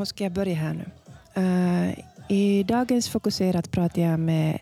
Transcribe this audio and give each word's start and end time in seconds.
Hur 0.00 0.04
ska 0.04 0.24
jag 0.24 0.32
börja 0.32 0.54
här 0.54 0.74
nu? 0.74 0.84
Eh, 1.34 1.98
I 2.28 2.62
dagens 2.62 3.08
Fokuserat 3.08 3.70
pratar 3.70 4.02
jag 4.02 4.20
med 4.20 4.58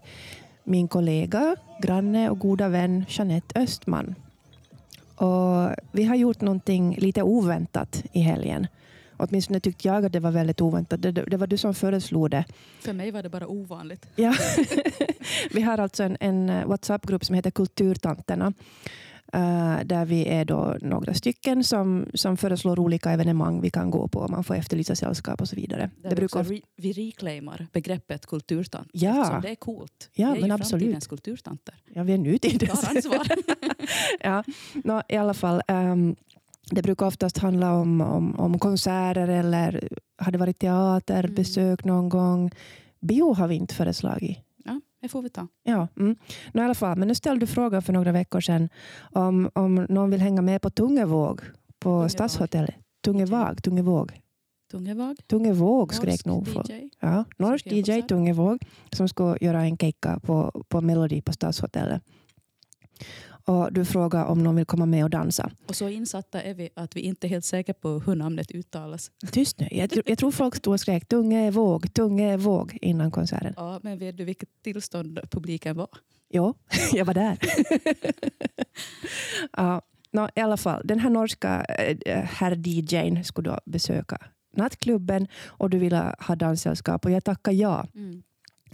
min 0.64 0.88
kollega, 0.88 1.56
granne 1.82 2.30
och 2.30 2.38
goda 2.38 2.68
vän 2.68 3.04
Jeanette 3.08 3.60
Östman. 3.60 4.14
Och 5.14 5.70
vi 5.92 6.04
har 6.04 6.16
gjort 6.16 6.40
någonting 6.40 6.96
lite 6.98 7.22
oväntat 7.22 8.04
i 8.12 8.20
helgen. 8.20 8.66
Åtminstone 9.16 9.60
tyckte 9.60 9.88
jag 9.88 10.04
att 10.04 10.12
det 10.12 10.20
var 10.20 10.30
väldigt 10.30 10.60
oväntat. 10.60 11.02
Det, 11.02 11.12
det 11.12 11.36
var 11.36 11.46
du 11.46 11.56
som 11.56 11.74
föreslog 11.74 12.30
det. 12.30 12.44
För 12.80 12.92
mig 12.92 13.10
var 13.10 13.22
det 13.22 13.28
bara 13.28 13.46
ovanligt. 13.46 14.06
Ja. 14.16 14.34
vi 15.52 15.62
har 15.62 15.78
alltså 15.78 16.02
en, 16.02 16.16
en 16.20 16.68
WhatsApp-grupp 16.68 17.24
som 17.24 17.34
heter 17.34 17.50
Kulturtanterna. 17.50 18.52
Uh, 19.34 19.84
där 19.84 20.04
vi 20.04 20.28
är 20.28 20.44
då 20.44 20.76
några 20.80 21.14
stycken 21.14 21.64
som, 21.64 22.06
som 22.14 22.36
föreslår 22.36 22.78
olika 22.78 23.10
evenemang 23.10 23.60
vi 23.60 23.70
kan 23.70 23.90
gå 23.90 24.08
på. 24.08 24.28
Man 24.28 24.44
får 24.44 24.54
efterlysa 24.54 24.96
sällskap 24.96 25.40
och 25.40 25.48
så 25.48 25.56
vidare. 25.56 25.90
Där 26.02 26.10
det 26.10 26.16
brukar... 26.16 26.44
re, 26.44 26.60
vi 26.76 26.92
reclaimar 26.92 27.66
begreppet 27.72 28.26
kulturtant. 28.26 28.90
Ja. 28.92 29.20
Eftersom 29.20 29.42
det 29.42 29.50
är 29.50 29.54
coolt. 29.54 30.10
Ja, 30.14 30.30
vi 30.30 30.36
är 30.36 30.40
men 30.40 30.48
ju 30.48 30.54
absolut. 30.54 30.70
framtidens 30.70 31.06
kulturtanter. 31.06 31.74
Ja, 31.94 32.02
vi 32.02 32.12
är 32.12 32.18
nutidens. 32.18 32.80
Tar 32.80 32.96
ansvar. 32.96 33.26
ja, 34.20 34.44
no, 34.84 35.02
I 35.08 35.16
alla 35.16 35.34
fall. 35.34 35.62
Um, 35.68 36.16
det 36.70 36.82
brukar 36.82 37.06
oftast 37.06 37.38
handla 37.38 37.72
om, 37.72 38.00
om, 38.00 38.34
om 38.40 38.58
konserter 38.58 39.28
eller 39.28 39.88
har 40.16 40.32
det 40.32 40.38
varit 40.38 40.58
teaterbesök 40.58 41.84
mm. 41.84 41.96
någon 41.96 42.08
gång. 42.08 42.50
Bio 43.00 43.34
har 43.34 43.48
vi 43.48 43.54
inte 43.54 43.74
föreslagit. 43.74 44.38
Det 45.00 45.08
får 45.08 45.22
vi 45.22 45.30
ta. 45.30 45.48
Ja, 45.62 45.88
mm. 45.96 46.16
no, 46.52 46.60
i 46.60 46.64
alla 46.64 46.74
fall. 46.74 46.98
Men 46.98 47.08
nu 47.08 47.14
ställde 47.14 47.40
du 47.40 47.46
frågan 47.46 47.82
för 47.82 47.92
några 47.92 48.12
veckor 48.12 48.40
sedan 48.40 48.68
om, 49.12 49.50
om 49.54 49.74
någon 49.74 50.10
vill 50.10 50.20
hänga 50.20 50.42
med 50.42 50.62
på 50.62 50.70
Tungevåg 50.70 51.40
på 51.40 51.90
Tungevåg. 51.90 52.10
Stadshotellet. 52.10 52.74
Tungevåg, 53.04 53.62
Tungevåg. 53.62 54.20
Tungevåg. 54.70 55.16
Tungevåg 55.26 55.94
skrek 55.94 56.24
nog. 56.24 56.48
Ja, 57.00 57.24
norsk 57.36 57.66
DJ. 57.66 58.02
Tungevåg 58.02 58.58
som 58.92 59.08
ska 59.08 59.36
göra 59.40 59.62
en 59.62 59.76
keikka 59.76 60.20
på, 60.20 60.64
på 60.68 60.80
Melody 60.80 61.22
på 61.22 61.32
Stadshotellet. 61.32 62.02
Och 63.48 63.72
du 63.72 63.84
frågar 63.84 64.24
om 64.24 64.42
någon 64.42 64.56
vill 64.56 64.64
komma 64.64 64.86
med 64.86 65.04
och 65.04 65.10
dansa. 65.10 65.50
Och 65.68 65.76
så 65.76 65.88
insatta 65.88 66.42
är 66.42 66.54
vi 66.54 66.70
att 66.74 66.96
vi 66.96 67.00
inte 67.00 67.26
är 67.26 67.28
helt 67.28 67.44
säkra 67.44 67.74
på 67.74 67.88
hur 67.88 68.14
namnet 68.14 68.50
uttalas. 68.50 69.10
Tyst 69.32 69.60
nu. 69.60 69.68
Jag, 69.70 69.90
jag 70.06 70.18
tror 70.18 70.30
folk 70.30 70.56
stod 70.56 70.72
och 70.72 70.80
skrek 70.80 71.08
Tungevåg, 71.08 71.94
Tungevåg 71.94 72.78
innan 72.82 73.10
konserten. 73.10 73.54
Ja, 73.56 73.80
men 73.82 73.98
vet 73.98 74.16
du 74.16 74.24
vilket 74.24 74.48
tillstånd 74.62 75.20
publiken 75.30 75.76
var? 75.76 75.88
Jo, 76.30 76.54
jag 76.92 77.04
var 77.04 77.14
där. 77.14 77.38
ja, 79.56 79.82
no, 80.12 80.28
I 80.34 80.40
alla 80.40 80.56
fall, 80.56 80.82
den 80.84 80.98
här 81.00 81.10
norska 81.10 81.64
äh, 81.64 82.24
herr 82.24 82.68
DJn 82.68 83.24
skulle 83.24 83.50
då 83.50 83.60
besöka 83.64 84.18
nattklubben 84.56 85.26
och 85.46 85.70
du 85.70 85.78
ville 85.78 86.14
ha 86.18 86.36
danssällskap 86.36 87.04
och 87.04 87.10
jag 87.10 87.24
tackade 87.24 87.56
ja. 87.56 87.86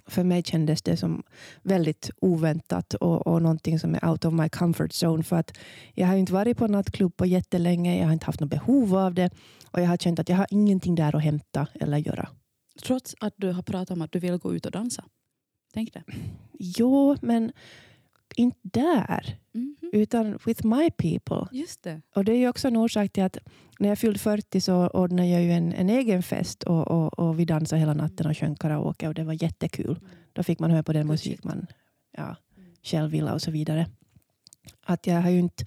För 0.07 0.25
mig 0.25 0.43
kändes 0.43 0.83
det 0.83 0.97
som 0.97 1.23
väldigt 1.63 2.11
oväntat 2.21 2.95
och, 2.95 3.27
och 3.27 3.43
någonting 3.43 3.79
som 3.79 3.95
är 3.95 4.09
out 4.09 4.25
of 4.25 4.35
my 4.35 4.49
comfort 4.49 4.91
zone. 5.03 5.23
För 5.23 5.37
att 5.37 5.59
jag 5.95 6.07
har 6.07 6.17
inte 6.17 6.33
varit 6.33 6.57
på 6.57 6.67
nattklubb 6.67 7.17
på 7.17 7.27
jättelänge. 7.27 7.99
Jag 7.99 8.07
har 8.07 8.13
inte 8.13 8.27
haft 8.27 8.41
något 8.41 8.51
behov 8.51 8.97
av 8.97 9.15
det. 9.15 9.31
Och 9.71 9.81
jag 9.81 9.87
har 9.87 9.97
känt 9.97 10.19
att 10.19 10.29
jag 10.29 10.37
har 10.37 10.47
ingenting 10.51 10.95
där 10.95 11.17
att 11.17 11.23
hämta 11.23 11.67
eller 11.75 11.99
göra. 11.99 12.29
Trots 12.83 13.15
att 13.21 13.35
du 13.37 13.53
har 13.53 13.63
pratat 13.63 13.91
om 13.91 14.03
att 14.03 14.13
du 14.13 14.19
vill 14.19 14.37
gå 14.37 14.55
ut 14.55 14.67
och 14.67 14.73
dansa. 14.73 15.05
Tänk 15.75 15.93
det. 15.93 16.03
Jo, 16.59 17.17
men 17.23 17.53
inte 18.37 18.59
där. 18.63 19.39
Mhm. 19.53 19.77
Utan 19.93 20.39
with 20.47 20.67
my 20.67 20.91
people. 20.91 21.59
Just 21.59 21.83
det. 21.83 22.03
Och 22.15 22.25
det 22.25 22.33
är 22.33 22.37
ju 22.37 22.49
också 22.49 22.69
en 22.69 22.77
orsak 22.77 23.13
till 23.13 23.23
att 23.23 23.39
när 23.79 23.89
jag 23.89 23.99
fyllde 23.99 24.19
40 24.19 24.61
så 24.61 24.89
ordnade 24.89 25.29
jag 25.29 25.43
ju 25.43 25.53
en, 25.53 25.73
en 25.73 25.91
egen 25.91 26.23
fest 26.23 26.63
och, 26.63 26.89
och, 26.89 27.19
och 27.19 27.41
vi 27.41 27.45
dansade 27.45 27.81
hela 27.81 27.95
natten 27.95 28.27
och 28.27 28.37
sjöng 28.37 28.55
karaoke 28.55 29.09
och 29.09 29.15
det 29.15 29.25
var 29.25 29.43
jättekul. 29.43 30.01
Då 30.33 30.43
fick 30.43 30.59
man 30.59 30.71
höra 30.71 30.83
på 30.83 30.93
den 30.93 31.07
musik 31.07 31.45
man 31.45 31.67
ja, 32.17 32.37
själv 32.83 33.11
ville 33.11 33.33
och 33.33 33.43
så 33.43 33.51
vidare. 33.51 33.87
Att 34.87 35.07
jag 35.07 35.23
har 35.23 35.31
ju 35.31 35.39
inte 35.39 35.65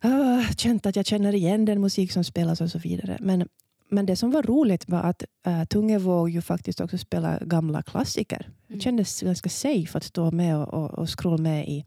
ah, 0.00 0.42
känt 0.56 0.86
att 0.86 0.96
jag 0.96 1.06
känner 1.06 1.34
igen 1.34 1.64
den 1.64 1.80
musik 1.80 2.12
som 2.12 2.24
spelas 2.24 2.60
och 2.60 2.70
så 2.70 2.78
vidare. 2.78 3.16
Men, 3.20 3.48
men 3.92 4.06
det 4.06 4.16
som 4.16 4.30
var 4.30 4.42
roligt 4.42 4.88
var 4.88 5.00
att 5.02 5.24
uh, 5.46 5.64
Tungevåg 5.64 6.30
ju 6.30 6.40
faktiskt 6.40 6.80
också 6.80 6.98
spelar 6.98 7.44
gamla 7.44 7.82
klassiker. 7.82 8.50
Det 8.66 8.72
Mm. 8.74 8.80
kändes 8.80 9.20
ganska 9.20 9.48
safe 9.50 9.98
att 9.98 10.04
stå 10.04 10.30
med 10.30 10.56
och, 10.56 10.74
och, 10.74 10.90
och 10.98 11.18
scrolla 11.20 11.36
med 11.42 11.68
i, 11.68 11.84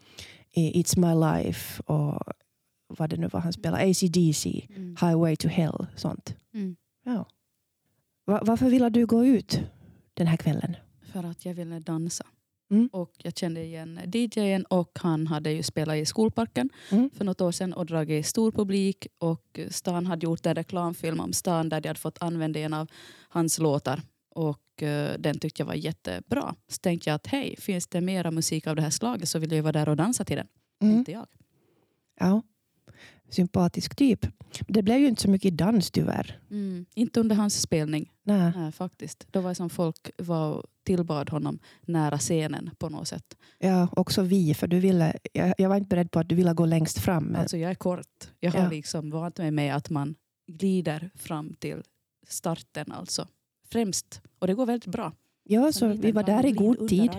i 0.52 0.84
It's 0.84 1.00
My 1.00 1.44
Life 1.44 1.82
och 1.84 2.24
vad 2.88 3.10
det 3.10 3.18
nu 3.18 3.28
var 3.28 3.40
han 3.40 3.54
spelade, 3.54 3.84
ACDC, 3.84 4.68
Mm. 4.70 4.96
Highway 5.02 5.36
to 5.36 5.48
Hell, 5.48 5.88
sånt. 5.96 6.36
Mm. 6.54 6.76
Ja. 7.06 7.26
Va- 8.26 8.42
varför 8.44 8.70
ville 8.70 8.90
du 8.90 9.06
gå 9.06 9.26
ut 9.26 9.60
den 10.14 10.28
här 10.28 10.38
kvällen? 10.38 10.76
För 11.12 11.24
att 11.24 11.46
jag 11.46 11.54
ville 11.54 11.80
dansa. 11.80 12.26
Mm. 12.72 12.90
Och 12.92 13.12
jag 13.18 13.38
kände 13.38 13.64
igen 13.64 14.00
DJen 14.14 14.66
och 14.66 15.00
han 15.02 15.28
hade 15.28 15.52
ju 15.52 15.64
spelat 15.64 15.96
i 15.96 16.06
skolparken 16.06 16.70
Mm. 16.92 17.10
för 17.10 17.26
något 17.26 17.42
år 17.42 17.52
sedan 17.52 17.74
och 17.74 17.86
dragit 17.86 18.26
stor 18.28 18.52
publik. 18.52 19.08
Och 19.18 19.60
stan 19.70 20.06
hade 20.06 20.24
gjort 20.26 20.46
en 20.46 20.56
reklamfilm 20.56 21.20
om 21.20 21.34
stan 21.34 21.70
där 21.70 21.82
de 21.82 21.88
hade 21.90 22.00
fått 22.00 22.22
använda 22.22 22.60
en 22.60 22.74
av 22.74 22.88
hans 23.30 23.60
låtar. 23.60 24.02
Och 24.36 24.84
eh, 24.84 25.20
den 25.20 25.40
tyckte 25.40 25.62
jag 25.62 25.68
var 25.68 25.74
jättebra. 25.74 26.56
Så 26.68 26.78
tänkte 26.78 27.10
jag 27.10 27.16
att 27.16 27.28
hej, 27.28 27.56
finns 27.60 27.88
det 27.88 28.02
mera 28.02 28.32
musik 28.32 28.68
av 28.68 28.76
det 28.76 28.82
här 28.82 28.90
slaget 28.90 29.30
så 29.30 29.40
vill 29.40 29.52
jag 29.52 29.64
vara 29.64 29.72
där 29.72 29.90
och 29.90 29.96
dansa 29.98 30.26
till 30.26 30.36
den. 30.38 30.48
Mm. 30.82 30.98
Inte 30.98 31.12
jag. 31.12 31.28
Ja. 32.20 32.42
Sympatisk 33.30 33.96
typ. 33.96 34.28
Det 34.68 34.82
blev 34.82 34.98
ju 35.00 35.08
inte 35.08 35.22
så 35.22 35.30
mycket 35.30 35.58
dans 35.58 35.92
tyvärr. 35.92 36.40
Mm. 36.52 36.86
Inte 36.96 37.20
under 37.20 37.36
hans 37.36 37.62
spelning. 37.62 38.12
Nej. 38.24 38.52
Nej, 38.56 38.72
faktiskt. 38.72 39.28
Då 39.32 39.42
var 39.42 39.50
det 39.50 39.56
som 39.56 39.70
folk 39.70 40.10
var 40.18 40.66
tillbad 40.86 41.30
honom 41.30 41.60
nära 41.82 42.18
scenen 42.18 42.70
på 42.78 42.90
något 42.90 43.08
sätt. 43.08 43.38
Ja, 43.60 43.88
också 43.92 44.22
vi, 44.22 44.54
för 44.54 44.68
du 44.68 44.80
ville, 44.80 45.14
jag, 45.34 45.54
jag 45.58 45.70
var 45.70 45.76
inte 45.76 45.88
beredd 45.88 46.12
på 46.12 46.20
att 46.20 46.30
du 46.30 46.36
ville 46.36 46.54
gå 46.54 46.66
längst 46.66 47.00
fram. 47.00 47.24
Men, 47.24 47.42
Alltså 47.42 47.58
jag 47.58 47.72
är 47.72 47.76
kort. 47.76 48.32
Jag 48.40 48.52
har 48.52 48.60
Ja. 48.64 48.70
liksom 48.70 49.10
vant 49.12 49.38
mig 49.38 49.52
med 49.52 49.76
att 49.76 49.90
man 49.90 50.16
glider 50.48 51.10
fram 51.16 51.54
till 51.60 51.82
starten 52.28 52.92
alltså. 52.92 53.28
Främst. 53.70 54.22
Och 54.40 54.48
det 54.48 54.54
går 54.54 54.66
väldigt 54.66 54.92
bra. 54.92 55.12
ja, 55.44 55.72
så 55.72 55.88
liten 55.88 56.02
vi 56.02 56.12
var 56.12 56.24
där 56.24 56.46
i 56.46 56.52
god 56.52 56.88
tid. 56.90 57.12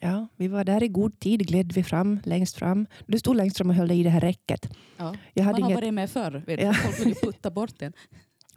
Ja, 0.00 0.28
vi 0.36 0.48
var 0.48 0.64
där 0.64 0.82
i 0.82 0.88
god 0.88 1.20
tid, 1.20 1.46
gled 1.48 1.72
vi 1.72 1.84
fram, 1.84 2.20
längst 2.24 2.56
fram. 2.56 2.86
Du 3.06 3.18
stod 3.18 3.36
längst 3.36 3.56
fram 3.56 3.70
och 3.70 3.76
höll 3.76 3.90
i 3.90 4.02
det 4.02 4.10
här 4.10 4.20
räcket. 4.20 4.68
Ja. 4.96 5.14
Jag 5.34 5.44
hade 5.44 5.52
Man 5.60 5.62
har 5.62 5.70
inget, 5.70 5.82
varit 5.84 5.94
med 5.94 6.10
förr. 6.10 6.42
Vet 6.46 6.58
du. 6.60 6.64
Ja. 6.66 6.72
Folk 6.74 7.00
vill 7.00 7.08
ju 7.08 7.14
putta 7.14 7.50
bort 7.50 7.82
en. 7.82 7.92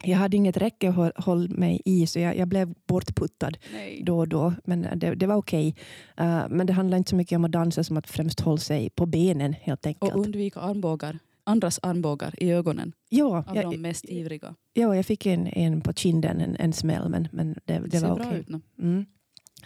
Jag 0.02 0.18
hade 0.18 0.36
inget 0.36 0.56
räcke 0.56 0.88
att 0.88 0.94
håll, 0.94 1.12
håll 1.16 1.48
mig 1.48 1.82
i, 1.84 2.06
så 2.06 2.18
jag, 2.18 2.36
jag 2.36 2.48
blev 2.48 2.74
bortputtad 2.86 3.56
Nej. 3.72 4.02
då 4.04 4.18
och 4.18 4.28
då. 4.28 4.54
Men 4.64 4.86
det, 4.96 5.14
det 5.14 5.26
var 5.26 5.34
okej. 5.36 5.74
Uh, 6.20 6.44
men 6.50 6.66
det 6.66 6.72
handlar 6.72 6.98
inte 6.98 7.10
så 7.10 7.16
mycket 7.16 7.36
om 7.36 7.44
att 7.44 7.52
dansa 7.52 7.84
som 7.84 7.96
att 7.96 8.06
främst 8.06 8.40
hålla 8.40 8.58
sig 8.58 8.90
på 8.90 9.06
benen 9.06 9.52
helt 9.52 9.86
enkelt. 9.86 10.12
Och 10.12 10.20
undvika 10.20 10.60
armbågar. 10.60 11.18
Andras 11.44 11.80
armbågar 11.82 12.34
i 12.42 12.50
ögonen. 12.52 12.92
ja, 13.08 13.44
Av 13.46 13.56
jag, 13.56 13.70
de 13.70 13.78
mest 13.78 14.04
ivriga. 14.04 14.54
ja, 14.72 14.96
jag 14.96 15.06
fick 15.06 15.26
en, 15.26 15.46
en 15.46 15.80
på 15.80 15.92
kinden, 15.92 16.40
en, 16.40 16.56
en 16.56 16.72
smäll, 16.72 17.08
men, 17.08 17.28
men 17.32 17.54
det, 17.64 17.78
Det, 17.78 17.88
det 17.88 18.00
var 18.00 18.20
okej. 18.20 18.38
ut 18.38 18.48
nu. 18.48 18.60
Mm. 18.78 19.06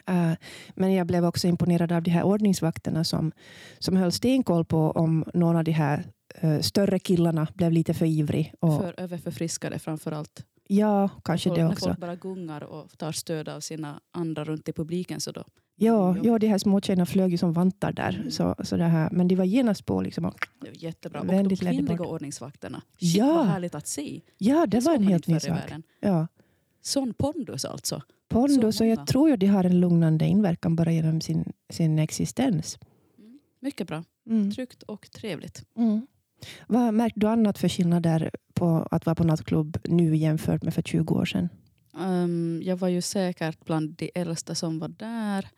Eh, 0.07 0.37
men 0.75 0.95
jag 0.95 1.07
blev 1.07 1.25
också 1.25 1.49
imponerad 1.49 1.93
av 1.93 2.03
de 2.03 2.11
här 2.11 2.23
ordningsvakterna 2.23 3.05
som, 3.05 3.33
som 3.79 3.97
höll 3.97 4.13
stenkoll 4.13 4.65
på 4.65 4.91
om 4.91 5.25
någon 5.35 5.57
av 5.57 5.65
de 5.65 5.73
här 5.73 5.99
eh, 5.99 6.05
större 6.63 6.99
killarna 6.99 7.47
blev 7.55 7.73
lite 7.73 7.95
för 7.95 8.07
ivrig. 8.07 8.55
Och, 8.61 8.81
För 8.81 8.95
överförfriskade 9.01 9.79
framför 9.79 10.13
allt. 10.13 10.45
ja, 10.69 11.09
kanske 11.25 11.49
Folk, 11.51 11.59
det 11.59 11.65
när 11.65 11.73
också. 11.73 11.87
folk 11.87 11.99
bara 11.99 12.17
gungar 12.17 12.61
och 12.65 12.99
tar 12.99 13.13
stöd 13.13 13.49
av 13.49 13.61
sina 13.61 14.01
andra 14.11 14.45
runt 14.45 14.69
i 14.69 14.73
publiken 14.73 15.21
så 15.21 15.33
då. 15.33 15.45
Ja, 15.77 16.17
Ja. 16.17 16.23
ja, 16.25 16.39
de 16.39 16.47
här 16.47 16.59
små 16.59 16.81
tjejerna 16.81 17.07
flög 17.07 17.31
ju 17.31 17.39
som 17.39 17.53
vantar 17.53 17.93
där. 17.93 18.15
Mm. 18.19 18.31
Så, 18.31 18.55
så 18.63 18.77
det 18.77 18.85
här, 18.85 19.09
men 19.13 19.29
de 19.29 19.35
var 19.37 19.45
genast 19.45 19.87
på. 19.87 20.01
Liksom. 20.03 20.25
och- 20.25 20.47
Det 20.61 20.67
var 20.71 20.77
jättebra. 20.85 21.21
Och 21.21 21.27
de 21.27 21.57
kvinnliga 21.57 21.97
bort. 21.97 22.07
ordningsvakterna. 22.07 22.83
Shit, 23.01 23.15
Ja. 23.17 23.35
vad 23.35 23.47
härligt 23.47 23.75
att 23.75 23.87
se. 23.87 24.21
Ja, 24.39 24.67
det 24.67 24.77
var 24.77 24.93
såg 24.93 24.95
en 25.03 25.09
helt 25.09 25.27
ny 25.27 25.41
sak. 25.41 25.59
Ja. 26.01 26.27
Sån 26.81 27.15
pondus 27.15 27.65
alltså. 27.65 28.03
Pondus, 28.29 28.81
och 28.81 28.87
jag 28.87 29.07
tror 29.07 29.31
ju 29.31 29.37
de 29.37 29.47
har 29.47 29.65
en 29.65 29.81
lugnande 29.81 30.27
inverkan 30.27 30.77
bara 30.77 30.93
genom 30.93 31.21
sin, 31.21 31.53
sin 31.71 31.99
existens. 31.99 32.79
Mycket 33.61 33.87
bra. 33.87 34.05
Mm. 34.31 34.51
Tryggt 34.53 34.83
och 34.83 35.11
trevligt. 35.11 35.65
Mm. 35.77 36.07
Vad 36.67 36.95
märkte 36.95 37.21
du 37.21 37.27
annat 37.27 37.59
för 37.59 37.69
skillnader 37.69 38.31
på 38.55 38.89
att 38.91 39.07
vara 39.07 39.15
på 39.15 39.25
nattklubb 39.25 39.79
nu 39.85 40.17
jämfört 40.17 40.63
med 40.63 40.75
för 40.75 40.83
20 40.83 41.15
år 41.15 41.25
sedan? 41.25 41.49
Um, 41.99 42.63
jag 42.63 42.77
var 42.77 42.89
ju 42.89 43.03
säkert 43.03 43.65
bland 43.65 43.95
de 43.95 44.11
äldsta 44.15 44.55
som 44.55 44.79
var 44.79 44.89
där. 44.89 45.49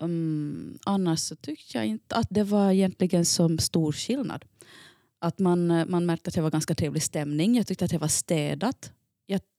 Um, 0.00 0.78
annars 0.86 1.20
så 1.20 1.36
tyckte 1.36 1.78
jag 1.78 1.86
inte 1.86 2.16
att 2.16 2.26
det 2.30 2.44
var 2.44 2.70
egentligen 2.70 3.24
så 3.24 3.58
stor 3.58 3.92
skillnad. 3.92 4.44
Att 5.18 5.38
man, 5.38 5.70
eh, 5.70 5.86
man 5.86 6.06
märkte 6.06 6.28
att 6.28 6.34
det 6.34 6.42
var 6.42 6.50
ganska 6.50 6.74
trevlig 6.74 7.02
stämning. 7.02 7.56
Jag 7.56 7.66
tyckte 7.66 7.84
att 7.84 7.90
det 7.90 7.98
var 7.98 8.08
städat. 8.08 8.92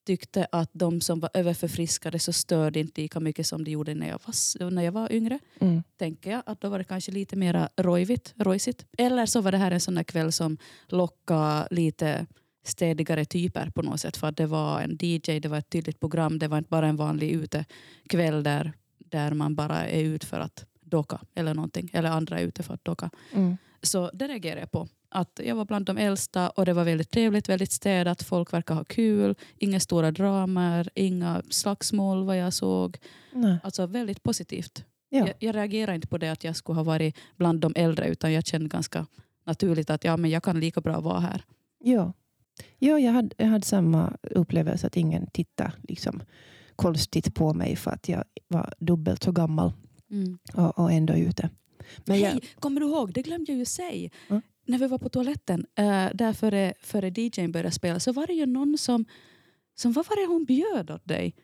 Tyckte 0.06 0.48
att 0.52 0.70
de 0.74 1.02
som 1.02 1.20
var 1.20 1.30
överförfriskade 1.34 2.20
så 2.20 2.34
störde 2.34 2.80
inte 2.80 3.02
lika 3.02 3.20
mycket 3.20 3.48
som 3.48 3.64
de 3.64 3.72
gjorde 3.72 3.94
när 3.94 4.08
jag 4.08 4.20
var, 4.26 4.70
när 4.70 4.84
jag 4.84 4.92
var 4.92 5.12
yngre. 5.12 5.40
Mm. 5.60 5.84
Tänker 5.98 6.32
jag 6.32 6.44
att 6.46 6.62
då 6.62 6.70
var 6.70 6.78
det 6.78 6.84
kanske 6.84 7.12
lite 7.12 7.36
mer 7.36 7.70
rojvigt, 7.78 8.34
rojsigt. 8.38 8.86
Eller 8.98 9.26
så 9.26 9.42
var 9.42 9.52
det 9.52 9.58
här 9.58 9.72
en 9.72 9.80
sån 9.80 9.96
där 9.96 10.04
kväll 10.04 10.32
som 10.32 10.58
lockade 10.88 11.68
lite 11.72 12.26
städigare 12.64 13.26
typer 13.26 13.70
på 13.70 13.82
något 13.82 14.00
sätt. 14.00 14.18
För 14.18 14.28
att 14.28 14.38
det 14.38 14.46
var 14.46 14.82
en 14.82 14.98
DJ, 15.02 15.40
det 15.40 15.46
var 15.46 15.58
ett 15.58 15.70
tydligt 15.70 16.00
program. 16.00 16.40
Det 16.40 16.48
var 16.48 16.58
inte 16.58 16.70
bara 16.70 16.88
en 16.88 16.96
vanlig 16.96 17.32
utekväll 17.32 18.44
där, 18.44 18.74
där 18.98 19.34
man 19.34 19.56
bara 19.56 19.88
är 19.88 20.04
ute 20.04 20.26
för 20.26 20.40
att 20.40 20.66
docka 20.82 21.20
eller 21.36 21.54
någonting. 21.54 21.90
Eller 21.94 22.10
andra 22.10 22.40
är 22.40 22.44
ute 22.44 22.64
för 22.64 22.74
att 22.74 22.86
docka. 22.86 23.10
Mm. 23.34 23.58
Så 23.82 24.12
det 24.14 24.28
reagerade 24.28 24.62
jag 24.62 24.72
på. 24.72 24.88
Att 25.14 25.40
jag 25.44 25.56
var 25.56 25.66
bland 25.66 25.86
de 25.86 25.98
äldsta 25.98 26.50
och 26.50 26.66
det 26.66 26.74
var 26.74 26.84
väldigt 26.84 27.12
trevligt, 27.12 27.50
väldigt 27.50 27.72
städat. 27.72 28.24
Folk 28.24 28.54
verkar 28.54 28.76
ha 28.76 28.84
kul. 28.84 29.36
Inga 29.58 29.80
stora 29.80 30.12
dramer, 30.12 30.90
inga 30.96 31.44
slagsmål 31.50 32.26
vad 32.26 32.38
jag 32.38 32.54
såg. 32.54 32.98
Nej. 33.34 33.58
Alltså 33.64 33.86
väldigt 33.86 34.24
positivt. 34.24 34.86
Ja. 35.10 35.28
Jag, 35.28 35.34
jag 35.40 35.56
reagerar 35.56 35.94
inte 35.94 36.08
på 36.08 36.18
det 36.18 36.30
att 36.30 36.44
jag 36.44 36.56
skulle 36.56 36.76
ha 36.76 36.84
varit 36.84 37.18
bland 37.36 37.62
de 37.62 37.74
äldre 37.76 38.08
utan 38.08 38.34
jag 38.34 38.46
kände 38.46 38.70
ganska 38.70 39.06
naturligt 39.46 39.90
att 39.90 40.04
ja, 40.04 40.18
men 40.18 40.30
jag 40.30 40.44
kan 40.44 40.60
lika 40.60 40.82
bra 40.82 41.00
vara 41.02 41.20
här. 41.20 41.46
Ja, 41.80 42.14
ja 42.80 43.00
jag, 43.00 43.12
hade, 43.12 43.36
jag 43.38 43.48
hade 43.48 43.66
samma 43.66 44.18
upplevelse 44.22 44.88
att 44.88 44.98
ingen 44.98 45.28
tittade 45.28 45.72
liksom, 45.84 46.24
konstigt 46.76 47.36
på 47.36 47.54
mig 47.54 47.76
för 47.76 47.92
att 47.92 48.10
jag 48.10 48.24
var 48.48 48.74
dubbelt 48.80 49.24
så 49.24 49.32
gammal 49.32 49.72
och, 50.54 50.80
och 50.80 50.92
ändå 50.92 51.14
ute. 51.14 51.50
Men 52.06 52.20
jag, 52.20 52.32
Hej, 52.32 52.42
kommer 52.60 52.82
du 52.82 52.88
ihåg? 52.88 53.14
Det 53.14 53.22
glömde 53.22 53.52
jag 53.52 53.60
ju 53.60 53.66
säga. 53.66 54.10
Ja. 54.28 54.42
När 54.66 54.78
vi 54.78 54.88
var 54.88 54.98
på 54.98 55.10
toaletten, 55.10 55.66
äh, 55.76 56.08
där 56.14 56.34
före, 56.34 56.74
före 56.82 57.10
DJn 57.10 57.52
började 57.52 57.72
spela, 57.72 58.00
så 58.00 58.12
var 58.12 58.28
det 58.28 58.34
ju 58.34 58.46
någon 58.46 58.78
som, 58.78 59.06
som 59.76 59.92
vad 59.92 60.06
var 60.08 60.16
det 60.22 60.34
hon 60.34 60.46
bjöd 60.46 60.92
åt 60.92 61.06
dig? 61.08 61.36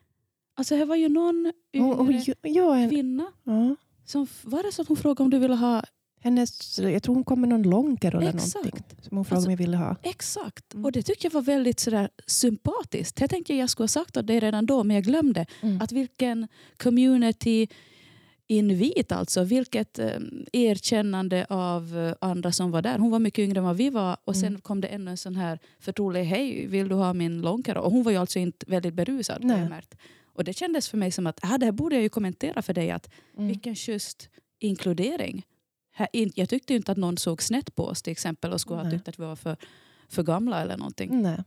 Alltså 0.56 0.76
det 0.76 0.86
var 0.86 0.96
ju 0.96 1.10
någon 1.10 1.54
och, 1.80 2.00
och, 2.00 2.10
yngre 2.10 2.34
ja, 2.42 2.78
en, 2.78 2.90
kvinna. 2.90 3.32
ja, 3.44 3.76
Som, 4.06 4.28
var 4.44 4.64
det 4.64 4.72
så 4.72 4.82
att 4.82 4.88
hon 4.88 4.98
frågade 4.98 5.24
om 5.24 5.30
du 5.30 5.40
ville 5.40 5.56
ha 5.56 5.84
hennes, 6.22 6.80
jag 6.80 7.04
tror 7.04 7.16
hon 7.16 7.24
kom 7.24 7.40
med 7.42 7.50
någon 7.50 7.64
långker 7.64 8.16
eller 8.16 8.36
Exakt. 8.36 8.56
någonting 8.56 8.98
som 9.02 9.18
hon 9.18 9.26
frågade 9.26 9.38
Alltså- 9.38 9.48
om 9.48 9.52
jag 9.52 9.58
ville 9.58 9.78
ha. 9.78 9.96
Exakt. 10.04 10.74
Mm. 10.74 10.86
Och 10.86 10.92
det 10.92 11.02
tyckte 11.02 11.26
jag 11.28 11.32
var 11.32 11.42
väldigt 11.42 11.80
sådär 11.80 12.10
sympatiskt. 12.28 13.22
Jag 13.22 13.30
tänkte 13.30 13.54
jag 13.56 13.70
skulle 13.70 13.84
ha 13.84 13.88
sagt 13.88 14.18
åt 14.18 14.28
dig 14.28 14.40
redan 14.40 14.66
då, 14.66 14.84
men 14.84 14.96
jag 14.96 15.04
glömde. 15.04 15.46
Mm. 15.62 15.82
Att 15.82 15.92
vilken 15.92 16.48
community 16.78 17.68
invit 18.50 19.12
alltså. 19.12 19.44
Vilket 19.44 20.00
eh, 20.00 20.08
erkännande 20.54 21.46
av 21.50 21.98
eh, 21.98 22.14
andra 22.22 22.52
som 22.52 22.72
var 22.72 22.82
där. 22.82 22.98
Hon 23.00 23.12
var 23.12 23.20
mycket 23.20 23.44
yngre 23.44 23.58
än 23.60 23.64
vad 23.66 23.78
vi 23.78 23.90
var. 23.90 24.18
Och 24.26 24.36
sen 24.36 24.48
Mm. 24.48 24.62
kom 24.62 24.82
det 24.82 24.88
ännu 24.88 25.12
en 25.12 25.18
sån 25.18 25.36
här 25.36 25.60
förtrolig, 25.80 26.24
hej 26.24 26.68
vill 26.68 26.88
du 26.90 26.96
ha 26.96 27.14
min 27.14 27.42
långkara? 27.42 27.82
Och 27.82 27.92
hon 27.92 28.04
var 28.04 28.12
ju 28.12 28.18
alltså 28.18 28.40
inte 28.40 28.66
väldigt 28.70 28.94
berusad. 28.94 29.42
har 29.44 29.50
Nej. 29.50 29.60
jag 29.60 29.70
märkt. 29.70 29.96
Och 30.34 30.44
det 30.44 30.54
kändes 30.54 30.90
för 30.90 30.98
mig 30.98 31.12
som 31.12 31.28
att 31.28 31.40
ah, 31.42 31.58
det 31.58 31.66
här 31.66 31.72
borde 31.72 31.96
jag 31.96 32.02
ju 32.04 32.10
kommentera 32.10 32.62
för 32.62 32.74
dig. 32.74 32.92
att 32.92 33.10
Mm. 33.38 33.48
Vilken 33.48 33.76
schysst 33.76 34.30
inkludering. 34.60 35.46
Jag 36.36 36.50
tyckte 36.50 36.74
ju 36.74 36.78
inte 36.78 36.92
att 36.92 36.98
någon 36.98 37.18
såg 37.18 37.44
snett 37.44 37.76
på 37.76 37.84
oss 37.86 38.02
till 38.02 38.12
exempel 38.12 38.54
och 38.54 38.62
skulle 38.62 38.78
ha 38.78 38.84
Nej. 38.84 38.92
tyckt 38.92 39.08
att 39.08 39.20
vi 39.20 39.24
var 39.24 39.36
för, 39.36 39.58
för 40.10 40.24
gamla 40.24 40.62
eller 40.62 40.78
någonting. 40.78 41.22
Nej. 41.22 41.38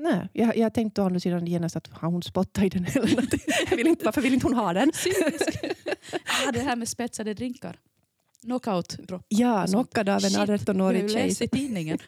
Nej, 0.00 0.28
jag, 0.32 0.56
jag 0.56 0.74
tänkte 0.74 1.02
å 1.02 1.04
andra 1.04 1.20
sidan 1.20 1.46
genast 1.46 1.76
att 1.76 1.88
har 1.88 2.08
hon 2.08 2.22
spottat 2.22 2.64
i 2.64 2.68
den 2.68 2.84
eller 2.84 3.24
jag 3.70 3.76
vill 3.76 3.86
inte, 3.86 4.04
Varför 4.04 4.20
vill 4.20 4.34
inte 4.34 4.46
hon 4.46 4.54
ha 4.54 4.72
den? 4.72 4.92
ah, 6.46 6.52
det 6.52 6.60
här 6.60 6.76
med 6.76 6.88
spetsade 6.88 7.34
drinkar. 7.34 7.76
Knockout 8.42 8.88
drop. 8.88 9.26
Ja, 9.28 9.66
knockad 9.66 10.08
av 10.08 10.14
en 10.14 10.20
Shit, 10.20 10.32
Jag 10.32 10.40
har 10.40 10.46
18-årig 10.46 11.02
ju 11.02 11.08
tjej. 11.08 11.28
läst 11.28 11.42
i 11.42 11.48
tidningen. 11.48 11.98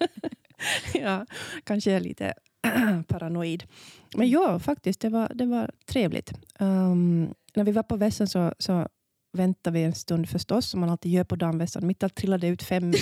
ja, 0.94 1.26
kanske 1.64 1.92
är 1.92 2.00
lite 2.00 2.34
paranoid. 3.08 3.64
Men 4.16 4.30
ja, 4.30 4.58
faktiskt, 4.58 5.00
det 5.00 5.08
var, 5.08 5.32
det 5.34 5.46
var 5.46 5.70
trevligt. 5.86 6.32
Um, 6.58 7.34
när 7.54 7.64
vi 7.64 7.72
var 7.72 7.82
på 7.82 7.96
vässen 7.96 8.28
så, 8.28 8.54
så 8.58 8.88
väntade 9.32 9.78
vi 9.78 9.84
en 9.84 9.94
stund 9.94 10.28
förstås, 10.28 10.66
som 10.66 10.80
man 10.80 10.90
alltid 10.90 11.12
gör 11.12 11.24
på 11.24 11.36
damvässan. 11.36 11.86
Mitt 11.86 12.02
allt 12.02 12.14
trillade 12.14 12.48
ut 12.48 12.62
fem, 12.62 12.92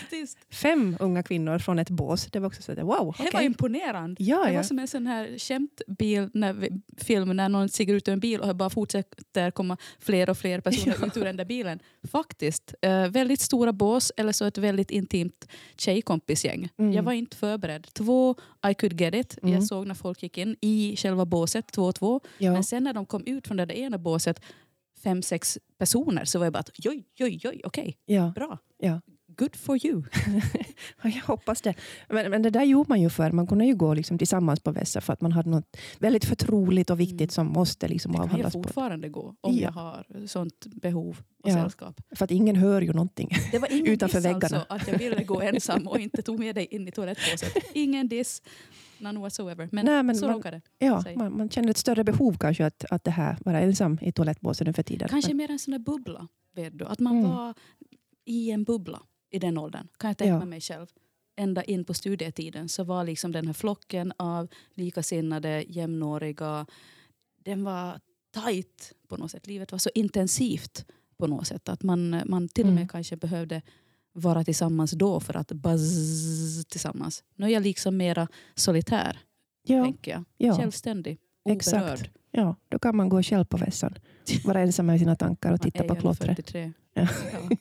Faktiskt. 0.00 0.38
fem 0.50 0.96
unga 1.00 1.22
kvinnor 1.22 1.58
från 1.58 1.78
ett 1.78 1.90
bås. 1.90 2.26
Det 2.32 2.38
var 2.40 2.46
också 2.46 2.62
så 2.62 2.72
att, 2.72 2.78
wow, 2.78 3.14
Det 3.18 3.30
var 3.34 3.40
imponerande. 3.40 4.22
Ja, 4.24 4.44
Det 4.44 4.50
ja. 4.52 4.56
var 4.56 4.62
som 4.62 4.78
en 4.78 4.88
sån 4.88 5.06
här 5.06 5.38
skämtbil 5.38 6.28
när 6.34 6.52
vi, 6.52 6.70
film 6.96 7.36
när 7.36 7.48
någon 7.48 7.68
stiger 7.68 7.94
ut 7.94 8.08
ur 8.08 8.12
en 8.12 8.20
bil 8.20 8.40
och 8.40 8.56
bara 8.56 8.70
fortsätter 8.70 9.50
komma 9.50 9.76
fler 9.98 10.30
och 10.30 10.38
fler 10.38 10.60
personer 10.60 10.96
Ja. 11.00 11.06
ut 11.06 11.16
ur 11.16 11.24
den 11.24 11.36
där 11.36 11.44
bilen. 11.44 11.78
Faktiskt. 12.10 12.74
Eh, 12.82 13.08
väldigt 13.08 13.40
stora 13.40 13.72
bås 13.72 14.12
eller 14.16 14.32
så 14.32 14.44
ett 14.44 14.58
väldigt 14.58 14.90
intimt 14.90 15.48
tjejkompisgäng. 15.76 16.68
Mm. 16.78 16.92
Jag 16.92 17.02
var 17.02 17.12
inte 17.12 17.36
förberedd. 17.36 17.86
Två, 17.92 18.34
I 18.70 18.74
could 18.74 19.00
get 19.00 19.14
it. 19.14 19.38
Mm. 19.42 19.54
Jag 19.54 19.64
såg 19.64 19.86
när 19.86 19.94
folk 19.94 20.22
gick 20.22 20.38
in 20.38 20.56
i 20.60 20.96
själva 20.98 21.24
båset, 21.24 21.66
två 21.72 21.82
och 21.82 21.94
två. 21.94 22.20
ja. 22.38 22.52
Men 22.52 22.64
sen 22.64 22.84
när 22.84 22.92
de 22.92 23.06
kom 23.06 23.24
ut 23.26 23.46
från 23.46 23.56
det 23.56 23.64
där 23.66 23.74
ena 23.74 23.98
båset, 23.98 24.40
fem, 25.02 25.22
sex 25.22 25.58
personer, 25.78 26.24
så 26.24 26.38
var 26.38 26.46
jag 26.46 26.52
bara 26.52 26.58
att 26.58 26.70
joj, 26.84 27.04
joj, 27.16 27.40
joj, 27.42 27.60
okej, 27.64 27.96
ja, 28.06 28.32
bra. 28.34 28.58
ja. 28.78 29.00
Good 29.38 29.56
for 29.56 29.86
you. 29.86 30.02
Ja, 31.02 31.08
Jag 31.14 31.22
hoppas 31.22 31.60
det. 31.62 31.74
Men, 32.08 32.30
men 32.30 32.42
det 32.42 32.50
där 32.50 32.64
gjorde 32.64 32.88
man 32.88 33.00
ju 33.00 33.10
förr. 33.10 33.30
Man 33.32 33.46
kunde 33.46 33.64
ju 33.64 33.74
gå 33.74 33.94
liksom 33.94 34.18
tillsammans 34.18 34.60
på 34.60 34.72
vässar 34.72 35.00
för 35.00 35.12
att 35.12 35.20
man 35.20 35.32
hade 35.32 35.50
något 35.50 35.76
väldigt 35.98 36.24
förtroligt 36.24 36.90
och 36.90 37.00
viktigt 37.00 37.20
Mm. 37.20 37.30
som 37.30 37.46
måste 37.46 37.88
liksom 37.88 38.12
Det 38.12 38.18
kan 38.18 38.24
ju 38.26 38.30
avhandlas. 38.30 38.52
På. 38.52 38.62
fortfarande 38.62 39.08
gå 39.08 39.34
om 39.40 39.54
Ja. 39.54 39.60
jag 39.62 39.70
har 39.72 40.26
sånt 40.26 40.66
behov 40.66 41.18
och 41.42 41.50
Ja. 41.50 41.54
sällskap. 41.54 42.00
För 42.16 42.24
att 42.24 42.30
ingen 42.30 42.56
hör 42.56 42.80
ju 42.82 42.92
någonting. 42.92 43.28
Det 43.52 43.58
var 43.58 43.72
ingen 43.72 43.86
Utanför 43.92 44.18
diss 44.18 44.24
väggarna. 44.26 44.42
alltså 44.42 44.66
att 44.68 44.88
jag 44.88 44.98
ville 44.98 45.24
gå 45.24 45.40
ensam 45.40 45.86
och 45.88 45.98
inte 46.00 46.22
tog 46.22 46.38
med 46.38 46.54
dig 46.54 46.66
in 46.70 46.88
i 46.88 46.90
toalettbåset. 46.90 47.52
Ingen 47.74 48.08
diss, 48.08 48.42
none 48.98 49.20
whatsoever. 49.20 49.68
Men, 49.72 49.86
Nej, 49.86 50.02
men 50.02 50.16
så 50.16 50.26
man- 50.26 50.36
råkade 50.36 50.60
det. 50.78 50.86
Ja, 50.86 51.04
man, 51.16 51.36
man 51.36 51.50
känner 51.50 51.70
ett 51.70 51.76
större 51.76 52.04
behov 52.04 52.36
kanske 52.40 52.66
att, 52.66 52.84
att 52.90 53.04
det 53.04 53.10
här 53.10 53.36
vara 53.44 53.60
ensam 53.60 53.98
i 54.02 54.12
toalettbåsen 54.12 54.66
nu 54.66 54.72
för 54.72 54.82
tiden. 54.82 55.08
Kanske 55.08 55.34
mer 55.34 55.50
en 55.50 55.58
sån 55.58 55.72
där 55.72 55.78
bubbla. 55.78 56.28
Vet 56.56 56.78
du? 56.78 56.84
Att 56.84 56.98
man 57.00 57.18
Mm. 57.18 57.30
var 57.30 57.54
i 58.24 58.50
en 58.50 58.64
bubbla 58.64 59.02
i 59.30 59.38
den 59.38 59.58
åldern. 59.58 59.88
Kan 59.98 60.08
jag 60.10 60.18
tänka 60.18 60.32
Ja. 60.34 60.44
mig 60.44 60.60
själv. 60.60 60.86
Ända 61.36 61.64
in 61.64 61.84
på 61.84 61.94
studietiden 61.94 62.68
så 62.68 62.84
var 62.84 63.04
liksom 63.04 63.32
den 63.32 63.46
här 63.46 63.52
flocken 63.54 64.12
av 64.16 64.48
likasinnade, 64.74 65.64
jämnåriga. 65.68 66.66
Den 67.44 67.64
var 67.64 68.00
tajt 68.30 68.92
på 69.08 69.16
något 69.16 69.30
sätt. 69.30 69.46
Livet 69.46 69.72
var 69.72 69.78
så 69.78 69.90
intensivt 69.94 70.84
på 71.16 71.26
något 71.26 71.46
sätt. 71.46 71.68
Att 71.68 71.82
man, 71.82 72.22
man 72.26 72.48
till 72.48 72.64
och 72.66 72.72
med 72.72 72.78
Mm. 72.82 72.88
kanske 72.88 73.16
behövde 73.16 73.62
vara 74.12 74.44
tillsammans 74.44 74.90
då 74.90 75.20
för 75.20 75.36
att 75.36 75.52
buzz 75.52 76.64
tillsammans. 76.66 77.24
Nu 77.34 77.46
är 77.46 77.50
jag 77.50 77.62
liksom 77.62 77.96
mera 77.96 78.28
solitär, 78.54 79.18
ja, 79.62 79.84
tänker 79.84 80.10
jag. 80.10 80.24
ja, 80.36 80.56
Självständig, 80.56 81.18
Exakt. 81.46 82.10
ja, 82.30 82.54
då 82.68 82.78
kan 82.78 82.96
man 82.96 83.08
gå 83.08 83.22
själv 83.22 83.44
på 83.44 83.56
vässan. 83.56 83.94
Vara 84.44 84.60
ensam 84.60 84.86
med 84.86 84.98
sina 84.98 85.16
tankar 85.16 85.52
och 85.52 85.60
titta 85.60 85.84
på 85.84 85.94
klottret. 85.94 86.36
43. 86.36 86.72
Ja. 86.94 87.08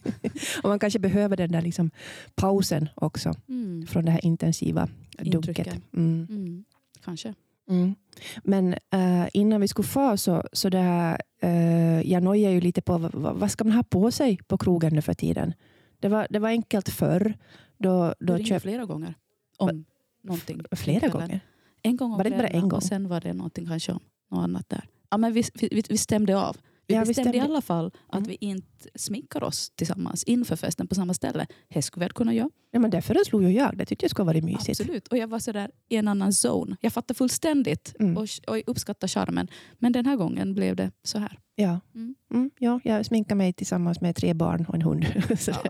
Och 0.64 0.70
man 0.70 0.80
kanske 0.80 1.00
behöver 1.00 1.38
den 1.38 1.52
där 1.52 1.62
liksom 1.62 1.92
pausen 2.36 2.90
också 2.96 3.34
Mm. 3.50 3.88
från 3.88 4.06
det 4.06 4.12
här 4.12 4.26
intensiva 4.26 4.90
Intrycket. 5.20 5.66
dunket. 5.66 5.84
Mm. 5.94 6.28
Mm. 6.30 6.66
Kanske. 7.04 7.34
Mm. 7.70 7.96
Men 8.44 8.74
eh, 8.74 9.28
innan 9.34 9.62
vi 9.62 9.68
skulle 9.68 9.88
få 9.88 10.18
så, 10.18 10.44
så 10.54 10.70
det 10.70 10.78
här, 10.80 11.22
eh, 11.42 12.02
jag 12.12 12.24
nojar 12.24 12.52
ju 12.52 12.62
lite 12.62 12.82
på 12.82 12.98
vad, 12.98 13.14
vad 13.40 13.52
ska 13.52 13.64
man 13.64 13.74
ha 13.74 13.84
på 13.84 14.12
sig 14.12 14.38
på 14.48 14.58
krogen 14.58 14.94
nu 14.96 15.02
för 15.02 15.14
tiden. 15.14 15.54
Det 16.00 16.08
var, 16.10 16.28
det 16.30 16.40
var 16.40 16.50
enkelt 16.50 16.90
förr. 16.90 17.38
Då, 17.78 18.14
Du 18.20 18.26
då 18.26 18.34
ringde 18.34 18.50
köp, 18.50 18.62
flera 18.62 18.86
gånger 18.86 19.14
om 19.58 19.86
någonting. 20.24 20.62
flera 20.72 21.08
gånger. 21.08 21.40
En 21.86 21.98
gång 21.98 22.12
om 22.12 22.18
Var 22.18 22.24
det 22.24 22.30
bara 22.30 22.48
en 22.48 22.62
gång? 22.62 22.72
och 22.72 22.84
sen 22.84 23.08
var 23.08 23.22
det 23.22 23.34
någonting 23.34 23.66
kanske 23.68 23.92
om 23.92 24.00
något 24.32 24.44
annat 24.44 24.70
där. 24.70 24.84
Ja, 25.10 25.18
men 25.18 25.34
vi, 25.34 25.44
vi, 25.54 25.84
vi 25.90 25.98
stämde 25.98 26.38
av. 26.38 26.58
Vi 26.88 26.94
Ja, 26.94 27.00
vi 27.02 27.06
bestämde 27.08 27.30
i 27.30 27.34
stämde- 27.34 27.46
alla 27.54 27.62
fall 27.62 27.92
att 28.08 28.18
Mm. 28.18 28.30
vi 28.30 28.38
inte 28.40 28.90
sminkar 28.96 29.44
oss 29.44 29.72
tillsammans 29.76 30.24
inför 30.24 30.56
festen 30.56 30.88
på 30.88 30.96
samma 30.96 31.14
ställe. 31.14 31.48
Det 31.68 31.82
skulle 31.82 32.06
vi 32.06 32.10
kunna 32.14 32.34
göra? 32.34 32.50
Ja, 32.72 32.80
men 32.80 32.92
det 32.92 33.02
föreslog 33.02 33.44
ju 33.44 33.50
jag. 33.50 33.78
Det 33.78 33.86
tyckte 33.86 34.04
jag 34.06 34.12
skulle 34.12 34.26
vara 34.26 34.42
mysigt. 34.42 34.70
Absolut. 34.82 35.08
Och 35.08 35.18
jag 35.18 35.28
var 35.28 35.40
sådär 35.40 35.72
i 35.90 35.96
en 35.96 36.08
annan 36.08 36.32
zone. 36.46 36.76
Jag 36.82 36.94
fattar 36.94 37.16
fullständigt 37.16 37.96
Mm. 38.00 38.18
och, 38.18 38.28
och 38.48 38.62
uppskattar 38.68 39.08
charmen. 39.08 39.48
Men 39.74 39.92
den 39.92 40.06
här 40.06 40.16
gången 40.16 40.54
blev 40.54 40.76
det 40.76 40.92
så 41.04 41.18
här. 41.20 41.40
Ja. 41.56 41.80
Mm. 41.96 42.16
Mm, 42.34 42.52
ja, 42.60 42.80
jag 42.84 43.06
sminkar 43.06 43.36
mig 43.36 43.54
tillsammans 43.54 44.02
med 44.02 44.16
tre 44.16 44.34
barn 44.34 44.66
och 44.70 44.76
en 44.76 44.82
hund. 44.82 45.06
Ja. 45.48 45.64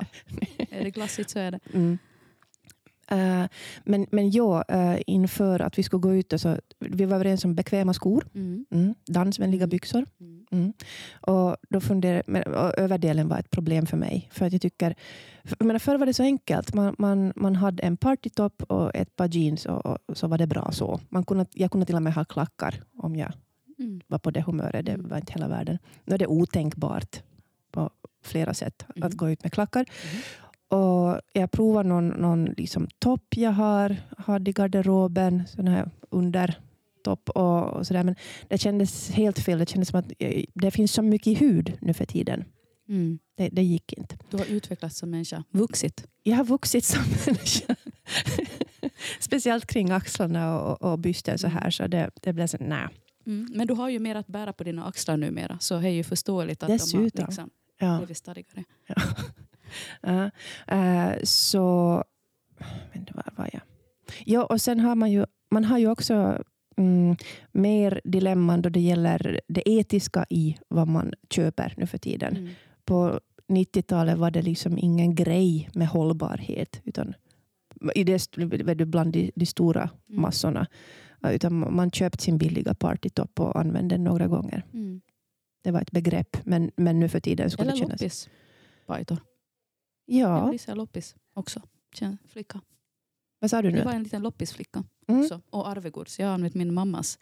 det- 0.57 0.67
Är 0.79 0.83
det 0.83 0.91
glassigt 0.91 1.29
så 1.29 1.39
är 1.39 1.51
det. 1.51 1.59
Eh, 3.11 3.43
men, 3.83 4.05
men 4.11 4.31
ja, 4.31 4.63
eh, 4.67 4.99
inför 5.07 5.59
att 5.61 5.77
vi 5.79 5.83
skulle 5.83 6.01
gå 6.01 6.13
ut, 6.15 6.33
och 6.33 6.41
så, 6.41 6.57
vi 6.79 7.05
var 7.05 7.15
överens 7.15 7.45
om 7.45 7.55
bekväma 7.55 7.93
skor, 7.93 8.27
Mm. 8.35 8.65
mm, 8.71 8.95
dansvänliga 9.07 9.63
Mm. 9.63 9.69
byxor. 9.69 10.05
Mm. 10.19 10.45
Mm. 10.51 10.73
Och 11.21 11.55
då 11.69 11.79
funderade, 11.81 12.23
men, 12.27 12.43
och 12.43 12.79
överdelen 12.79 13.27
var 13.27 13.37
ett 13.39 13.51
problem 13.51 13.85
för 13.85 13.97
mig. 13.97 14.29
För 14.31 14.45
att 14.45 14.51
jag 14.53 14.61
tycker, 14.61 14.95
för, 15.43 15.65
menar, 15.65 15.79
förr 15.79 15.97
var 15.97 16.05
det 16.05 16.13
så 16.13 16.23
enkelt. 16.23 16.73
Man, 16.73 16.95
man, 16.97 17.33
man 17.35 17.55
hade 17.55 17.83
en 17.83 17.97
partytopp 17.97 18.63
och 18.63 18.95
ett 18.95 19.15
par 19.15 19.27
jeans 19.27 19.65
och, 19.65 19.85
och 19.85 20.17
så 20.17 20.27
var 20.27 20.37
det 20.37 20.47
bra 20.47 20.71
så. 20.71 20.99
Man 21.09 21.25
kunde, 21.25 21.45
jag 21.53 21.71
kunde 21.71 21.85
till 21.85 21.95
och 21.95 22.01
med 22.03 22.13
ha 22.13 22.25
klackar 22.25 22.81
om 22.97 23.15
jag 23.15 23.31
Mm. 23.79 24.01
var 24.07 24.19
på 24.19 24.31
det 24.31 24.41
humöret. 24.41 24.85
Det 24.85 24.95
var 24.97 25.17
inte 25.17 25.33
hela 25.33 25.47
världen. 25.47 25.77
Nu 26.05 26.13
är 26.13 26.17
det 26.17 26.27
otänkbart 26.27 27.21
på 27.71 27.89
flera 28.23 28.53
sätt 28.53 28.85
att 29.01 29.13
gå 29.13 29.29
ut 29.29 29.43
med 29.43 29.53
klackar. 29.53 29.85
Och 30.75 31.21
jag 31.33 31.51
provar 31.51 31.83
någon, 31.83 32.07
någon 32.07 32.45
liksom 32.45 32.87
topp 32.99 33.25
jag 33.35 33.51
har, 33.51 33.95
hade 34.17 34.49
i 34.49 34.53
garderoben. 34.53 35.43
Sån 35.47 35.67
här 35.67 35.91
undertopp 36.09 37.29
och, 37.29 37.63
och 37.63 37.87
sådär. 37.87 38.03
Men 38.03 38.15
det 38.47 38.57
kändes 38.57 39.09
helt 39.11 39.39
fel. 39.39 39.59
Det 39.59 39.69
kändes 39.69 39.89
som 39.89 39.99
att 39.99 40.11
eh, 40.19 40.43
det 40.53 40.71
finns 40.71 40.91
så 40.91 41.01
mycket 41.01 41.27
i 41.27 41.33
hud 41.33 41.77
nu 41.81 41.93
för 41.93 42.05
tiden. 42.05 42.43
Mm. 42.89 43.19
Det, 43.37 43.49
det 43.49 43.63
gick 43.63 43.93
inte. 43.93 44.17
Du 44.29 44.37
har 44.37 44.45
utvecklats 44.45 44.97
som 44.97 45.09
människa. 45.09 45.43
Vuxit. 45.51 46.07
Jag 46.23 46.35
har 46.37 46.43
vuxit 46.43 46.85
som 46.85 47.01
människa. 47.25 47.75
Speciellt 49.19 49.65
kring 49.65 49.91
axlarna 49.91 50.59
och, 50.61 50.91
och 50.91 50.99
bysten 50.99 51.37
så 51.37 51.47
här. 51.47 51.69
Så 51.69 51.87
det, 51.87 52.11
det 52.21 52.33
blev 52.33 52.47
så, 52.47 52.57
nej. 52.59 52.87
Mm. 53.25 53.47
Men 53.55 53.67
du 53.67 53.73
har 53.73 53.89
ju 53.89 53.99
mer 53.99 54.15
att 54.15 54.27
bära 54.27 54.53
på 54.53 54.63
dina 54.63 54.85
axlar 54.85 55.17
numera. 55.17 55.57
Så 55.59 55.79
det 55.79 55.87
är 55.87 55.93
ju 55.93 56.03
förståeligt 56.03 56.63
att 56.63 56.67
de 56.69 56.73
Dessutom. 56.73 56.99
har 56.99 57.27
liksom 57.27 57.49
Ja. 57.79 57.97
blivit 57.97 58.17
stadigare. 58.17 58.63
Ja. 58.87 58.95
Eh, 60.67 61.11
så, 61.23 62.03
men 62.93 63.07
var 63.13 63.33
var 63.35 63.49
jag? 63.53 63.61
Ja, 64.25 64.43
och 64.43 64.61
sen 64.61 64.79
har 64.79 64.95
man 64.95 65.11
ju, 65.11 65.25
man 65.51 65.63
har 65.63 65.77
ju 65.77 65.89
också 65.89 66.43
mm, 66.77 67.15
mer 67.51 68.01
dilemman 68.03 68.61
då 68.61 68.69
det 68.69 68.79
gäller 68.79 69.41
det 69.47 69.69
etiska 69.69 70.25
i 70.29 70.57
vad 70.67 70.87
man 70.87 71.13
köper 71.29 71.73
nu 71.77 71.87
för 71.87 71.97
tiden. 71.97 72.37
Mm. 72.37 72.53
På 72.85 73.19
90-talet 73.47 74.17
var 74.17 74.31
det 74.31 74.41
liksom 74.41 74.77
ingen 74.77 75.15
grej 75.15 75.69
med 75.73 75.87
hållbarhet. 75.87 76.81
Utan 76.83 77.13
i 77.95 78.03
det, 78.03 78.85
bland 78.85 79.13
de, 79.13 79.31
de 79.35 79.45
stora 79.45 79.89
Mm. 80.09 80.21
massorna. 80.21 80.67
Utan 81.29 81.75
man 81.75 81.91
köpte 81.91 82.23
sin 82.23 82.37
billiga 82.37 82.73
partytopp 82.73 83.39
och 83.39 83.59
använde 83.59 83.95
den 83.95 84.03
några 84.03 84.27
gånger. 84.27 84.65
Mm. 84.73 85.01
Det 85.63 85.71
var 85.71 85.81
ett 85.81 85.91
begrepp, 85.91 86.37
men, 86.45 86.71
men 86.75 86.99
nu 86.99 87.09
för 87.09 87.19
tiden 87.19 87.49
skulle 87.51 87.71
Eller 87.71 87.73
det 87.73 87.79
kännas... 87.79 88.01
loppis. 88.01 88.29
Ja. 90.05 90.17
Ja, 90.45 90.51
Lisa 90.51 90.71
är 90.71 90.75
loppis 90.75 91.15
också. 91.33 91.61
Flicka. 92.27 92.61
vad 93.39 93.49
sa 93.49 93.61
du 93.61 93.71
Det 93.71 93.77
nu? 93.77 93.83
var 93.83 93.91
en 93.93 94.03
liten 94.03 94.21
loppisflicka 94.21 94.83
Mm. 95.07 95.21
också. 95.21 95.41
Och 95.49 95.67
arvegods. 95.69 96.19
Jag 96.19 96.27
har 96.27 96.33
använt 96.33 96.53
min 96.53 96.73
mammas 96.73 97.19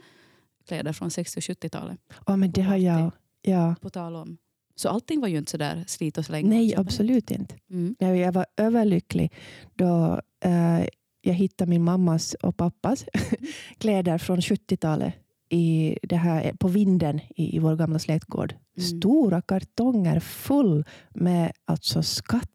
kläder 0.67 0.93
från 0.93 1.11
60 1.11 1.39
och 1.39 1.43
70-talet. 1.43 1.99
Ja, 2.25 2.35
men 2.35 2.51
det 2.51 2.61
har 2.61 2.77
jag... 2.77 3.11
Ja. 3.41 3.75
På 3.81 3.89
tal 3.89 4.15
om. 4.15 4.37
Så 4.75 4.89
allting 4.89 5.21
var 5.21 5.27
ju 5.27 5.37
inte 5.37 5.51
så 5.51 5.57
där 5.57 5.83
slit 5.87 6.17
och 6.17 6.25
släng. 6.25 6.49
Nej, 6.49 6.75
absolut 6.75 7.31
inte. 7.31 7.55
Mm. 7.69 7.95
Jag 7.99 8.31
var 8.31 8.45
överlycklig 8.57 9.33
då 9.73 10.21
eh, 10.45 10.85
jag 11.21 11.33
hittade 11.33 11.69
min 11.69 11.83
mammas 11.83 12.33
och 12.33 12.57
pappas 12.57 13.05
kläder 13.77 14.17
från 14.17 14.39
70-talet 14.39 15.13
i 15.49 15.97
det 16.03 16.15
här, 16.15 16.53
på 16.59 16.67
vinden 16.67 17.19
i, 17.35 17.55
i 17.55 17.59
vår 17.59 17.75
gamla 17.75 17.99
släktgård. 17.99 18.55
Mm. 18.77 18.87
Stora 18.89 19.41
kartonger 19.41 20.19
full 20.19 20.85
med 21.09 21.51
alltså 21.65 22.03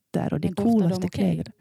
skatter 0.08 0.32
och 0.34 0.40
de 0.40 0.48
Men 0.48 0.54
de 0.54 0.62
coolaste 0.62 1.06
okej? 1.06 1.10
kläderna. 1.34 1.52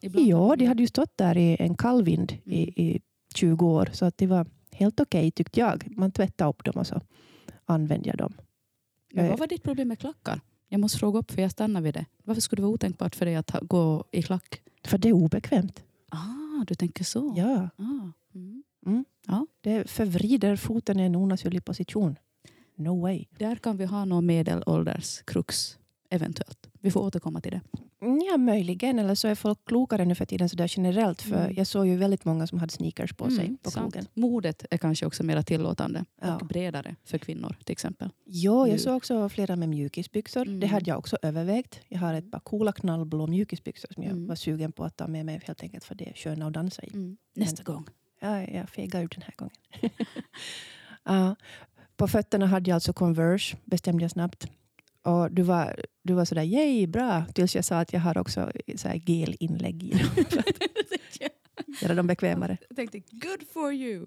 Ibland 0.00 0.26
Ja, 0.26 0.56
de 0.56 0.66
hade 0.66 0.82
ju 0.82 0.86
stått 0.86 1.16
där 1.18 1.36
i 1.36 1.56
en 1.60 1.74
kall 1.76 2.04
vind 2.04 2.32
i, 2.44 2.62
Mm. 2.62 2.74
i 2.76 3.00
20 3.34 3.66
år. 3.66 3.88
Så 3.92 4.04
att 4.04 4.18
det 4.18 4.26
var 4.26 4.46
helt 4.72 5.00
okej 5.00 5.30
tyckte 5.30 5.60
jag. 5.60 5.84
Man 5.96 6.12
tvättade 6.12 6.50
upp 6.50 6.64
dem 6.64 6.74
och 6.76 6.86
så 6.86 7.00
använde 7.64 8.08
jag 8.08 8.18
dem. 8.18 8.32
Men 9.12 9.28
vad 9.28 9.38
var 9.38 9.46
ditt 9.46 9.62
problem 9.62 9.88
med 9.88 9.98
klackar? 9.98 10.40
Jag 10.68 10.80
måste 10.80 10.98
fråga 10.98 11.18
upp 11.18 11.30
för 11.30 11.42
jag 11.42 11.50
stannar 11.50 11.80
vid 11.80 11.94
det. 11.94 12.06
Varför 12.24 12.40
skulle 12.42 12.58
det 12.60 12.62
vara 12.62 12.74
otänkbart 12.74 13.14
för 13.14 13.26
dig 13.26 13.36
att 13.36 13.50
gå 13.62 14.04
i 14.12 14.22
klack? 14.22 14.60
För 14.84 14.98
det 14.98 15.08
är 15.08 15.12
obekvämt. 15.12 15.82
Ah, 16.10 16.64
du 16.66 16.74
tänker 16.74 17.04
så. 17.04 17.34
Ja, 17.36 17.68
Ah. 17.76 18.10
Mm. 18.86 19.04
det 19.60 19.90
förvrider 19.90 20.56
foten 20.56 21.00
i 21.00 21.02
en 21.02 21.16
onaturlig 21.16 21.64
position. 21.64 22.16
No 22.76 23.00
way. 23.00 23.24
Där 23.38 23.56
kan 23.56 23.76
vi 23.76 23.84
ha 23.84 24.04
någon 24.04 24.26
medelålders 24.26 25.22
krux 25.24 25.78
eventuellt. 26.10 26.63
Vi 26.84 26.90
får 26.90 27.00
återkomma 27.00 27.40
till 27.40 27.50
det. 27.52 27.60
Ja, 28.30 28.36
möjligen. 28.36 28.98
Eller 28.98 29.14
så 29.14 29.28
är 29.28 29.34
folk 29.34 29.58
klokare 29.64 30.04
nu 30.04 30.14
för 30.14 30.24
tiden 30.24 30.48
så 30.48 30.56
där 30.56 30.72
generellt. 30.76 31.22
För 31.22 31.36
Mm. 31.44 31.54
jag 31.56 31.66
såg 31.66 31.86
ju 31.86 31.96
väldigt 31.96 32.24
många 32.24 32.46
som 32.46 32.58
hade 32.58 32.72
sneakers 32.72 33.12
på 33.12 33.30
sig 33.30 33.44
Mm, 33.46 33.56
på 33.62 33.70
krogen. 33.70 34.06
Modet 34.14 34.64
är 34.70 34.76
kanske 34.78 35.06
också 35.06 35.22
mer 35.24 35.42
tillåtande 35.42 36.04
Ja. 36.20 36.36
och 36.36 36.46
bredare 36.46 36.96
för 37.04 37.18
kvinnor 37.18 37.56
till 37.64 37.72
exempel. 37.72 38.08
Nu. 38.26 38.32
jag 38.34 38.80
såg 38.80 38.96
också 38.96 39.28
flera 39.28 39.56
med 39.56 39.68
mjukisbyxor. 39.68 40.42
Mm. 40.46 40.60
Det 40.60 40.66
hade 40.66 40.90
jag 40.90 40.98
också 40.98 41.16
övervägt. 41.22 41.80
Jag 41.88 41.98
har 41.98 42.14
ett 42.14 42.30
par 42.30 42.40
coola 42.40 42.72
knallblå 42.72 43.26
mjukisbyxor 43.26 43.88
som 43.94 44.02
jag 44.02 44.12
Mm. 44.12 44.26
var 44.26 44.34
sugen 44.36 44.72
på 44.72 44.84
att 44.84 44.96
ta 44.96 45.06
med 45.06 45.26
mig 45.26 45.40
helt 45.46 45.62
enkelt 45.62 45.84
för 45.84 45.94
det 45.94 46.08
är 46.08 46.14
sköna 46.14 46.46
att 46.46 46.52
dansa 46.52 46.82
i. 46.82 46.90
Mm. 46.94 47.16
Nästa 47.36 47.62
gång. 47.62 47.84
Ja, 48.20 48.42
jag 48.42 48.68
fegar 48.68 49.02
ur 49.02 49.08
den 49.08 49.22
här 49.22 49.34
gången. 49.36 49.54
ja. 51.04 51.36
På 51.96 52.08
fötterna 52.08 52.46
hade 52.46 52.70
jag 52.70 52.74
alltså 52.74 52.92
Converse, 52.92 53.56
bestämde 53.64 54.04
jag 54.04 54.10
snabbt. 54.10 54.46
Och 55.04 55.32
du 55.32 55.42
var, 55.42 55.80
du 56.02 56.14
var 56.14 56.24
sådär, 56.24 56.42
yay, 56.42 56.86
bra. 56.86 57.24
Tills 57.34 57.54
jag 57.56 57.64
sa 57.64 57.78
att 57.80 57.92
jag 57.92 58.00
har 58.00 58.18
också 58.18 58.50
så 58.76 58.88
här 58.88 58.96
gelinlägg 58.96 59.82
i 59.82 59.90
dem. 59.90 60.08
Göra 61.82 61.94
dem 61.94 62.06
bekvämare. 62.06 62.56
Jag 62.68 62.76
tänkte 62.76 62.98
good 62.98 63.42
for 63.52 63.72
you. 63.72 64.06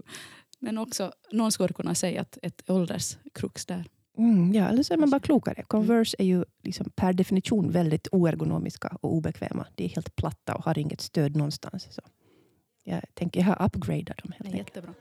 Men 0.59 0.77
också, 0.77 1.11
någon 1.31 1.51
skulle 1.51 1.73
kunna 1.73 1.95
säga 1.95 2.21
att 2.21 2.37
ett 2.41 2.69
ålderskrux 2.69 3.65
där. 3.65 3.85
Mm, 4.17 4.53
ja, 4.53 4.67
eller 4.67 4.83
så 4.83 4.93
är 4.93 4.97
man 4.97 5.09
bara 5.09 5.19
klokare. 5.19 5.63
Converse 5.63 6.15
är 6.19 6.25
ju 6.25 6.45
liksom 6.63 6.89
per 6.95 7.13
definition 7.13 7.71
väldigt 7.71 8.07
oergonomiska 8.11 8.97
och 9.01 9.13
obekväma. 9.13 9.67
De 9.75 9.83
är 9.83 9.89
helt 9.89 10.15
platta 10.15 10.55
och 10.55 10.63
har 10.63 10.77
inget 10.79 11.01
stöd 11.01 11.35
någonstans. 11.35 11.87
Så 11.91 12.01
jag 12.83 13.01
tänker 13.13 13.39
jag 13.39 13.47
har 13.47 13.65
upgradat 13.65 14.17
dem 14.17 14.31
helt 14.31 14.43
Det 14.43 14.57
är 14.57 14.59
enkelt. 14.59 14.75
jättebra. 14.75 14.93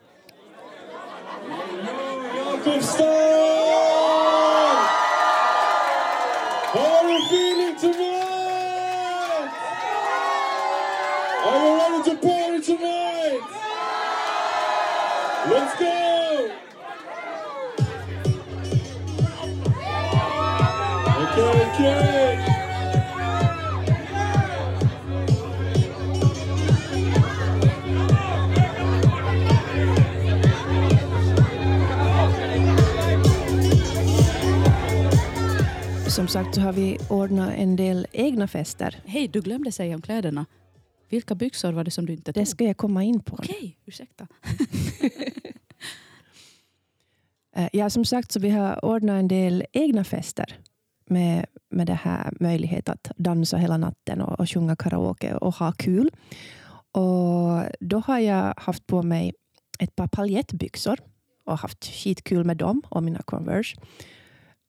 Jakobstad! 2.36 3.35
Party 12.22 12.62
tonight? 12.62 13.40
Let's 15.50 15.78
go! 15.78 16.50
Okay, 21.22 21.66
okay. 21.66 22.56
Som 36.08 36.28
sagt 36.28 36.54
så 36.54 36.60
har 36.60 36.72
vi 36.72 36.98
ordnat 37.08 37.54
en 37.56 37.76
del 37.76 38.06
egna 38.12 38.48
fester. 38.48 39.00
Hej, 39.04 39.28
du 39.28 39.40
glömde 39.40 39.72
säga 39.72 39.94
om 39.94 40.02
kläderna. 40.02 40.46
Vilka 41.08 41.34
byxor 41.34 41.72
var 41.72 41.84
det 41.84 41.90
som 41.90 42.06
du 42.06 42.12
inte 42.12 42.32
tog? 42.32 42.42
Det 42.42 42.46
ska 42.46 42.64
jag 42.64 42.76
komma 42.76 43.04
in 43.04 43.20
på. 43.20 43.34
Okej, 43.34 43.78
ursäkta. 43.84 44.26
Eh, 47.56 47.68
Ja, 47.72 47.90
som 47.90 48.04
sagt 48.04 48.32
så 48.32 48.40
vi 48.40 48.50
har 48.50 48.84
ordnat 48.84 49.18
en 49.20 49.28
del 49.28 49.64
egna 49.72 50.04
fester 50.04 50.58
med, 51.06 51.46
med 51.70 51.86
det 51.86 51.94
här 51.94 52.32
möjlighet 52.40 52.88
att 52.88 53.10
dansa 53.16 53.56
hela 53.56 53.76
natten 53.76 54.20
och, 54.20 54.40
och 54.40 54.50
sjunga 54.50 54.76
karaoke 54.76 55.34
och 55.34 55.54
ha 55.54 55.72
kul. 55.72 56.10
Och 56.92 57.62
då 57.80 57.98
har 57.98 58.18
jag 58.18 58.54
haft 58.56 58.86
på 58.86 59.02
mig 59.02 59.32
ett 59.78 59.96
par 59.96 60.06
paljettbyxor 60.06 60.98
och 61.44 61.58
haft 61.58 61.84
skitkul 61.86 62.44
med 62.44 62.56
dem 62.56 62.82
och 62.88 63.02
mina 63.02 63.22
Converse. 63.22 63.76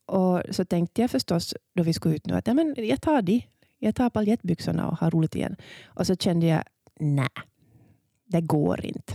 Och 0.05 0.41
så 0.51 0.65
tänkte 0.65 1.01
jag 1.01 1.11
förstås 1.11 1.55
då 1.75 1.83
vi 1.83 1.93
skulle 1.93 2.15
ut 2.15 2.25
nu 2.25 2.33
att 2.33 2.47
ja, 2.47 2.53
men 2.53 2.75
jag 2.77 3.01
tar 3.01 3.21
de. 3.21 3.41
Jag 3.79 3.95
tar 3.95 4.09
paljettbyxorna 4.09 4.87
och 4.89 4.97
har 4.97 5.11
roligt 5.11 5.35
igen. 5.35 5.55
Och 5.85 6.07
så 6.07 6.15
kände 6.15 6.45
jag, 6.45 6.63
nej, 6.99 7.27
det 8.25 8.41
går 8.41 8.85
inte. 8.85 9.13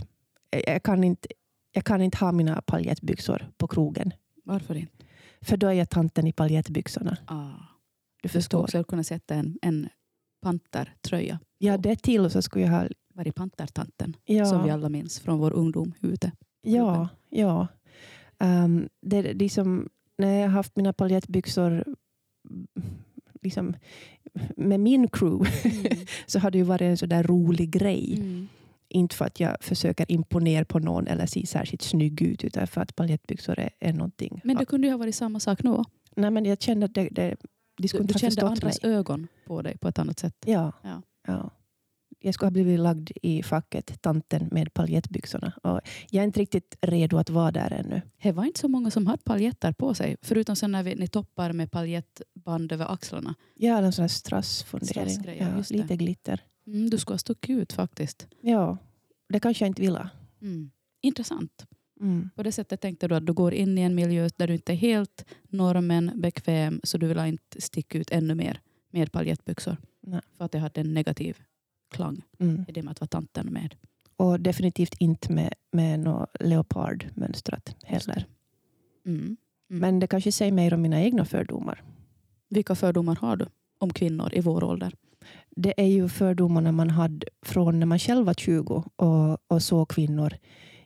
Jag 0.67 0.83
kan 0.83 1.03
inte, 1.03 1.27
jag 1.71 1.83
kan 1.85 2.01
inte 2.01 2.17
ha 2.17 2.31
mina 2.31 2.61
paljettbyxor 2.61 3.51
på 3.57 3.67
krogen. 3.67 4.13
Varför 4.43 4.75
inte? 4.75 5.05
För 5.41 5.57
då 5.57 5.67
är 5.67 5.73
jag 5.73 5.89
tanten 5.89 6.27
i 6.27 6.33
paljettbyxorna. 6.33 7.17
Ah. 7.25 7.47
Du 7.47 7.53
Du 8.21 8.29
skulle 8.29 8.41
förstår. 8.41 8.63
också 8.63 8.83
kunna 8.83 9.03
sätta 9.03 9.35
en, 9.35 9.59
en 9.61 9.89
pantertröja. 10.41 11.39
Ja, 11.57 11.77
det 11.77 11.95
till 11.95 12.29
så 12.29 12.41
skulle 12.41 12.65
jag 12.65 12.71
ha... 12.71 12.87
Var 13.15 13.27
i 13.27 13.31
pantertanten 13.31 14.15
Ja, 14.25 14.45
som 14.45 14.63
vi 14.63 14.69
alla 14.69 14.89
minns 14.89 15.19
från 15.19 15.39
vår 15.39 15.51
ungdom 15.53 15.93
ute. 16.01 16.31
ja, 16.61 17.07
ja. 17.29 17.67
Um, 18.39 18.89
det, 19.01 19.21
det 19.21 19.45
är 19.45 19.49
som, 19.49 19.89
när 20.17 20.33
jag 20.33 20.41
har 20.47 20.53
haft 20.53 20.75
mina 20.75 20.93
paljettbyxor 20.93 21.83
liksom, 23.43 23.75
med 24.57 24.79
min 24.79 25.07
crew 25.07 25.51
så 26.25 26.39
har 26.39 26.51
det 26.51 26.57
ju 26.57 26.63
varit 26.63 26.81
en 26.81 26.97
så 26.97 27.05
där 27.05 27.23
rolig 27.23 27.69
grej. 27.69 28.15
Mm. 28.17 28.47
Inte 28.89 29.15
för 29.15 29.25
att 29.25 29.39
jag 29.39 29.57
försöker 29.61 30.11
imponera 30.11 30.65
på 30.65 30.79
någon 30.79 31.07
eller 31.07 31.25
se 31.25 31.45
särskilt 31.45 31.81
snygg 31.81 32.21
ut 32.21 32.43
utan 32.43 32.67
för 32.67 32.81
att 32.81 32.95
paljettbyxor 32.95 33.59
är, 33.59 33.69
är 33.79 33.93
någonting. 33.93 34.41
Men 34.43 34.57
det 34.57 34.65
kunde 34.65 34.87
ju 34.87 34.93
ha 34.93 34.97
varit 34.97 35.15
samma 35.15 35.39
sak 35.39 35.63
nu. 35.63 35.83
Nej, 36.15 36.31
men 36.31 36.45
jag 36.45 36.61
kände 36.61 36.85
att 36.85 36.93
det, 36.93 37.09
det, 37.11 37.35
de 37.77 37.87
skulle 37.87 38.03
Du, 38.03 38.13
inte 38.13 38.13
du 38.13 38.25
ha 38.25 38.29
kände 38.31 38.43
mig. 38.43 38.51
andras 38.51 38.79
ögon 38.83 39.27
på 39.45 39.61
dig 39.61 39.77
på 39.77 39.87
ett 39.87 39.99
annat 39.99 40.19
sätt. 40.19 40.35
Ja. 40.45 40.71
Ja. 40.83 41.01
ja. 41.27 41.49
Jag 42.25 42.33
skulle 42.33 42.47
ha 42.47 42.51
blivit 42.51 42.79
lagd 42.79 43.11
i 43.21 43.43
facket 43.43 44.01
tanten 44.01 44.49
med 44.51 44.73
paljettbyxorna. 44.73 45.53
Och 45.63 45.81
jag 46.09 46.21
är 46.21 46.25
inte 46.25 46.39
riktigt 46.39 46.77
redo 46.81 47.17
att 47.17 47.29
vara 47.29 47.51
där 47.51 47.73
ännu. 47.73 48.01
Det 48.21 48.31
var 48.31 48.45
inte 48.45 48.59
så 48.59 48.67
många 48.67 48.91
som 48.91 49.07
hade 49.07 49.23
paljetter 49.23 49.71
på 49.71 49.93
sig. 49.93 50.17
Förutom 50.21 50.55
sen 50.55 50.71
när 50.71 50.83
vi, 50.83 50.95
ni 50.95 51.07
toppar 51.07 51.53
med 51.53 51.71
paljettband 51.71 52.71
över 52.71 52.93
axlarna. 52.93 53.35
Har 53.61 53.83
en 53.83 53.93
sån 53.93 54.03
här 54.03 54.07
strassfundering. 54.07 55.37
Ja, 55.39 55.63
lite 55.69 55.95
glitter. 55.95 56.41
Mm, 56.67 56.89
du 56.89 56.97
skulle 56.97 57.13
ha 57.13 57.19
stuckit 57.19 57.57
ut 57.57 57.73
faktiskt. 57.73 58.27
Ja, 58.41 58.77
det 59.29 59.39
kanske 59.39 59.65
jag 59.65 59.69
inte 59.69 59.81
vill 59.81 59.95
ha. 59.95 60.09
Mm. 60.41 60.71
Intressant. 61.01 61.65
Mm. 62.01 62.29
På 62.35 62.43
det 62.43 62.51
sättet 62.51 62.81
tänkte 62.81 63.07
du 63.07 63.15
att 63.15 63.25
du 63.25 63.33
går 63.33 63.53
in 63.53 63.77
i 63.77 63.81
en 63.81 63.95
miljö 63.95 64.29
där 64.37 64.47
du 64.47 64.53
inte 64.53 64.71
är 64.71 64.77
helt 64.77 65.25
normen 65.49 66.11
bekväm 66.15 66.81
så 66.83 66.97
du 66.97 67.07
vill 67.07 67.19
inte 67.19 67.61
sticka 67.61 67.97
ut 67.97 68.11
ännu 68.11 68.35
mer 68.35 68.59
med 68.91 69.11
paljettbyxor. 69.11 69.77
Nej. 70.01 70.21
För 70.37 70.45
att 70.45 70.51
det 70.51 70.59
hade 70.59 70.81
en 70.81 70.93
negativ 70.93 71.37
klang 71.93 72.21
Mm. 72.39 72.65
i 72.67 72.71
det 72.71 72.83
med 72.83 72.91
att 72.91 73.01
vara 73.01 73.07
tanten 73.07 73.47
med. 73.53 73.75
Och 74.15 74.39
definitivt 74.39 74.93
inte 74.99 75.31
med, 75.33 75.53
med 75.71 75.99
något 75.99 76.29
leopardmönstrat 76.39 77.75
heller. 77.83 78.25
Mm. 79.05 79.19
Mm. 79.21 79.37
Men 79.67 79.99
det 79.99 80.07
kanske 80.07 80.31
säger 80.31 80.51
mer 80.51 80.73
om 80.73 80.81
mina 80.81 81.01
egna 81.01 81.25
fördomar. 81.25 81.83
Vilka 82.49 82.75
fördomar 82.75 83.15
har 83.15 83.35
du 83.35 83.45
om 83.79 83.93
kvinnor 83.93 84.29
i 84.33 84.41
vår 84.41 84.63
ålder? 84.63 84.93
Det 85.55 85.73
är 85.81 85.85
ju 85.87 86.09
fördomarna 86.09 86.71
man 86.71 86.89
hade 86.89 87.27
från 87.41 87.79
när 87.79 87.85
man 87.85 87.99
själv 87.99 88.25
var 88.25 88.33
20 88.33 88.83
och, 88.95 89.51
och 89.51 89.63
såg 89.63 89.89
kvinnor 89.89 90.33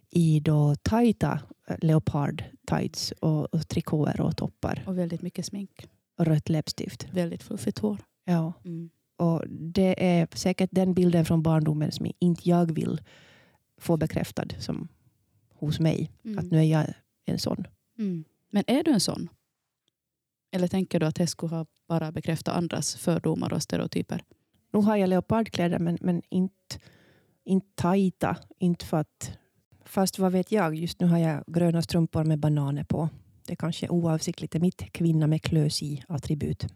i 0.09 0.39
då 0.39 0.75
tajta 0.75 1.39
eh, 1.67 1.75
leopard 1.81 2.43
tights 2.67 3.11
och, 3.11 3.53
och 3.53 3.67
trikåer 3.67 4.21
och 4.21 4.37
toppar 4.37 4.83
Och 4.87 4.97
väldigt 4.97 5.21
mycket 5.21 5.45
smink. 5.45 5.87
och 6.17 6.25
rött 6.25 6.49
läppstift. 6.49 7.07
Väldigt 7.13 7.43
fluffigt 7.43 7.79
hår. 7.79 7.97
Ja. 8.25 8.53
Mm. 8.65 8.89
Och 9.17 9.43
det 9.50 10.17
är 10.17 10.27
säkert 10.33 10.69
den 10.74 10.93
bilden 10.93 11.25
från 11.25 11.43
barndomen 11.43 11.91
som 11.91 12.12
inte 12.19 12.50
jag 12.50 12.71
vill 12.71 13.01
få 13.77 13.97
bekräftad 13.97 14.47
som 14.59 14.88
hos 15.53 15.79
mig. 15.79 16.12
Mm. 16.25 16.39
Att 16.39 16.51
nu 16.51 16.57
är 16.57 16.63
jag 16.63 16.93
en 17.25 17.39
sån. 17.39 17.67
Mm. 17.97 18.24
Men 18.51 18.63
är 18.67 18.83
du 18.83 18.91
en 18.91 19.00
sån? 19.00 19.29
Eller 20.51 20.67
tänker 20.67 21.00
du 21.00 21.05
att 21.05 21.15
det 21.15 21.27
skulle 21.27 21.55
ha 21.55 21.65
bara 21.88 22.12
bekräftat 22.12 22.55
andras 22.55 22.95
fördomar 22.95 23.53
och 23.53 23.63
stereotyper? 23.63 24.24
Nu 24.74 24.79
har 24.79 24.95
jag 24.95 25.09
leopardkläder 25.09 25.79
men, 25.79 25.97
men 26.01 26.21
inte, 26.29 26.79
inte 27.43 27.67
tajta. 27.75 28.38
Inte 28.59 28.86
för 28.86 28.97
att, 28.97 29.31
fast 29.86 30.19
vad 30.19 30.31
vet 30.31 30.51
jag, 30.51 30.75
just 30.75 31.00
nu 31.00 31.07
har 31.07 31.17
jag 31.17 31.43
gröna 31.47 31.81
strumpor 31.81 32.24
med 32.24 32.39
bananer 32.39 32.83
på. 32.83 33.09
Det 33.47 33.55
kanske 33.55 33.86
är 33.86 33.91
oavsiktligt 33.91 34.55
är 34.55 34.59
mitt 34.59 34.91
kvinna 34.91 35.27
med 35.27 35.41
klös 35.41 35.81
i 35.81 36.03
attribut. 36.07 36.67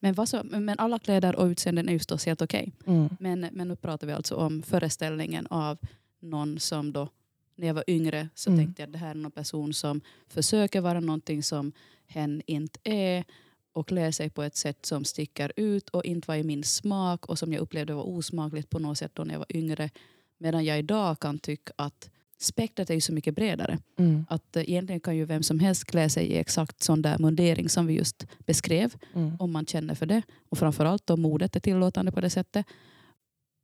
Men, 0.00 0.14
vad 0.14 0.28
så, 0.28 0.42
men 0.44 0.78
alla 0.78 0.98
kläder 0.98 1.36
och 1.36 1.46
utseenden 1.46 1.88
är 1.88 1.92
ju 1.92 1.98
förstås 1.98 2.26
helt 2.26 2.42
okej. 2.42 2.72
Mm. 2.86 3.08
Men, 3.20 3.40
men 3.52 3.68
nu 3.68 3.76
pratar 3.76 4.06
vi 4.06 4.12
alltså 4.12 4.34
om 4.34 4.62
föreställningen 4.62 5.46
av 5.50 5.78
någon 6.20 6.58
som 6.58 6.92
då, 6.92 7.08
när 7.56 7.66
jag 7.66 7.74
var 7.74 7.84
yngre 7.86 8.28
så 8.34 8.50
Mm. 8.50 8.64
tänkte 8.64 8.82
jag 8.82 8.86
att 8.86 8.92
det 8.92 8.98
här 8.98 9.10
är 9.10 9.14
någon 9.14 9.30
person 9.30 9.74
som 9.74 10.00
försöker 10.28 10.80
vara 10.80 11.00
någonting 11.00 11.42
som 11.42 11.72
hen 12.06 12.42
inte 12.46 12.78
är 12.84 13.24
och 13.72 13.88
klär 13.88 14.10
sig 14.10 14.30
på 14.30 14.42
ett 14.42 14.56
sätt 14.56 14.86
som 14.86 15.04
sticker 15.04 15.52
ut 15.56 15.88
och 15.88 16.04
inte 16.04 16.28
var 16.28 16.36
i 16.36 16.42
min 16.42 16.64
smak 16.64 17.26
och 17.26 17.38
som 17.38 17.52
jag 17.52 17.60
upplevde 17.60 17.94
var 17.94 18.08
osmakligt 18.08 18.70
på 18.70 18.78
något 18.78 18.98
sätt 18.98 19.10
då 19.14 19.24
när 19.24 19.34
jag 19.34 19.38
var 19.38 19.56
yngre. 19.56 19.90
Medan 20.38 20.64
jag 20.64 20.78
idag 20.78 21.20
kan 21.20 21.38
tycka 21.38 21.72
att 21.76 22.10
spektrat 22.38 22.90
är 22.90 22.94
ju 22.94 23.00
så 23.00 23.12
mycket 23.12 23.34
bredare. 23.34 23.78
Mm. 23.98 24.26
Att 24.28 24.56
eh, 24.56 24.62
egentligen 24.70 25.00
kan 25.00 25.16
ju 25.16 25.24
vem 25.24 25.42
som 25.42 25.58
helst 25.60 25.84
klä 25.84 26.08
sig 26.08 26.26
i 26.26 26.36
exakt 26.38 26.82
sån 26.82 27.02
där 27.02 27.18
mundering 27.18 27.68
som 27.68 27.86
vi 27.86 27.94
just 27.94 28.26
beskrev 28.38 28.94
Mm. 29.14 29.36
om 29.38 29.52
man 29.52 29.66
känner 29.66 29.94
för 29.94 30.06
det. 30.06 30.22
Och 30.48 30.58
framförallt 30.58 31.10
om 31.10 31.20
modet 31.22 31.56
är 31.56 31.60
tillåtande 31.60 32.12
på 32.12 32.20
det 32.20 32.30
sättet. 32.30 32.66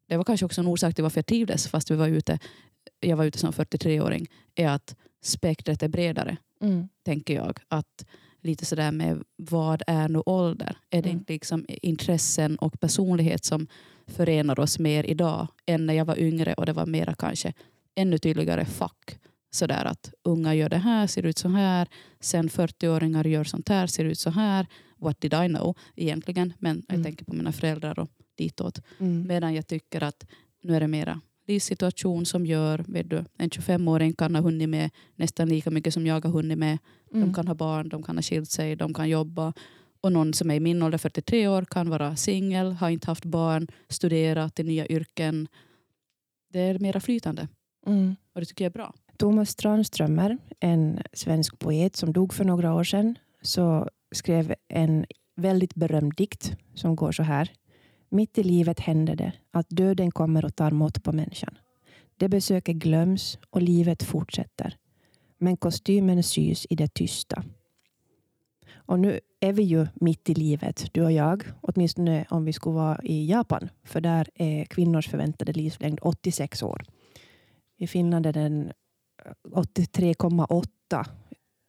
Det 0.09 0.17
var 0.17 0.25
kanske 0.25 0.47
också 0.47 0.61
en 0.61 0.67
orsak 0.67 0.95
till 0.95 1.03
varför 1.03 1.19
jag 1.19 1.27
trivdes 1.27 1.69
fast 1.69 1.91
vi 1.91 1.95
var 1.97 2.09
ute, 2.09 2.39
jag 3.01 3.17
var 3.17 3.25
ute 3.25 3.39
som 3.39 3.53
43-åring. 3.53 4.27
Är 4.55 4.69
att 4.69 4.97
spektret 5.23 5.83
är 5.83 5.89
bredare, 5.89 6.37
Mm. 6.61 6.89
tänker 7.05 7.35
jag. 7.35 7.59
Att 7.69 8.05
lite 8.41 8.65
sådär 8.65 8.93
med 8.93 9.23
vad 9.37 9.83
är 9.87 10.09
nu 10.09 10.19
ålder? 10.27 10.77
Är 10.91 11.03
det 11.03 11.09
Mm. 11.09 11.19
inte 11.21 11.33
liksom 11.33 11.65
intressen 11.69 12.57
och 12.57 12.81
personlighet 12.81 13.45
som 13.45 13.67
förenar 14.07 14.61
oss 14.61 14.79
mer 14.79 15.05
idag 15.05 15.49
än 15.67 15.87
när 15.87 15.95
jag 15.95 16.05
var 16.05 16.19
yngre 16.19 16.55
och 16.55 16.67
det 16.67 16.73
var 16.73 16.87
mera 16.87 17.15
kanske 17.15 17.53
ännu 17.95 18.19
tydligare 18.19 18.65
fack. 18.65 19.19
Sådär 19.51 19.85
att 19.85 20.13
unga 20.25 20.55
gör 20.55 20.69
det 20.69 20.79
här, 20.79 21.07
ser 21.07 21.27
ut 21.27 21.39
så 21.39 21.49
här. 21.49 21.89
Sen 22.21 22.49
40-åringar 22.49 23.25
gör 23.27 23.45
sånt 23.45 23.69
här, 23.69 23.87
ser 23.87 24.05
ut 24.05 24.19
så 24.19 24.31
här. 24.31 24.67
What 24.99 25.21
did 25.21 25.35
I 25.35 25.49
know 25.49 25.77
egentligen? 25.97 26.53
Men 26.59 26.83
jag 26.89 26.95
Mm. 26.95 27.05
tänker 27.05 27.25
på 27.25 27.35
mina 27.35 27.53
föräldrar 27.53 27.99
och 27.99 28.11
ditåt. 28.39 28.81
Mm. 29.01 29.27
Medan 29.27 29.55
jag 29.55 29.67
tycker 29.67 30.03
att 30.03 30.27
nu 30.63 30.77
är 30.77 30.81
det 30.81 30.89
mera 30.89 31.21
livssituation 31.47 32.27
som 32.27 32.47
gör, 32.47 32.85
vet 32.89 33.11
du, 33.11 33.25
en 33.39 33.51
25-åring 33.51 34.13
kan 34.13 34.35
ha 34.35 34.43
hunnit 34.43 34.69
med 34.69 34.91
nästan 35.17 35.49
lika 35.49 35.71
mycket 35.71 35.95
som 35.95 36.07
jag 36.07 36.25
har 36.25 36.31
hunnit 36.31 36.59
med. 36.59 36.79
De 37.11 37.17
Mm. 37.23 37.35
kan 37.35 37.49
ha 37.49 37.55
barn, 37.55 37.89
de 37.89 38.03
kan 38.03 38.17
ha 38.17 38.23
skilt 38.23 38.51
sig, 38.51 38.77
de 38.77 38.95
kan 38.95 39.09
jobba. 39.09 39.53
Och 40.01 40.13
någon 40.13 40.35
som 40.35 40.51
är 40.51 40.55
i 40.55 40.61
min 40.61 40.83
ålder, 40.83 40.99
43 40.99 41.49
år, 41.49 41.65
kan 41.65 41.91
vara 41.91 42.17
singel, 42.17 42.73
har 42.73 42.91
inte 42.91 43.07
haft 43.07 43.25
barn, 43.25 43.67
studera 43.89 44.49
till 44.51 44.67
nya 44.67 44.87
yrken. 44.87 45.49
Det 46.53 46.61
är 46.61 46.79
mera 46.79 47.01
flytande 47.01 47.49
Mm. 47.87 48.17
och 48.35 48.41
det 48.41 48.47
tycker 48.47 48.65
jag 48.65 48.71
är 48.71 48.79
bra. 48.79 48.95
Thomas 49.17 49.55
Tranströmer, 49.55 50.39
en 50.61 51.03
svensk 51.13 51.59
poet 51.59 51.97
som 51.97 52.13
dog 52.13 52.35
för 52.35 52.45
några 52.45 52.75
år 52.75 52.85
sedan, 52.85 53.19
så 53.43 53.89
skrev 54.15 54.55
en 54.69 55.07
väldigt 55.37 55.75
berömd 55.75 56.13
dikt 56.17 56.57
som 56.75 56.97
går 56.97 57.13
så 57.13 57.23
här. 57.23 57.51
Mitt 58.09 58.39
i 58.39 58.43
livet 58.43 58.81
händer 58.81 59.17
det 59.17 59.33
att 59.51 59.67
döden 59.69 60.11
kommer 60.11 60.45
och 60.45 60.57
tar 60.57 60.71
mått 60.71 61.03
på 61.03 61.13
människan. 61.13 61.59
Det 62.17 62.29
besöket 62.29 62.77
glöms 62.77 63.39
och 63.51 63.63
livet 63.63 64.03
fortsätter. 64.03 64.77
Men 65.39 65.57
kostymen 65.57 66.23
sys 66.23 66.67
i 66.71 66.77
det 66.77 66.95
tysta. 66.95 67.45
Och 68.75 69.01
nu 69.01 69.21
är 69.41 69.53
vi 69.53 69.63
ju 69.63 69.87
mitt 69.95 70.31
i 70.31 70.35
livet, 70.35 70.87
du 70.93 71.03
och 71.03 71.13
jag. 71.13 71.45
Åtminstone 71.61 72.27
om 72.31 72.45
vi 72.45 72.53
skulle 72.53 72.75
vara 72.75 73.01
i 73.03 73.27
Japan. 73.31 73.69
För 73.85 74.01
där 74.01 74.29
är 74.35 74.65
kvinnors 74.65 75.09
förväntade 75.09 75.53
livslängd 75.53 75.99
86 76.03 76.63
år. 76.63 76.85
I 77.83 77.87
Finland 77.87 78.27
är 78.27 78.33
den 78.33 78.73
83,8 79.51 81.05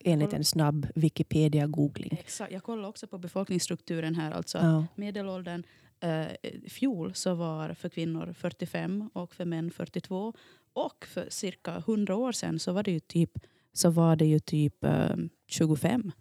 enligt 0.06 0.34
en 0.34 0.44
snabb 0.44 0.88
Wikipedia-googling. 0.96 2.18
Exakt. 2.20 2.52
Jag 2.52 2.64
kollar 2.64 2.90
också 2.90 3.08
på 3.08 3.18
befolkningsstrukturen 3.18 4.16
här. 4.16 4.32
Alltså 4.32 4.58
Ja. 4.58 4.86
Medelåldern 4.96 5.64
eh, 6.00 6.26
fjol 6.70 7.14
så 7.14 7.34
var 7.36 7.74
för 7.74 7.90
kvinnor 7.90 8.34
45 8.34 9.10
och 9.14 9.34
för 9.34 9.46
män 9.46 9.72
42. 9.72 10.34
Och 10.74 11.06
för 11.06 11.28
cirka 11.30 11.76
100 11.78 12.16
år 12.16 12.32
sedan 12.32 12.60
så 12.60 12.72
var 12.72 12.84
det 12.84 12.92
ju 12.92 13.00
typ, 13.00 13.32
så 13.74 13.90
var 13.90 14.16
det 14.16 14.26
ju 14.26 14.40
typ 14.40 14.84
eh, 14.84 15.16
25. 15.48 16.12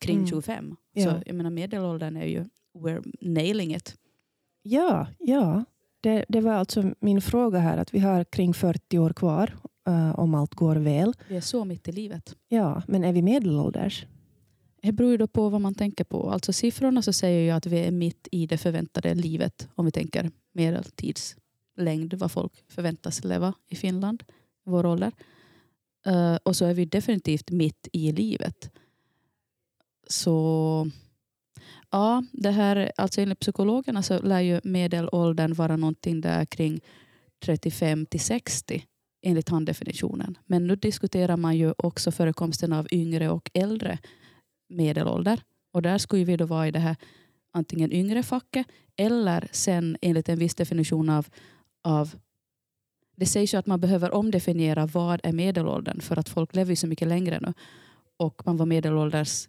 Kring 0.00 0.16
Mm. 0.16 0.28
25. 0.28 0.76
Ja. 0.92 1.04
Så 1.10 1.22
jag 1.26 1.34
menar 1.36 1.50
medelåldern 1.50 2.16
är 2.16 2.26
ju, 2.26 2.44
we're 2.78 3.14
nailing 3.20 3.74
it. 3.74 3.96
Ja, 4.62 5.06
ja. 5.18 5.64
Det, 6.00 6.24
det 6.28 6.40
var 6.40 6.52
alltså 6.52 6.94
min 7.00 7.20
fråga 7.20 7.58
här, 7.58 7.78
att 7.78 7.94
vi 7.94 7.98
har 7.98 8.24
kring 8.24 8.54
40 8.54 8.98
år 8.98 9.10
kvar 9.10 9.56
eh, 9.86 10.18
om 10.18 10.34
allt 10.34 10.54
går 10.54 10.76
väl. 10.76 11.14
Vi 11.28 11.36
är 11.36 11.40
så 11.40 11.64
mitt 11.64 11.88
i 11.88 11.92
livet. 11.92 12.36
Ja, 12.48 12.82
men 12.88 13.04
är 13.04 13.12
vi 13.12 13.22
medelålders? 13.22 14.06
Det 14.82 14.92
beror 14.92 15.10
ju 15.10 15.16
då 15.16 15.26
på 15.26 15.48
vad 15.48 15.60
man 15.60 15.74
tänker 15.74 16.04
på. 16.04 16.30
Alltså 16.30 16.52
siffrorna 16.52 17.02
så 17.02 17.12
säger 17.12 17.40
ju 17.40 17.50
att 17.50 17.66
vi 17.66 17.78
är 17.78 17.90
mitt 17.90 18.28
i 18.32 18.46
det 18.46 18.58
förväntade 18.58 19.14
livet. 19.14 19.68
Om 19.74 19.84
vi 19.84 19.90
tänker 19.90 20.30
medeltidslängd, 20.52 22.14
vad 22.14 22.32
folk 22.32 22.64
förväntas 22.68 23.24
leva 23.24 23.54
i 23.68 23.76
Finland, 23.76 24.22
vår 24.64 24.86
ålder. 24.86 25.12
Eh, 26.06 26.36
och 26.42 26.56
så 26.56 26.64
är 26.64 26.74
vi 26.74 26.84
definitivt 26.84 27.50
mitt 27.50 27.88
i 27.92 28.12
livet. 28.12 28.70
Så 30.06 30.90
ja, 31.90 32.24
det 32.32 32.50
här, 32.50 32.92
alltså 32.96 33.20
enligt 33.20 33.40
psykologerna 33.40 34.02
så 34.02 34.22
lär 34.22 34.40
ju 34.40 34.60
medelåldern 34.64 35.54
vara 35.54 35.76
någonting 35.76 36.20
där 36.20 36.44
kring 36.44 36.80
35 37.44 38.06
till 38.06 38.20
60 38.20 38.84
enligt 39.22 39.48
handdefinitionen. 39.48 40.38
Men 40.46 40.66
nu 40.66 40.76
diskuterar 40.76 41.36
man 41.36 41.56
ju 41.56 41.74
också 41.78 42.12
förekomsten 42.12 42.72
av 42.72 42.86
yngre 42.90 43.30
och 43.30 43.50
äldre 43.54 43.98
medelålder. 44.68 45.42
Och 45.72 45.82
där 45.82 45.98
skulle 45.98 46.24
vi 46.24 46.36
då 46.36 46.46
vara 46.46 46.68
i 46.68 46.70
det 46.70 46.78
här 46.78 46.96
antingen 47.52 47.92
yngre 47.92 48.22
facket 48.22 48.66
eller 48.96 49.48
sen 49.52 49.96
enligt 50.02 50.28
en 50.28 50.38
viss 50.38 50.54
definition 50.54 51.08
av, 51.08 51.26
av 51.84 52.14
det 53.16 53.26
sägs 53.26 53.54
ju 53.54 53.58
att 53.58 53.66
man 53.66 53.80
behöver 53.80 54.10
omdefiniera 54.10 54.86
vad 54.86 55.20
är 55.22 55.32
medelåldern 55.32 56.00
för 56.00 56.18
att 56.18 56.28
folk 56.28 56.54
lever 56.54 56.70
ju 56.70 56.76
så 56.76 56.86
mycket 56.86 57.08
längre 57.08 57.40
nu. 57.40 57.52
Och 58.16 58.42
man 58.46 58.56
var 58.56 58.66
medelålders 58.66 59.48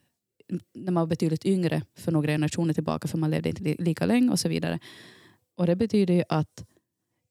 när 0.74 0.92
man 0.92 1.02
var 1.02 1.08
betydligt 1.08 1.46
yngre 1.46 1.82
för 1.96 2.12
några 2.12 2.28
generationer 2.32 2.74
tillbaka 2.74 3.08
för 3.08 3.18
man 3.18 3.32
levde 3.32 3.50
inte 3.50 3.64
li- 3.64 3.76
lika 3.80 4.06
länge 4.06 4.32
och 4.32 4.40
så 4.40 4.50
vidare. 4.50 4.80
Och 5.56 5.66
det 5.68 5.76
betyder 5.76 6.14
ju 6.14 6.24
att 6.30 6.66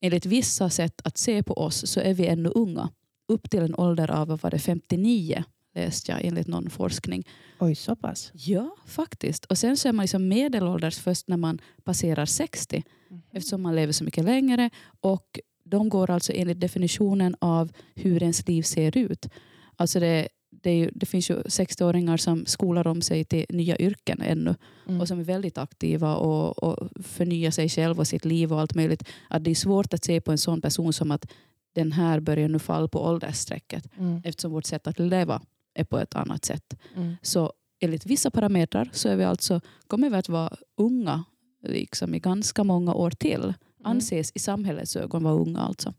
enligt 0.01 0.25
vissa 0.25 0.69
sätt 0.69 1.01
att 1.03 1.17
se 1.17 1.43
på 1.43 1.53
oss 1.53 1.87
så 1.87 1.99
är 1.99 2.13
vi 2.13 2.27
ännu 2.27 2.49
unga. 2.55 2.89
Upp 3.27 3.49
till 3.49 3.59
en 3.61 3.75
ålder 3.75 4.11
av 4.11 4.27
var 4.27 4.51
det, 4.51 4.59
59 4.59 5.43
läste 5.75 6.11
jag 6.11 6.25
enligt 6.25 6.47
någon 6.47 6.69
forskning. 6.69 7.27
Oj, 7.59 7.75
så 7.75 7.95
pass. 7.95 8.31
Ja, 8.33 8.75
faktiskt. 8.85 9.45
Och 9.45 9.57
sen 9.57 9.77
så 9.77 9.87
är 9.87 9.93
man 9.93 10.03
liksom 10.03 10.27
medelålders 10.27 10.99
först 10.99 11.27
när 11.27 11.37
man 11.37 11.61
passerar 11.83 12.25
60 12.25 12.83
eftersom 13.31 13.61
man 13.61 13.75
lever 13.75 13.93
så 13.93 14.03
mycket 14.03 14.25
längre. 14.25 14.69
Och 15.01 15.39
de 15.63 15.89
går 15.89 16.09
alltså 16.09 16.33
enligt 16.35 16.59
definitionen 16.59 17.35
av 17.39 17.71
hur 17.95 18.23
ens 18.23 18.47
liv 18.47 18.63
ser 18.63 18.97
ut. 18.97 19.27
Alltså 19.75 19.99
det, 19.99 20.27
det, 20.63 20.77
ju, 20.77 20.89
det 20.93 21.05
finns 21.05 21.29
ju 21.29 21.35
60-åringar 21.41 22.17
som 22.17 22.45
skolar 22.45 22.87
om 22.87 23.01
sig 23.01 23.23
till 23.23 23.45
nya 23.49 23.77
yrken 23.77 24.21
ännu 24.21 24.55
Mm. 24.87 25.01
och 25.01 25.07
som 25.07 25.19
är 25.19 25.23
väldigt 25.23 25.57
aktiva 25.57 26.15
och, 26.15 26.63
och 26.63 26.89
förnyar 27.05 27.51
sig 27.51 27.69
själv 27.69 27.99
och 27.99 28.07
sitt 28.07 28.25
liv 28.25 28.53
och 28.53 28.59
allt 28.59 28.75
möjligt. 28.75 29.03
Att 29.29 29.43
det 29.43 29.51
är 29.51 29.55
svårt 29.55 29.93
att 29.93 30.03
se 30.05 30.21
på 30.21 30.31
en 30.31 30.37
sån 30.37 30.61
person 30.61 30.93
som 30.93 31.11
att 31.11 31.31
den 31.75 31.91
här 31.91 32.19
börjar 32.19 32.49
nu 32.49 32.59
falla 32.59 32.87
på 32.87 33.03
åldersstrecket 33.05 33.87
Mm. 33.97 34.21
eftersom 34.25 34.51
vårt 34.51 34.65
sätt 34.65 34.87
att 34.87 34.99
leva 34.99 35.41
är 35.73 35.83
på 35.83 35.97
ett 35.99 36.15
annat 36.15 36.45
sätt. 36.45 36.73
Mm. 36.95 37.15
Så 37.21 37.53
enligt 37.79 38.05
vissa 38.05 38.31
parametrar 38.31 38.89
så 38.93 39.09
är 39.09 39.15
vi 39.15 39.23
alltså, 39.23 39.61
kommer 39.87 40.09
vi 40.09 40.15
att 40.15 40.29
vara 40.29 40.53
unga 40.77 41.23
liksom 41.67 42.15
i 42.15 42.19
ganska 42.19 42.63
många 42.63 42.93
år 42.93 43.11
till. 43.11 43.53
Anses 43.83 44.31
i 44.35 44.39
samhällets 44.39 44.95
ögon 44.95 45.23
vara 45.23 45.33
unga 45.33 45.59
alltså. 45.59 45.93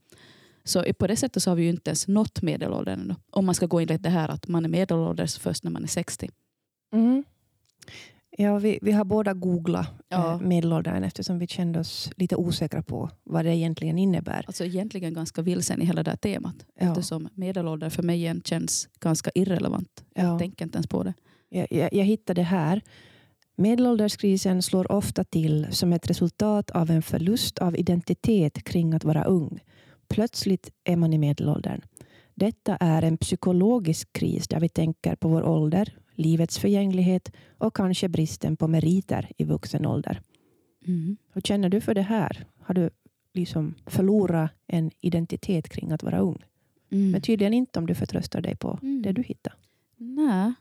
Så 0.64 0.84
i- 0.84 0.92
på 0.92 1.06
det 1.06 1.16
sättet 1.16 1.42
så 1.42 1.50
har 1.50 1.56
vi 1.56 1.62
ju 1.62 1.68
inte 1.70 1.90
ens 1.90 2.08
nått 2.08 2.42
medelåldern 2.42 3.00
ännu. 3.00 3.14
Om 3.30 3.46
man 3.46 3.54
ska 3.54 3.66
gå 3.66 3.80
enligt 3.80 4.02
det 4.02 4.08
här 4.10 4.28
att 4.28 4.48
man 4.48 4.64
är 4.64 4.68
medelålders 4.68 5.38
först 5.38 5.64
när 5.64 5.70
man 5.70 5.82
är 5.82 5.86
60. 5.88 6.30
Mm. 6.94 7.24
Ja, 8.38 8.58
vi, 8.58 8.78
vi 8.82 8.92
har 8.92 9.04
båda 9.04 9.32
googlat 9.34 9.88
Ja. 10.08 10.32
eh, 10.34 10.40
medelåldern 10.40 11.04
eftersom 11.04 11.38
vi 11.38 11.46
kände 11.46 11.80
oss 11.80 12.10
lite 12.16 12.36
osäkra 12.36 12.82
på 12.82 13.10
vad 13.24 13.44
det 13.44 13.56
egentligen 13.56 13.98
innebär. 13.98 14.44
Alltså 14.46 14.64
egentligen 14.64 15.14
ganska 15.14 15.42
vilsen 15.42 15.82
i 15.82 15.84
hela 15.84 16.02
det 16.02 16.10
här 16.10 16.16
temat. 16.16 16.54
Ja. 16.80 16.88
Eftersom 16.88 17.28
medelålder 17.34 17.90
för 17.90 18.02
mig 18.02 18.16
igen 18.16 18.42
känns 18.44 18.88
ganska 19.00 19.30
irrelevant. 19.34 20.04
Ja. 20.14 20.22
Jag 20.22 20.38
tänker 20.38 20.64
inte 20.64 20.76
ens 20.76 20.86
på 20.86 21.02
det. 21.02 21.14
Jag, 21.48 21.66
jag, 21.70 21.92
jag 21.94 22.04
hittade 22.04 22.42
här. 22.42 22.82
Medelålderskrisen 23.56 24.62
slår 24.62 24.92
ofta 24.92 25.24
till 25.24 25.66
som 25.70 25.92
ett 25.92 26.10
resultat 26.10 26.70
av 26.70 26.90
en 26.90 27.02
förlust 27.02 27.58
av 27.58 27.76
identitet 27.76 28.64
kring 28.64 28.94
att 28.94 29.04
vara 29.04 29.24
ung. 29.24 29.60
Plötsligt 30.12 30.70
är 30.84 30.96
man 30.96 31.12
i 31.12 31.18
medelåldern. 31.18 31.80
Detta 32.34 32.76
är 32.76 33.02
en 33.02 33.16
psykologisk 33.16 34.12
kris 34.12 34.48
där 34.48 34.60
vi 34.60 34.68
tänker 34.68 35.14
på 35.16 35.28
vår 35.28 35.42
ålder, 35.42 35.96
livets 36.14 36.58
förgänglighet 36.58 37.32
och 37.58 37.76
kanske 37.76 38.08
bristen 38.08 38.56
på 38.56 38.68
meriter 38.68 39.30
i 39.38 39.44
vuxen 39.44 39.86
ålder. 39.86 40.20
Mm. 40.86 41.16
Hur 41.32 41.40
känner 41.40 41.68
du 41.68 41.80
för 41.80 41.94
det 41.94 42.02
här? 42.02 42.46
Har 42.60 42.74
du 42.74 42.90
liksom 43.34 43.74
förlorat 43.86 44.50
en 44.66 44.90
identitet 45.00 45.68
kring 45.68 45.92
att 45.92 46.02
vara 46.02 46.18
ung? 46.18 46.44
Mm. 46.90 47.10
Men 47.10 47.22
tydligen 47.22 47.54
inte 47.54 47.78
om 47.78 47.86
du 47.86 47.94
förtröstar 47.94 48.40
dig 48.40 48.56
på 48.56 48.78
Mm. 48.82 49.02
det 49.02 49.12
du 49.12 49.22
hittar. 49.22 49.54
Nej. 49.96 50.52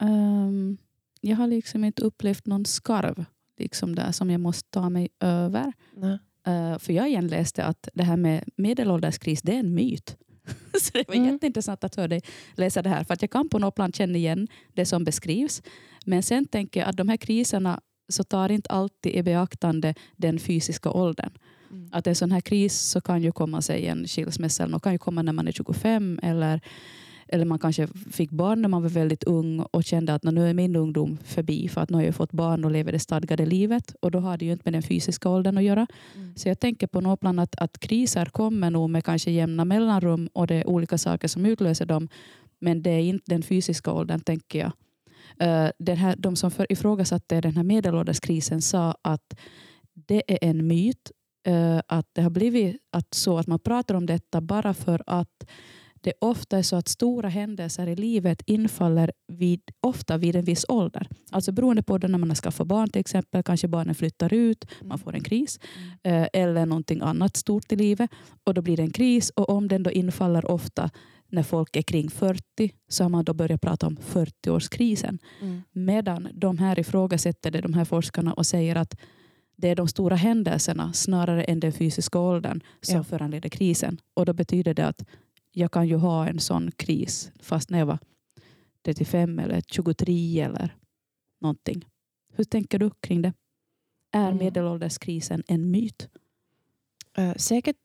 Ehm, 0.00 0.76
jag 1.20 1.36
har 1.36 1.46
liksom 1.46 1.84
inte 1.84 2.02
upplevt 2.02 2.46
någon 2.46 2.64
skarv 2.64 3.24
liksom 3.58 3.94
där 3.94 4.12
som 4.12 4.30
jag 4.30 4.40
måste 4.40 4.70
ta 4.70 4.88
mig 4.90 5.08
över. 5.20 5.72
Nej. 5.96 6.18
Eh, 6.46 6.78
för 6.78 6.92
jag 6.92 7.08
igen 7.08 7.26
läste 7.26 7.64
att 7.64 7.88
det 7.94 8.02
här 8.02 8.16
med 8.16 8.44
medelålderskris, 8.56 9.42
det 9.42 9.54
är 9.54 9.58
en 9.58 9.74
myt. 9.74 10.16
Så 10.82 10.90
det 10.92 11.08
var 11.08 11.14
Mm. 11.14 11.32
jätteintressant 11.32 11.84
att 11.84 11.94
höra 11.96 12.08
dig 12.08 12.20
läsa 12.54 12.82
det 12.82 12.88
här. 12.88 13.04
För 13.04 13.14
att 13.14 13.22
jag 13.22 13.30
kan 13.30 13.48
på 13.48 13.58
något 13.58 13.74
plan 13.74 13.92
känna 13.92 14.18
igen 14.18 14.48
det 14.74 14.86
som 14.86 15.04
beskrivs. 15.04 15.62
Men 16.06 16.22
sen 16.22 16.46
tänker 16.46 16.80
jag 16.80 16.88
att 16.88 16.96
de 16.96 17.08
här 17.08 17.16
kriserna 17.16 17.80
så 18.08 18.24
tar 18.24 18.50
inte 18.50 18.70
alltid 18.70 19.12
i 19.14 19.22
beaktande 19.22 19.94
den 20.16 20.38
fysiska 20.38 20.90
åldern. 20.90 21.30
Mm. 21.70 21.88
Att 21.92 22.06
en 22.06 22.14
sån 22.14 22.32
här 22.32 22.40
kris 22.40 22.80
så 22.80 23.00
kan 23.00 23.22
ju 23.22 23.32
komma 23.32 23.62
sig 23.62 23.86
en 23.86 24.06
skilsmässa. 24.08 24.64
Eller 24.64 24.78
kan 24.78 24.92
ju 24.92 24.98
komma 24.98 25.22
när 25.22 25.32
man 25.32 25.48
är 25.48 25.52
25 25.52 26.20
eller, 26.22 26.60
eller 27.32 27.44
man 27.44 27.58
kanske 27.58 27.86
fick 28.12 28.30
barn 28.30 28.62
när 28.62 28.68
man 28.68 28.82
var 28.82 28.88
väldigt 28.88 29.24
ung 29.24 29.60
och 29.60 29.84
kände 29.84 30.14
att 30.14 30.22
"Nå, 30.22 30.30
nu 30.30 30.50
är 30.50 30.54
min 30.54 30.76
ungdom 30.76 31.18
förbi 31.24 31.68
för 31.68 31.80
att 31.80 31.90
nu 31.90 31.96
har 31.96 32.04
jag 32.04 32.14
fått 32.14 32.32
barn 32.32 32.64
och 32.64 32.70
lever 32.70 32.92
det 32.92 32.98
stadgade 32.98 33.46
livet. 33.46 33.94
Och 34.02 34.10
då 34.10 34.18
har 34.18 34.36
det 34.36 34.44
ju 34.44 34.52
inte 34.52 34.62
med 34.64 34.72
den 34.72 34.82
fysiska 34.82 35.28
åldern 35.28 35.58
att 35.58 35.64
göra. 35.64 35.86
Mm. 36.16 36.36
Så 36.36 36.48
jag 36.48 36.60
tänker 36.60 36.86
på 36.86 37.00
något 37.00 37.20
plan 37.20 37.38
att, 37.38 37.56
att 37.56 37.78
kriser 37.78 38.26
kommer 38.26 38.70
nog 38.70 38.90
med 38.90 39.04
kanske 39.04 39.30
jämna 39.30 39.64
mellanrum 39.64 40.28
och 40.32 40.46
det 40.46 40.54
är 40.54 40.66
olika 40.68 40.98
saker 40.98 41.28
som 41.28 41.46
utlöser 41.46 41.86
dem. 41.86 42.08
Men 42.60 42.82
det 42.82 42.90
är 42.90 43.00
inte 43.02 43.24
den 43.26 43.42
fysiska 43.42 43.92
åldern 43.92 44.20
tänker 44.20 44.58
jag. 44.58 44.72
Eh, 45.38 45.70
den 45.78 45.96
här, 45.96 46.14
de 46.18 46.36
som 46.36 46.50
för, 46.50 46.72
ifrågasatte 46.72 47.40
den 47.40 47.56
här 47.56 47.62
medelålderskrisen 47.62 48.62
sa 48.62 48.94
att 49.02 49.34
det 49.94 50.22
är 50.26 50.38
en 50.42 50.66
myt. 50.66 51.10
eh, 51.46 51.80
att 51.86 52.06
det 52.12 52.22
har 52.22 52.30
blivit 52.30 52.76
att 52.92 53.14
så 53.14 53.38
att 53.38 53.46
man 53.46 53.58
pratar 53.58 53.94
om 53.94 54.06
detta 54.06 54.40
bara 54.40 54.74
för 54.74 55.02
att 55.06 55.46
det 56.02 56.12
ofta 56.20 56.58
är 56.58 56.62
så 56.62 56.76
att 56.76 56.88
stora 56.88 57.28
händelser 57.28 57.86
i 57.86 57.96
livet 57.96 58.42
infaller 58.46 59.12
vid, 59.28 59.60
ofta 59.80 60.18
vid 60.18 60.36
en 60.36 60.44
viss 60.44 60.64
ålder. 60.68 61.08
Alltså 61.30 61.52
beroende 61.52 61.82
på 61.82 61.98
det 61.98 62.08
när 62.08 62.18
man 62.18 62.30
har 62.30 62.36
skaffat 62.36 62.66
barn 62.66 62.88
till 62.90 63.00
exempel, 63.00 63.42
kanske 63.42 63.68
barnen 63.68 63.94
flyttar 63.94 64.32
ut, 64.34 64.64
man 64.82 64.98
får 64.98 65.14
en 65.14 65.20
kris. 65.24 65.58
eh, 66.02 66.26
eller 66.32 66.66
någonting 66.66 67.00
annat 67.00 67.36
stort 67.36 67.72
i 67.72 67.76
livet. 67.76 68.10
Och 68.44 68.54
då 68.54 68.62
blir 68.62 68.76
det 68.76 68.82
en 68.82 68.90
kris 68.90 69.30
och 69.30 69.48
om 69.50 69.68
den 69.68 69.82
då 69.82 69.90
infaller 69.90 70.50
ofta 70.50 70.90
när 71.32 71.42
folk 71.42 71.76
är 71.76 71.82
kring 71.82 72.10
40 72.10 72.42
så 72.88 73.04
har 73.04 73.08
man 73.08 73.24
då 73.24 73.34
börjat 73.34 73.60
prata 73.60 73.86
om 73.86 73.96
40-årskrisen. 73.96 75.18
Mm. 75.40 75.62
Medan 75.72 76.28
de 76.34 76.58
här 76.58 76.78
ifrågasätter 76.78 77.50
det, 77.50 77.60
de 77.60 77.74
här 77.74 77.84
forskarna 77.84 78.32
och 78.32 78.46
säger 78.46 78.76
att 78.76 78.96
det 79.56 79.68
är 79.68 79.76
de 79.76 79.88
stora 79.88 80.16
händelserna 80.16 80.92
snarare 80.92 81.44
än 81.44 81.60
den 81.60 81.72
fysiska 81.72 82.18
åldern 82.18 82.60
som 82.82 82.96
Ja. 82.96 83.04
föranleder 83.04 83.48
krisen. 83.48 83.98
Och 84.14 84.26
då 84.26 84.32
betyder 84.32 84.74
det 84.74 84.86
att 84.86 85.04
jag 85.52 85.72
kan 85.72 85.88
ju 85.88 85.96
ha 85.96 86.28
en 86.28 86.38
sån 86.40 86.70
kris 86.76 87.32
fast 87.40 87.70
när 87.70 87.78
jag 87.78 87.86
var 87.86 87.98
35 88.84 89.38
eller 89.38 89.60
23 89.66 90.40
eller 90.40 90.74
någonting. 91.40 91.84
Hur 92.32 92.44
tänker 92.44 92.78
du 92.78 92.90
kring 93.00 93.22
det? 93.22 93.32
Är 94.12 94.26
Mm. 94.26 94.38
medelålderskrisen 94.38 95.42
en 95.46 95.70
myt? 95.70 96.08
Eh, 97.16 97.34
säkert, 97.34 97.76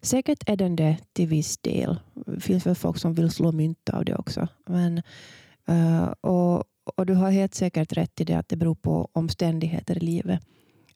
säkert 0.00 0.48
är 0.48 0.56
den 0.56 0.76
det 0.76 0.96
till 1.12 1.28
viss 1.28 1.58
del. 1.58 2.00
Det 2.26 2.40
finns 2.40 2.66
väl 2.66 2.74
folk 2.74 2.98
som 2.98 3.14
vill 3.14 3.30
slå 3.30 3.52
mynt 3.52 3.88
av 3.88 4.04
det 4.04 4.14
också. 4.16 4.48
Men, 4.66 5.02
eh, 5.66 6.04
och, 6.20 6.64
och 6.96 7.06
du 7.06 7.14
har 7.14 7.30
helt 7.30 7.54
säkert 7.54 7.92
rätt 7.92 8.20
i 8.20 8.24
det 8.24 8.34
att 8.34 8.48
det 8.48 8.56
beror 8.56 8.74
på 8.74 9.08
omständigheter 9.12 9.96
i 9.96 10.00
livet. 10.00 10.40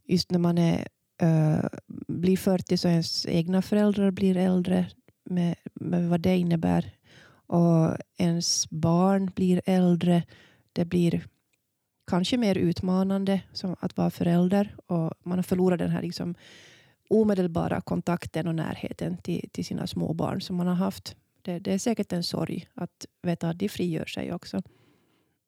Just 0.04 0.30
när 0.30 0.38
man 0.38 0.58
är, 0.58 0.88
eh, 1.22 1.64
blir 2.08 2.37
40 2.37 2.76
så 2.76 2.88
ens 2.88 3.26
egna 3.26 3.62
föräldrar 3.62 4.11
blir 4.11 4.37
äldre 4.37 4.87
med, 5.35 5.55
med 5.75 6.09
vad 6.09 6.21
det 6.21 6.38
innebär. 6.38 6.90
Och 7.47 7.97
ens 8.16 8.71
barn 8.71 9.31
blir 9.35 9.62
äldre. 9.64 10.23
Det 10.73 10.85
blir 10.85 11.27
kanske 12.07 12.37
mer 12.37 12.55
utmanande 12.55 13.40
som 13.53 13.77
att 13.81 13.97
vara 13.97 14.11
förälder. 14.11 14.77
Och 14.87 15.14
man 15.23 15.38
har 15.38 15.42
förlorat 15.42 15.79
den 15.79 15.90
här 15.90 16.03
liksom 16.03 16.35
omedelbara 17.09 17.81
kontakten 17.81 18.49
och 18.49 18.55
närheten 18.55 19.16
till, 19.16 19.49
till 19.53 19.64
sina 19.64 19.87
små 19.87 20.14
barn 20.14 20.40
som 20.40 20.57
man 20.57 20.66
har 20.66 20.75
haft. 20.75 21.16
Det, 21.42 21.59
det 21.59 21.73
är 21.73 21.79
säkert 21.79 22.12
en 22.12 22.23
sorg 22.23 22.68
att 22.75 23.07
veta 23.23 23.49
att 23.49 23.59
de 23.59 23.68
frigör 23.68 24.07
sig 24.07 24.33
också. 24.33 24.62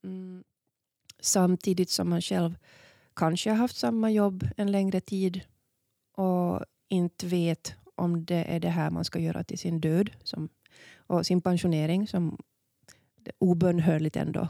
Mm. 0.05 0.45
Samtidigt 1.21 1.91
som 1.91 2.09
man 2.09 2.23
själv 2.23 2.55
kanske 3.17 3.51
har 3.51 3.57
haft 3.57 3.77
samma 3.77 4.11
jobb 4.11 4.49
en 4.57 4.73
längre 4.73 5.01
tid 5.01 5.41
och 6.17 6.65
inte 6.89 7.27
vet 7.27 7.75
om 7.95 8.25
det 8.25 8.45
är 8.55 8.61
det 8.61 8.69
här 8.69 8.91
man 8.91 9.05
ska 9.05 9.19
göra 9.19 9.45
till 9.45 9.59
sin 9.59 9.81
död 9.81 10.11
som, 10.23 10.49
och 10.97 11.27
sin 11.27 11.41
pensionering 11.41 12.09
som 12.09 12.39
obönhörligt 13.39 14.17
ändå 14.17 14.49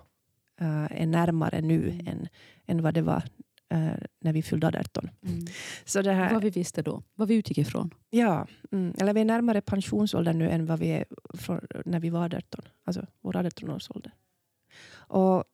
eh, 0.61 1.03
är 1.03 1.07
närmare 1.07 1.61
nu 1.61 1.91
Mm. 1.91 2.07
än, 2.07 2.29
än 2.67 2.83
vad 2.83 2.95
det 2.95 3.03
var 3.03 3.23
eh, 3.69 3.93
när 4.21 4.33
vi 4.33 4.43
fyllde 4.43 4.67
18. 4.67 5.11
Mm. 5.23 5.45
Så 5.85 6.03
det 6.03 6.13
här, 6.13 6.33
Vad 6.35 6.43
vi 6.43 6.51
visste 6.51 6.83
då? 6.83 7.03
Vad 7.15 7.29
vi 7.29 7.35
utgick 7.35 7.59
ifrån? 7.59 7.91
Ja, 8.11 8.47
mm. 8.73 8.95
eller 9.01 9.15
vi 9.15 9.21
är 9.21 9.25
närmare 9.25 9.61
pensionsåldern 9.61 10.39
nu 10.39 10.51
än 10.51 10.67
vad 10.67 10.79
vi 10.79 10.89
är 10.89 11.05
när 11.85 12.01
vi 12.01 12.11
var 12.11 12.35
18. 12.35 12.65
Alltså 12.85 13.07
vår 13.21 13.33
18-årsålder. 13.33 14.11
Och, 14.95 15.45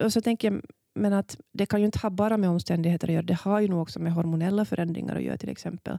och 0.00 0.12
så 0.12 0.20
tänker 0.20 0.50
jag 0.50 0.62
men 0.94 1.12
att 1.12 1.40
det 1.52 1.66
kan 1.66 1.80
ju 1.80 1.86
inte 1.86 1.98
ha 1.98 2.10
bara 2.10 2.36
med 2.36 2.50
omständigheter 2.50 3.08
att 3.08 3.14
göra. 3.14 3.22
Det 3.22 3.34
har 3.34 3.60
ju 3.60 3.68
nog 3.68 3.82
också 3.82 4.00
med 4.00 4.12
hormonella 4.12 4.64
förändringar 4.64 5.16
att 5.16 5.22
göra 5.22 5.36
till 5.36 5.48
exempel. 5.48 5.98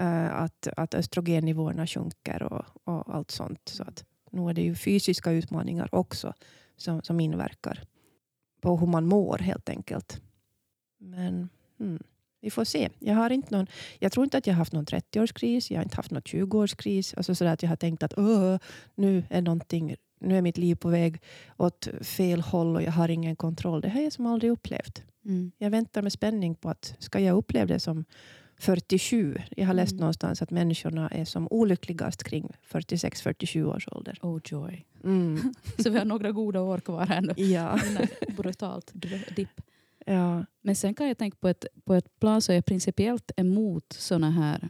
Eh, 0.00 0.34
att, 0.34 0.68
att 0.76 0.94
östrogennivåerna 0.94 1.86
sjunker 1.86 2.42
och, 2.42 2.64
och 2.84 3.14
allt 3.14 3.30
sånt. 3.30 3.60
Så 3.68 3.82
att 3.82 4.04
nu 4.30 4.48
är 4.48 4.54
det 4.54 4.62
ju 4.62 4.74
fysiska 4.74 5.30
utmaningar 5.30 5.88
också 5.94 6.34
som, 6.76 7.02
som 7.02 7.20
inverkar 7.20 7.82
på 8.60 8.76
hur 8.76 8.86
man 8.86 9.06
mår 9.06 9.38
helt 9.38 9.68
enkelt. 9.68 10.20
Men 10.98 11.48
mm, 11.80 12.02
vi 12.40 12.50
får 12.50 12.64
se. 12.64 12.88
Jag 12.98 13.14
har 13.14 13.30
inte 13.30 13.56
någon 13.56 13.66
jag 13.98 14.12
tror 14.12 14.24
inte 14.24 14.38
att 14.38 14.46
jag 14.46 14.54
har 14.54 14.58
haft 14.58 14.72
någon 14.72 14.86
30-årskris, 14.86 15.72
jag 15.72 15.78
har 15.78 15.84
inte 15.84 15.96
haft 15.96 16.10
någon 16.10 16.22
20-årskris. 16.22 17.14
Alltså 17.16 17.34
så 17.34 17.44
att 17.44 17.62
jag 17.62 17.68
har 17.68 17.76
tänkt 17.76 18.02
att 18.02 18.18
"Åh, 18.18 18.58
nu 18.94 19.24
är, 19.30 19.42
någonting, 19.42 19.96
nu 20.20 20.38
är 20.38 20.42
mitt 20.42 20.58
liv 20.58 20.74
på 20.74 20.88
väg 20.88 21.22
åt 21.56 21.88
fel 22.00 22.40
håll 22.40 22.76
och 22.76 22.82
jag 22.82 22.92
har 22.92 23.08
ingen 23.08 23.36
kontroll. 23.36 23.80
Det 23.80 23.88
har 23.88 24.00
jag 24.00 24.12
som 24.12 24.26
aldrig 24.26 24.50
upplevt. 24.52 25.02
Mm. 25.24 25.52
Jag 25.58 25.70
väntar 25.70 26.02
med 26.02 26.12
spänning 26.12 26.54
på 26.54 26.70
att 26.70 26.94
ska 26.98 27.20
jag 27.20 27.36
uppleva 27.36 27.66
det 27.66 27.80
som 27.80 28.04
47? 28.58 29.36
Jag 29.56 29.66
har 29.66 29.74
läst 29.74 29.92
Mm. 29.92 30.00
någonstans 30.00 30.42
att 30.42 30.50
människorna 30.50 31.08
är 31.08 31.24
som 31.24 31.48
olyckligast 31.50 32.24
kring 32.24 32.52
46-47 32.70 33.64
års 33.64 33.88
ålder. 33.88 34.18
Oh 34.22 34.40
joy. 34.44 34.86
Mm. 35.04 35.54
Så 35.78 35.90
vi 35.90 35.98
har 35.98 36.04
några 36.04 36.32
goda 36.32 36.60
år 36.60 36.78
kvar 36.78 37.06
här 37.06 37.20
nu. 37.20 37.32
Ja. 37.44 37.80
Brutalt 38.36 38.92
dipp. 39.36 39.60
ja. 40.06 40.44
Men 40.62 40.76
sen 40.76 40.94
kan 40.94 41.08
jag 41.08 41.18
tänka 41.18 41.36
på 41.40 41.48
ett, 41.48 41.66
på 41.84 41.94
ett 41.94 42.20
plan 42.20 42.42
så 42.42 42.52
är 42.52 42.56
jag 42.56 42.64
principiellt 42.66 43.30
emot 43.36 43.92
såna 43.92 44.30
här 44.30 44.68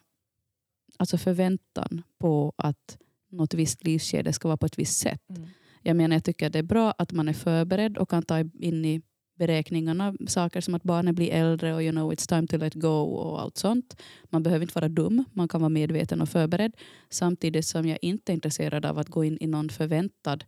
alltså 0.96 1.18
förväntan 1.18 2.02
på 2.18 2.52
att 2.56 2.98
något 3.30 3.54
visst 3.54 3.84
livsskede 3.84 4.32
ska 4.32 4.48
vara 4.48 4.56
på 4.56 4.66
ett 4.66 4.78
visst 4.78 4.98
sätt. 5.00 5.30
Mm. 5.30 5.48
Jag 5.82 5.96
menar, 5.96 6.16
jag 6.16 6.24
tycker 6.24 6.46
att 6.46 6.52
det 6.52 6.58
är 6.58 6.62
bra 6.62 6.94
att 6.98 7.12
man 7.12 7.28
är 7.28 7.32
förberedd 7.32 7.98
och 7.98 8.10
kan 8.10 8.22
ta 8.22 8.38
in 8.40 8.84
i 8.84 9.02
beräkningarna 9.38 10.14
saker 10.26 10.60
som 10.60 10.74
att 10.74 10.82
barnen 10.82 11.14
blir 11.14 11.30
äldre 11.30 11.74
och 11.74 11.82
you 11.82 11.92
know 11.92 12.12
it's 12.12 12.28
time 12.28 12.46
to 12.46 12.56
let 12.56 12.74
go 12.74 13.02
och 13.02 13.40
allt 13.40 13.58
sånt. 13.58 13.96
Man 14.24 14.42
behöver 14.42 14.62
inte 14.62 14.74
vara 14.74 14.88
dum, 14.88 15.24
man 15.32 15.48
kan 15.48 15.60
vara 15.60 15.68
medveten 15.68 16.20
och 16.20 16.28
förberedd. 16.28 16.76
Samtidigt 17.10 17.66
som 17.66 17.88
jag 17.88 17.98
inte 18.02 18.32
är 18.32 18.34
intresserad 18.34 18.86
av 18.86 18.98
att 18.98 19.08
gå 19.08 19.24
in 19.24 19.38
i 19.40 19.46
någon 19.46 19.68
förväntad 19.68 20.44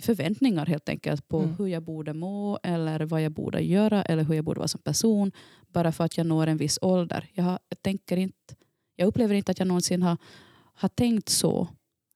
förväntningar 0.00 0.66
helt 0.66 0.88
enkelt 0.88 1.28
på 1.28 1.38
Mm. 1.38 1.54
hur 1.58 1.66
jag 1.66 1.82
borde 1.82 2.14
må 2.14 2.58
eller 2.62 3.00
vad 3.06 3.22
jag 3.22 3.32
borde 3.32 3.60
göra 3.60 4.02
eller 4.02 4.24
hur 4.24 4.34
jag 4.34 4.44
borde 4.44 4.58
vara 4.58 4.68
som 4.68 4.80
person 4.80 5.32
bara 5.68 5.92
för 5.92 6.04
att 6.04 6.16
jag 6.16 6.26
når 6.26 6.46
en 6.46 6.56
viss 6.56 6.78
ålder. 6.82 7.28
Jag, 7.32 7.44
har, 7.44 7.58
jag, 7.68 7.82
tänker 7.82 8.16
inte, 8.16 8.54
jag 8.96 9.06
upplever 9.06 9.34
inte 9.34 9.52
att 9.52 9.58
jag 9.58 9.68
någonsin 9.68 10.02
har, 10.02 10.16
har 10.74 10.88
tänkt 10.88 11.28
så. 11.28 11.68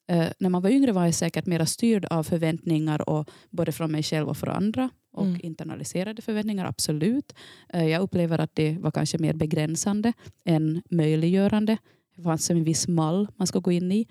Eh, 0.09 0.29
när 0.38 0.49
man 0.49 0.62
var 0.62 0.71
yngre 0.71 0.92
var 0.92 1.05
jag 1.05 1.14
säkert 1.14 1.47
mer 1.47 1.64
styrd 1.64 2.05
av 2.05 2.23
förväntningar 2.23 3.09
och 3.11 3.31
både 3.51 3.73
från 3.73 3.92
mig 3.92 4.03
själv 4.03 4.29
och 4.29 4.37
från 4.37 4.55
andra 4.55 4.90
och 5.12 5.27
Mm. 5.27 5.40
internaliserade 5.42 6.23
förväntningar, 6.23 6.66
absolut. 6.66 7.33
Eh, 7.68 7.85
jag 7.87 8.03
upplever 8.03 8.38
att 8.38 8.55
det 8.55 8.79
var 8.79 8.90
kanske 8.90 9.18
mer 9.18 9.35
begränsande 9.35 10.12
än 10.44 10.83
möjliggörande. 10.90 11.77
Det 12.16 12.23
fanns 12.23 12.51
en 12.51 12.64
viss 12.64 12.88
mall 12.88 13.29
man 13.37 13.47
ska 13.47 13.59
gå 13.59 13.73
in 13.73 13.92
i. 13.92 14.07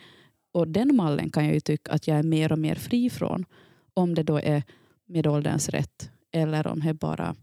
Och 0.52 0.68
den 0.68 0.96
mallen 0.96 1.30
kan 1.30 1.46
jag 1.46 1.54
ju 1.54 1.60
tycka 1.60 1.92
att 1.92 2.08
jag 2.08 2.18
är 2.18 2.24
mer 2.24 2.52
och 2.52 2.60
mer 2.60 2.76
fri 2.76 3.10
från. 3.10 3.46
Om 3.94 4.16
det 4.16 4.24
då 4.24 4.40
är 4.40 4.64
med 5.06 5.28
ålderns 5.28 5.70
rätt 5.70 6.12
eller 6.32 6.68
om 6.68 6.80
det 6.80 6.90
är 6.90 6.94
bara 6.94 7.36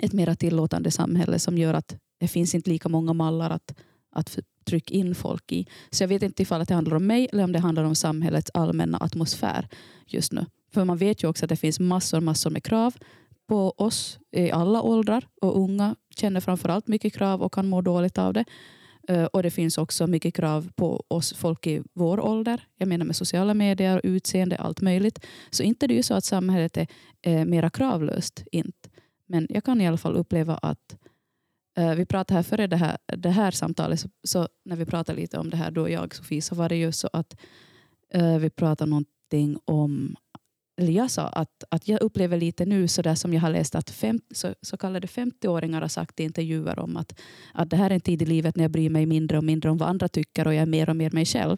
ett 0.00 0.12
mer 0.12 0.34
tillåtande 0.34 0.90
samhälle 0.90 1.38
som 1.38 1.58
gör 1.58 1.74
att 1.74 1.96
det 2.20 2.28
finns 2.28 2.54
inte 2.54 2.70
lika 2.70 2.88
många 2.88 3.12
mallar 3.12 3.50
att, 3.50 3.74
att 4.10 4.38
tryck 4.68 4.90
in 4.90 5.14
folk 5.14 5.52
i. 5.52 5.66
Så 5.90 6.02
jag 6.02 6.08
vet 6.08 6.22
inte 6.22 6.42
ifall 6.42 6.64
det 6.64 6.74
handlar 6.74 6.96
om 6.96 7.06
mig 7.06 7.28
eller 7.32 7.44
om 7.44 7.52
det 7.52 7.58
handlar 7.58 7.84
om 7.84 7.94
samhällets 7.94 8.50
allmänna 8.54 8.98
atmosfär 8.98 9.68
just 10.06 10.32
nu. 10.32 10.46
För 10.74 10.84
man 10.84 10.96
vet 10.96 11.22
ju 11.22 11.28
också 11.28 11.44
att 11.44 11.48
det 11.48 11.56
finns 11.56 11.80
massor, 11.80 12.20
massor 12.20 12.50
med 12.50 12.64
krav 12.64 12.94
på 13.48 13.70
oss 13.76 14.18
i 14.32 14.50
alla 14.50 14.82
åldrar 14.82 15.28
och 15.40 15.60
unga 15.60 15.96
känner 16.16 16.40
framförallt 16.40 16.88
mycket 16.88 17.14
krav 17.14 17.42
och 17.42 17.54
kan 17.54 17.68
må 17.68 17.80
dåligt 17.80 18.18
av 18.18 18.32
det. 18.32 18.44
Eh, 19.08 19.24
och 19.24 19.42
det 19.42 19.50
finns 19.50 19.78
också 19.78 20.06
mycket 20.06 20.34
krav 20.34 20.68
på 20.76 21.04
oss 21.08 21.32
folk 21.32 21.66
i 21.66 21.82
vår 21.92 22.20
ålder. 22.20 22.66
Jag 22.76 22.88
menar 22.88 23.06
med 23.06 23.16
sociala 23.16 23.54
medier, 23.54 24.00
utseende, 24.04 24.56
allt 24.56 24.80
möjligt. 24.80 25.26
Så 25.50 25.62
inte 25.62 25.86
det 25.86 25.94
är 25.94 25.96
ju 25.96 26.02
så 26.02 26.14
att 26.14 26.24
samhället 26.24 26.76
är 26.76 26.86
eh, 27.22 27.44
mera 27.44 27.70
kravlöst. 27.70 28.44
Inte. 28.52 28.88
Men 29.26 29.46
jag 29.50 29.64
kan 29.64 29.80
i 29.80 29.88
alla 29.88 29.96
fall 29.96 30.16
uppleva 30.16 30.54
att 30.56 30.96
Eh, 31.78 31.94
vi 31.94 32.04
pratade 32.04 32.34
här 32.34 32.42
före 32.42 32.66
det 32.66 32.76
här, 32.76 32.98
det 33.16 33.30
här 33.30 33.50
samtalet, 33.50 34.00
så, 34.00 34.08
så 34.24 34.48
när 34.64 34.76
vi 34.76 34.84
pratade 34.84 35.20
lite 35.20 35.38
om 35.38 35.50
det 35.50 35.56
här, 35.56 35.70
då 35.70 35.88
jag 35.88 36.14
Sofie, 36.14 36.42
så 36.42 36.54
var 36.54 36.68
det 36.68 36.76
ju 36.76 36.92
så 36.92 37.08
att 37.12 37.36
uh, 38.16 38.38
vi 38.38 38.50
pratade 38.50 38.90
någonting 38.90 39.58
om 39.64 40.16
eller 40.80 40.92
jag 40.92 41.10
sa 41.10 41.26
att, 41.26 41.64
att 41.70 41.88
jag 41.88 42.02
upplever 42.02 42.36
lite 42.36 42.64
nu 42.64 42.88
så 42.88 43.02
där 43.02 43.14
som 43.14 43.34
jag 43.34 43.40
har 43.40 43.50
läst 43.50 43.74
att 43.74 43.90
fem, 43.90 44.20
så, 44.34 44.54
så 44.62 44.76
kallade 44.76 45.06
50-åringar 45.06 45.80
har 45.80 45.88
sagt 45.88 46.20
i 46.20 46.22
intervjuer 46.22 46.78
om 46.78 46.96
att, 46.96 47.20
att 47.54 47.70
det 47.70 47.76
här 47.76 47.90
är 47.90 47.94
en 47.94 48.00
tid 48.00 48.22
i 48.22 48.26
livet 48.26 48.56
när 48.56 48.64
jag 48.64 48.70
bryr 48.70 48.90
mig 48.90 49.06
mindre 49.06 49.38
och 49.38 49.44
mindre 49.44 49.70
om 49.70 49.78
vad 49.78 49.88
andra 49.88 50.08
tycker 50.08 50.46
och 50.46 50.54
jag 50.54 50.62
är 50.62 50.66
mer 50.66 50.90
och 50.90 50.96
mer 50.96 51.10
mig 51.10 51.24
själv. 51.24 51.56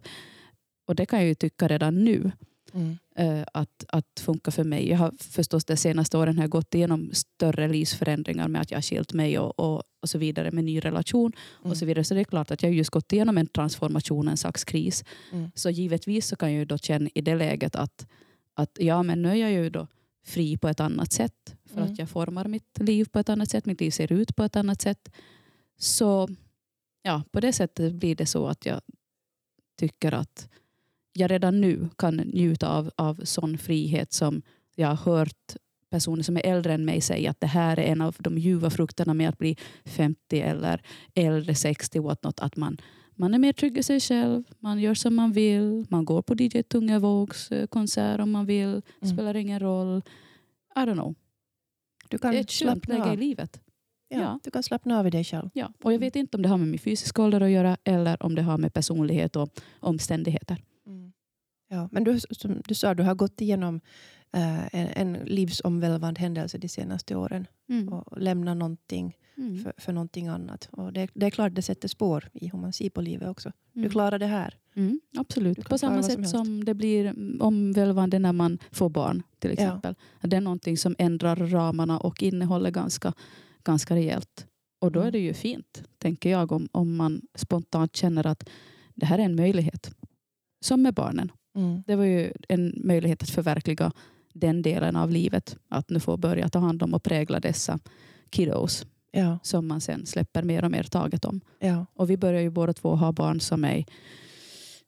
Och 0.88 0.94
det 0.94 1.06
kan 1.06 1.18
jag 1.18 1.28
ju 1.28 1.34
tycka 1.34 1.68
redan 1.68 2.04
nu 2.04 2.32
Mm. 2.74 2.96
eh, 3.16 3.44
att, 3.54 3.84
att 3.88 4.20
funka 4.20 4.50
för 4.50 4.64
mig. 4.64 4.88
Jag 4.88 4.98
har 4.98 5.12
förstås 5.18 5.64
de 5.64 5.76
senaste 5.76 6.18
åren 6.18 6.36
har 6.36 6.42
jag 6.42 6.50
gått 6.50 6.74
igenom 6.74 7.10
större 7.12 7.68
livsförändringar 7.68 8.48
med 8.48 8.60
att 8.62 8.70
jag 8.70 8.76
har 8.76 8.82
skilt 8.82 9.12
mig 9.12 9.38
och, 9.38 9.58
och, 9.58 9.82
och 10.02 10.08
så 10.10 10.18
vidare 10.18 10.50
med 10.50 10.64
ny 10.64 10.80
relation 10.80 11.32
Mm. 11.60 11.70
och 11.70 11.76
så 11.76 11.86
vidare. 11.86 12.04
Så 12.04 12.14
det 12.14 12.20
är 12.20 12.24
klart 12.24 12.50
att 12.50 12.62
jag 12.62 12.70
har 12.70 12.74
just 12.74 12.90
gått 12.90 13.12
igenom 13.12 13.38
en 13.38 13.46
transformation, 13.46 14.28
en 14.28 14.36
slags 14.36 14.64
kris. 14.64 15.04
Mm. 15.32 15.50
Så 15.54 15.70
givetvis 15.70 16.26
så 16.26 16.36
kan 16.36 16.52
jag 16.52 16.58
ju 16.58 16.64
då 16.64 16.78
känna 16.78 17.10
i 17.14 17.20
det 17.20 17.34
läget 17.34 17.76
att, 17.76 18.06
att 18.54 18.76
ja, 18.80 19.02
men 19.02 19.22
nu 19.22 19.28
är 19.28 19.34
jag 19.34 19.50
ju 19.52 19.70
då 19.70 19.86
fri 20.26 20.56
på 20.56 20.68
ett 20.68 20.80
annat 20.80 21.12
sätt 21.12 21.56
för 21.66 21.80
Mm. 21.80 21.92
att 21.92 21.98
jag 21.98 22.08
formar 22.08 22.44
mitt 22.48 22.78
liv 22.80 23.04
på 23.12 23.18
ett 23.18 23.28
annat 23.28 23.50
sätt, 23.50 23.66
mitt 23.66 23.80
liv 23.80 23.90
ser 23.90 24.12
ut 24.12 24.36
på 24.36 24.44
ett 24.44 24.56
annat 24.56 24.82
sätt. 24.82 25.08
Så 25.78 26.28
ja, 27.02 27.22
på 27.32 27.40
det 27.40 27.52
sättet 27.52 27.94
blir 27.94 28.14
det 28.16 28.26
så 28.26 28.46
att 28.46 28.66
jag 28.66 28.80
tycker 29.78 30.12
att 30.12 30.48
jag 31.12 31.30
redan 31.30 31.60
nu 31.60 31.88
kan 31.98 32.16
njuta 32.16 32.68
av, 32.68 32.90
av 32.96 33.20
sån 33.24 33.58
frihet 33.58 34.12
som 34.12 34.42
jag 34.76 34.88
har 34.88 35.12
hört 35.12 35.56
personer 35.90 36.22
som 36.22 36.36
är 36.36 36.46
äldre 36.46 36.74
än 36.74 36.84
mig 36.84 37.00
säga 37.00 37.30
att 37.30 37.40
det 37.40 37.46
här 37.46 37.78
är 37.78 37.82
en 37.82 38.00
av 38.00 38.16
de 38.18 38.38
ljuva 38.38 38.70
frukterna 38.70 39.14
med 39.14 39.28
att 39.28 39.38
bli 39.38 39.56
50 39.84 40.40
eller 40.40 40.82
äldre 41.14 41.54
60 41.54 41.98
what 41.98 42.22
not, 42.24 42.40
att 42.40 42.56
man, 42.56 42.80
man 43.14 43.34
är 43.34 43.38
mer 43.38 43.52
trygg 43.52 43.78
i 43.78 43.82
sig 43.82 44.00
själv, 44.00 44.44
man 44.58 44.78
gör 44.80 44.94
som 44.94 45.14
man 45.14 45.32
vill, 45.32 45.86
man 45.88 46.04
går 46.04 46.22
på 46.22 46.34
DJ 46.34 46.62
Tungevågs 46.62 47.50
eh, 47.52 47.66
konsert 47.66 48.20
om 48.20 48.30
man 48.30 48.46
vill, 48.46 48.82
Mm. 49.02 49.14
spelar 49.14 49.36
ingen 49.36 49.60
roll. 49.60 50.02
I 50.76 50.78
don't 50.78 50.92
know. 50.92 51.14
Du 52.08 52.16
Det 52.16 52.18
kan 52.18 52.34
är 52.34 52.40
ett 52.40 52.50
skönt 52.50 52.88
läge 52.88 53.12
i 53.12 53.16
livet. 53.16 53.60
Ja, 54.08 54.18
ja. 54.20 54.40
Du 54.44 54.50
kan 54.50 54.62
slappna 54.62 54.98
av 54.98 55.06
i 55.06 55.10
dig 55.10 55.24
själv. 55.24 55.50
Ja. 55.54 55.72
Och 55.82 55.92
jag 55.92 55.98
vet 55.98 56.16
inte 56.16 56.36
om 56.36 56.42
det 56.42 56.48
har 56.48 56.58
med 56.58 56.68
min 56.68 56.78
fysiska 56.78 57.22
ålder 57.22 57.40
att 57.40 57.50
göra 57.50 57.76
eller 57.84 58.22
om 58.22 58.34
det 58.34 58.42
har 58.42 58.58
med 58.58 58.74
personlighet 58.74 59.36
och 59.36 59.60
omständigheter. 59.80 60.56
Ja, 61.72 61.88
men 61.92 62.04
du, 62.04 62.20
som 62.30 62.62
du 62.68 62.74
sa, 62.74 62.94
du 62.94 63.02
har 63.02 63.14
gått 63.14 63.40
igenom 63.40 63.80
eh, 64.32 64.74
en, 64.74 64.88
en 65.16 65.24
livsomvälvande 65.24 66.20
händelse 66.20 66.58
de 66.58 66.68
senaste 66.68 67.16
åren 67.16 67.46
Mm. 67.68 67.88
och 67.92 68.20
lämnat 68.20 68.56
någonting 68.56 69.16
Mm. 69.36 69.58
för, 69.58 69.72
för 69.78 69.92
någonting 69.92 70.28
annat. 70.28 70.68
Och 70.72 70.92
det, 70.92 71.08
det 71.14 71.26
är 71.26 71.30
klart 71.30 71.54
det 71.54 71.62
sätter 71.62 71.88
spår 71.88 72.28
i 72.32 72.48
hur 72.48 72.58
man 72.58 72.72
ser 72.72 72.90
på 72.90 73.00
livet 73.00 73.28
också. 73.28 73.52
Du 73.72 73.80
Mm. 73.80 73.90
klarar 73.90 74.18
det 74.18 74.26
här. 74.26 74.54
Mm, 74.76 75.00
Du 75.10 75.20
absolut. 75.20 75.64
På 75.68 75.78
samma 75.78 76.02
sätt 76.02 76.14
som 76.14 76.44
som, 76.44 76.64
det 76.64 76.74
blir 76.74 77.14
omvälvande 77.42 78.18
när 78.18 78.32
man 78.32 78.58
får 78.70 78.88
barn 78.88 79.22
till 79.38 79.50
Ja. 79.50 79.52
exempel. 79.54 79.94
Det 80.22 80.36
är 80.36 80.40
någonting 80.40 80.76
som 80.76 80.94
ändrar 80.98 81.36
ramarna 81.36 81.98
och 81.98 82.22
innehåller 82.22 82.70
ganska, 82.70 83.12
ganska 83.64 83.94
rejält. 83.94 84.46
Och 84.80 84.92
då 84.92 85.00
är 85.00 85.04
Mm. 85.04 85.12
det 85.12 85.18
ju 85.18 85.34
fint, 85.34 85.82
tänker 85.98 86.30
jag, 86.30 86.52
om, 86.52 86.68
om 86.72 86.96
man 86.96 87.20
spontant 87.34 87.96
känner 87.96 88.26
att 88.26 88.48
det 88.94 89.06
här 89.06 89.18
är 89.18 89.22
en 89.22 89.36
möjlighet. 89.36 89.94
Som 90.64 90.82
med 90.82 90.94
barnen. 90.94 91.32
Mm. 91.56 91.82
Det 91.86 91.96
var 91.96 92.04
ju 92.04 92.32
en 92.48 92.72
möjlighet 92.84 93.22
att 93.22 93.30
förverkliga 93.30 93.92
den 94.34 94.62
delen 94.62 94.96
av 94.96 95.10
livet. 95.10 95.56
Att 95.68 95.90
nu 95.90 96.00
få 96.00 96.16
börja 96.16 96.48
ta 96.48 96.58
hand 96.58 96.82
om 96.82 96.94
och 96.94 97.02
prägla 97.02 97.40
dessa 97.40 97.78
kiddos 98.30 98.86
Ja, 99.12 99.38
som 99.42 99.66
man 99.68 99.80
sen 99.80 100.06
släpper 100.06 100.42
mer 100.42 100.64
och 100.64 100.70
mer 100.70 100.82
taget 100.82 101.24
om. 101.24 101.40
ja, 101.58 101.86
Och 101.94 102.10
vi 102.10 102.16
börjar 102.16 102.40
ju 102.40 102.50
båda 102.50 102.72
två 102.72 102.94
ha 102.96 103.12
barn 103.12 103.40
som 103.40 103.64
är 103.64 103.84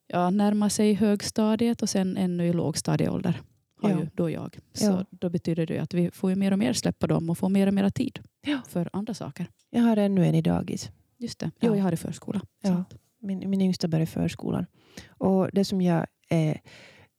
ja, 0.06 0.30
närmar 0.30 0.68
sig 0.68 0.94
högstadiet 0.94 1.82
och 1.82 1.88
sen 1.88 2.16
ännu 2.16 2.46
i 2.46 2.52
lågstadieålder. 2.52 3.40
Har 3.82 3.90
Ja. 3.90 4.00
ju 4.00 4.08
då 4.14 4.30
jag. 4.30 4.58
Så 4.72 4.84
Ja. 4.84 5.04
då 5.10 5.28
betyder 5.30 5.66
det 5.66 5.78
att 5.78 5.94
vi 5.94 6.10
får 6.10 6.30
ju 6.30 6.36
mer 6.36 6.52
och 6.52 6.58
mer 6.58 6.72
släppa 6.72 7.06
dem 7.06 7.30
och 7.30 7.38
få 7.38 7.48
mer 7.48 7.66
och 7.66 7.74
mer 7.74 7.90
tid 7.90 8.18
Ja. 8.46 8.60
för 8.68 8.90
andra 8.92 9.14
saker. 9.14 9.46
jag 9.70 9.82
har 9.82 9.96
ännu 9.96 10.26
en 10.26 10.34
i 10.34 10.42
dagis. 10.42 10.90
Just 11.18 11.38
det. 11.38 11.50
Ja. 11.60 11.68
Jo, 11.68 11.76
jag 11.76 11.82
har 11.82 11.92
i 11.92 11.96
förskola. 11.96 12.40
Ja. 12.62 12.84
Min, 13.20 13.50
min 13.50 13.60
yngsta 13.60 13.88
börjar 13.88 14.02
i 14.02 14.06
förskolan. 14.06 14.66
Och 15.08 15.48
det 15.52 15.64
som 15.64 15.82
jag 15.82 16.06
är 16.32 16.60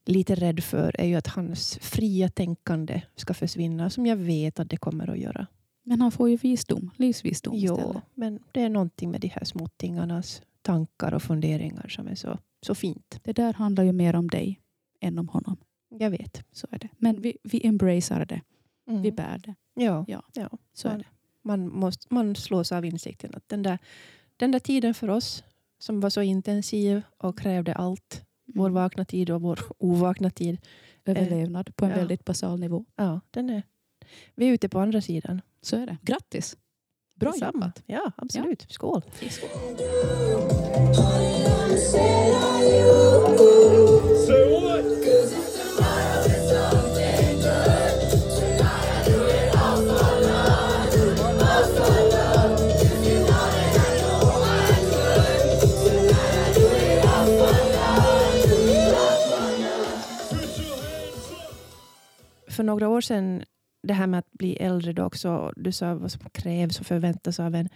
lite 0.05 0.35
rädd 0.35 0.63
för 0.63 0.95
är 1.01 1.05
ju 1.05 1.15
att 1.15 1.27
hans 1.27 1.77
fria 1.81 2.29
tänkande 2.29 3.01
ska 3.15 3.33
försvinna. 3.33 3.89
Som 3.89 4.05
jag 4.05 4.15
vet 4.15 4.59
att 4.59 4.69
det 4.69 4.77
kommer 4.77 5.09
att 5.09 5.19
göra. 5.19 5.47
Men 5.83 6.01
han 6.01 6.11
får 6.11 6.29
ju 6.29 6.37
visdom, 6.37 6.89
livsvisdom 6.97 7.53
Jo, 7.57 7.73
istället. 7.75 8.03
men 8.13 8.39
det 8.51 8.61
är 8.61 8.69
någonting 8.69 9.11
med 9.11 9.21
de 9.21 9.27
här 9.27 9.43
småttingarnas 9.43 10.41
tankar 10.61 11.13
och 11.13 11.21
funderingar 11.23 11.87
som 11.87 12.07
är 12.07 12.15
så, 12.15 12.39
så 12.65 12.75
fint. 12.75 13.19
Det 13.23 13.33
där 13.33 13.53
handlar 13.53 13.83
ju 13.83 13.91
mer 13.91 14.15
om 14.15 14.27
dig 14.27 14.59
än 15.01 15.19
om 15.19 15.27
honom. 15.29 15.57
Jag 15.89 16.09
vet. 16.09 16.43
Så 16.51 16.67
är 16.71 16.79
det. 16.79 16.89
Men 16.97 17.21
vi, 17.21 17.37
vi 17.43 17.67
embracear 17.67 18.25
det. 18.25 18.41
Mm. 18.89 19.01
Vi 19.01 19.11
bär 19.11 19.37
det. 19.37 19.55
Ja, 19.73 20.05
Ja. 20.07 20.23
ja. 20.33 20.49
Så 20.73 20.87
är 20.87 20.91
man, 20.91 20.99
det. 20.99 21.05
man, 21.43 21.69
måste, 21.79 22.13
man 22.13 22.35
slås 22.35 22.71
av 22.71 22.85
insikten 22.85 23.35
att 23.35 23.49
den 23.49 23.63
där, 23.63 23.77
den 24.37 24.51
där 24.51 24.59
tiden 24.59 24.93
för 24.93 25.09
oss 25.09 25.43
som 25.79 25.99
var 25.99 26.09
så 26.09 26.21
intensiv 26.21 27.01
och 27.17 27.39
krävde 27.39 27.73
allt. 27.73 28.25
Vår 28.45 28.69
vakna 28.69 29.05
tid 29.05 29.29
och 29.29 29.41
vår 29.41 29.59
ovakna 29.77 30.29
tid. 30.29 30.57
Överlevnad 31.05 31.75
på 31.75 31.85
en 31.85 31.91
ja. 31.91 31.97
väldigt 31.97 32.25
basal 32.25 32.59
nivå. 32.59 32.85
Ja, 32.95 33.19
den 33.31 33.49
är, 33.49 33.63
vi 34.35 34.49
är 34.49 34.53
ute 34.53 34.69
på 34.69 34.79
andra 34.79 35.01
sidan. 35.01 35.41
Så 35.61 35.75
är 35.75 35.85
det. 35.85 35.97
Grattis! 36.01 36.57
Bra 37.15 37.31
Detsamma. 37.31 37.51
jobbat! 37.53 37.83
Ja, 37.85 38.11
absolut. 38.17 38.65
Skål. 38.69 39.01
Say 44.27 44.51
what? 44.51 45.42
För 62.53 62.63
några 62.63 62.89
år 62.89 63.01
sedan, 63.01 63.43
det 63.83 63.93
här 63.93 64.07
med 64.07 64.19
att 64.19 64.31
bli 64.31 64.55
äldre 64.55 64.93
då 64.93 65.03
också, 65.03 65.53
du 65.55 65.71
sa 65.71 65.95
vad 65.95 66.11
som 66.11 66.29
krävs 66.29 66.79
och 66.79 66.85
förväntas 66.85 67.39
av 67.39 67.55
en. 67.55 67.69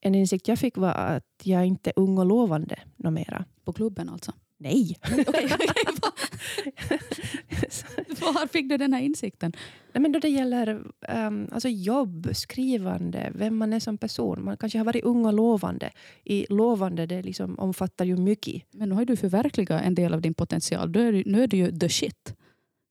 En 0.00 0.14
insikt 0.14 0.48
jag 0.48 0.58
fick 0.58 0.76
var 0.76 0.94
att 0.94 1.24
jag 1.42 1.66
inte 1.66 1.90
är 1.90 1.98
ung 1.98 2.18
och 2.18 2.26
lovande 2.26 2.78
något 2.96 3.12
mera. 3.12 3.44
På 3.64 3.72
klubben 3.72 4.08
alltså. 4.08 4.32
Nej! 4.58 4.96
Okej. 5.26 5.48
Var 8.20 8.46
fick 8.46 8.68
du 8.68 8.76
den 8.76 8.92
här 8.92 9.00
insikten? 9.00 9.52
Nej, 9.92 10.02
men 10.02 10.12
då 10.12 10.18
det 10.18 10.28
gäller 10.28 10.68
um, 11.08 11.48
alltså 11.52 11.68
jobb, 11.68 12.28
skrivande, 12.32 13.32
vem 13.34 13.56
man 13.56 13.72
är 13.72 13.80
som 13.80 13.98
person. 13.98 14.44
Man 14.44 14.56
kanske 14.56 14.78
har 14.78 14.84
varit 14.84 15.04
ung 15.04 15.26
och 15.26 15.32
lovande. 15.32 15.90
I 16.24 16.46
lovande 16.48 17.06
det 17.06 17.22
liksom 17.22 17.58
omfattar 17.58 18.04
ju 18.04 18.16
mycket. 18.16 18.62
Men 18.70 18.88
nu 18.88 18.94
har 18.94 19.04
du 19.04 19.16
förverkligat 19.16 19.82
en 19.82 19.94
del 19.94 20.14
av 20.14 20.20
din 20.20 20.34
potential. 20.34 20.90
Nu 20.90 21.08
är 21.08 21.12
du, 21.12 21.22
nu 21.26 21.42
är 21.42 21.46
du 21.46 21.56
ju 21.56 21.78
the 21.78 21.88
shit. 21.88 22.34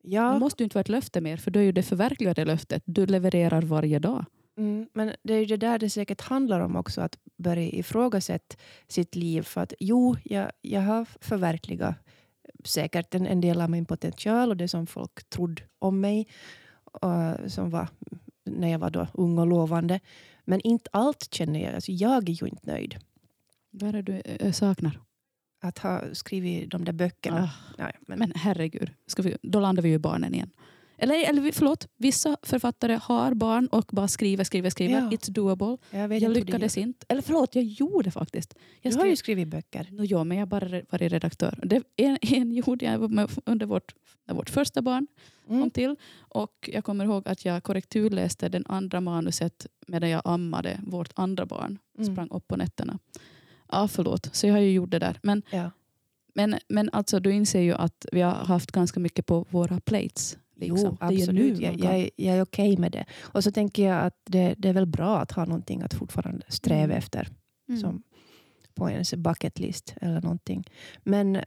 Ja, 0.04 0.34
Det 0.34 0.40
måste 0.40 0.64
ju 0.64 0.66
inte 0.66 0.76
vara 0.76 0.82
ett 0.82 0.90
löfte 0.90 1.22
mer, 1.22 1.38
för 1.38 1.52
då 1.52 1.60
är 1.60 1.64
ju 1.64 1.72
det 1.72 1.84
förverkligade 1.84 2.46
löftet. 2.46 2.84
Du 2.86 3.06
levererar 3.06 3.62
varje 3.62 4.00
dag. 4.00 4.26
mm, 4.58 4.88
men 4.94 5.14
det 5.24 5.34
är 5.34 5.40
ju 5.40 5.46
det 5.46 5.58
där 5.58 5.80
det 5.80 5.90
säkert 5.90 6.22
handlar 6.22 6.60
om 6.60 6.76
också, 6.76 7.02
att 7.02 7.18
börja 7.38 7.64
ifrågasätta 7.64 8.56
sitt 8.88 9.16
liv. 9.16 9.42
För 9.42 9.62
att 9.62 9.74
jo, 9.80 10.16
jag, 10.24 10.52
jag 10.62 10.82
har 10.82 11.06
förverkligat 11.22 11.96
säkert 12.64 13.16
en, 13.16 13.28
en 13.28 13.42
del 13.42 13.62
av 13.62 13.70
min 13.70 13.86
potential 13.86 14.50
och 14.50 14.58
det 14.58 14.68
som 14.68 14.88
folk 14.88 15.30
trodde 15.30 15.62
om 15.80 16.02
mig, 16.02 16.28
och, 16.84 17.52
som 17.52 17.70
var 17.70 17.88
när 18.46 18.68
jag 18.68 18.80
var 18.80 18.90
då 18.90 19.08
ung 19.14 19.38
och 19.38 19.48
lovande. 19.48 20.00
Men 20.46 20.62
inte 20.62 20.90
allt 20.94 21.34
känner 21.34 21.64
jag. 21.64 21.76
Alltså, 21.76 21.92
jag 21.92 22.30
är 22.30 22.34
ju 22.34 22.48
inte 22.48 22.72
nöjd. 22.72 22.96
Vad 23.72 23.90
är 23.90 23.94
det 23.94 24.02
du 24.02 24.22
eh, 24.36 24.52
saknar? 24.52 25.00
Att 25.64 25.80
ha 25.80 26.02
skrivit 26.14 26.72
de 26.72 26.86
där 26.86 26.94
böckerna. 26.94 27.44
Ah, 27.44 27.50
Ja, 27.78 27.92
men, 28.08 28.20
men 28.20 28.32
herregud, 28.36 28.90
ska 29.08 29.22
vi, 29.22 29.38
då 29.42 29.60
landar 29.60 29.84
vi 29.84 29.90
ju 29.90 29.96
i 29.96 30.00
barnen 30.00 30.34
igen. 30.34 30.50
Eller, 30.98 31.30
eller 31.30 31.52
förlåt, 31.52 31.88
vissa 31.98 32.38
författare 32.44 33.00
har 33.04 33.34
barn 33.34 33.68
och 33.68 33.86
bara 33.92 34.08
skriver, 34.08 34.44
skriver, 34.44 34.70
skriver. 34.70 34.94
Ja. 35.02 35.10
It's 35.10 35.32
doable. 35.32 35.78
jag 35.90 36.08
vet 36.08 36.22
Jag 36.22 36.32
det 36.32 36.40
lyckades 36.40 36.78
inte. 36.78 37.06
Eller 37.10 37.22
förlåt, 37.22 37.56
jag 37.56 37.64
gjorde 37.64 38.12
faktiskt. 38.12 38.54
Jag 38.82 38.94
Du 38.94 38.98
har 39.00 39.06
ju 39.06 39.16
skrivit 39.16 39.48
böcker. 39.48 39.88
No, 39.92 40.04
ja, 40.04 40.24
men 40.24 40.38
jag 40.38 40.42
har 40.42 40.48
bara 40.48 40.82
varit 40.90 41.12
redaktör. 41.12 41.60
Det, 41.64 41.84
en, 41.96 42.18
en 42.22 42.52
gjorde 42.52 42.86
jag 42.86 43.30
under 43.46 43.66
vårt, 43.66 43.96
när 44.28 44.36
vårt 44.36 44.50
första 44.50 44.82
barn 44.82 45.08
kom 45.48 45.56
Mm. 45.58 45.70
till. 45.70 45.96
Och 46.20 46.70
jag 46.74 46.84
kommer 46.84 47.06
ihåg 47.06 47.28
att 47.28 47.46
jag 47.46 47.64
korrekturläste 47.64 48.50
den 48.50 48.66
andra 48.68 49.02
manuset 49.02 49.68
medan 49.88 50.10
jag 50.10 50.22
ammade 50.26 50.80
vårt 50.88 51.12
andra 51.16 51.46
barn. 51.46 51.78
Mm. 51.98 52.14
Sprang 52.14 52.30
upp 52.32 52.48
på 52.48 52.56
nätterna. 52.56 53.00
Ja, 53.72 53.88
förlåt. 53.88 54.30
Så 54.36 54.48
jag 54.48 54.54
har 54.54 54.60
ju 54.62 54.72
gjort 54.72 54.92
det 54.92 55.00
där. 55.00 55.20
Men, 55.24 55.42
Ja. 55.52 55.72
men, 56.36 56.56
men 56.70 56.90
alltså, 56.94 57.20
du 57.20 57.32
inser 57.32 57.62
ju 57.62 57.74
att 57.74 58.06
vi 58.12 58.22
har 58.22 58.32
haft 58.32 58.72
ganska 58.72 59.00
mycket 59.00 59.26
på 59.26 59.46
våra 59.50 59.80
plates. 59.80 60.38
Liksom. 60.56 60.80
Jo, 60.92 60.98
absolut. 61.00 61.60
Jag, 61.60 61.80
jag, 61.80 62.00
är- 62.00 62.10
jag 62.16 62.38
är 62.38 62.42
okej 62.42 62.78
med 62.78 62.92
det. 62.92 63.06
Och 63.22 63.44
så 63.44 63.52
tänker 63.52 63.84
jag 63.88 64.02
att 64.06 64.16
det, 64.26 64.56
det 64.58 64.70
är 64.70 64.74
väl 64.74 64.86
bra 64.86 65.20
att 65.20 65.32
ha 65.32 65.46
någonting 65.46 65.82
att 65.82 65.94
fortfarande 65.94 66.46
sträva 66.48 66.84
Mm. 66.84 66.98
efter. 66.98 67.28
Mm. 67.70 67.82
Som 67.82 68.04
på 68.76 68.90
ens 68.90 69.14
bucket 69.14 69.60
list 69.60 69.94
eller 70.02 70.22
någonting. 70.22 70.64
Men 71.04 71.42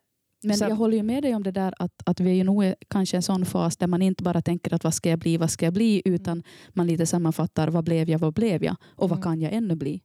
Men 0.46 0.56
Så- 0.56 0.64
jag 0.64 0.76
håller 0.76 0.96
ju 0.96 1.02
med 1.02 1.22
dig 1.22 1.34
om 1.34 1.42
det 1.42 1.50
där 1.50 1.74
att, 1.78 2.02
att 2.06 2.20
vi 2.20 2.30
är 2.30 2.34
ju 2.34 2.44
nog 2.44 2.74
kanske 2.88 3.16
en 3.16 3.22
sån 3.22 3.44
fas 3.46 3.76
där 3.76 3.86
man 3.86 4.02
inte 4.02 4.22
bara 4.22 4.42
tänker 4.42 4.74
att 4.74 4.84
vad 4.84 4.94
ska 4.94 5.10
jag 5.10 5.18
bli, 5.18 5.36
vad 5.36 5.50
ska 5.50 5.66
jag 5.66 5.72
bli, 5.74 6.02
utan 6.04 6.42
man 6.72 6.86
lite 6.86 7.06
sammanfattar 7.06 7.68
vad 7.68 7.84
blev 7.84 8.10
jag, 8.10 8.18
vad 8.18 8.34
blev 8.34 8.64
jag 8.64 8.76
och 8.84 9.08
vad 9.08 9.18
Mm. 9.18 9.22
kan 9.22 9.40
jag 9.40 9.52
ännu 9.52 9.76
bli. 9.76 10.02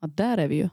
Att 0.00 0.16
där 0.16 0.38
är 0.38 0.48
vi 0.48 0.56
ju. 0.56 0.68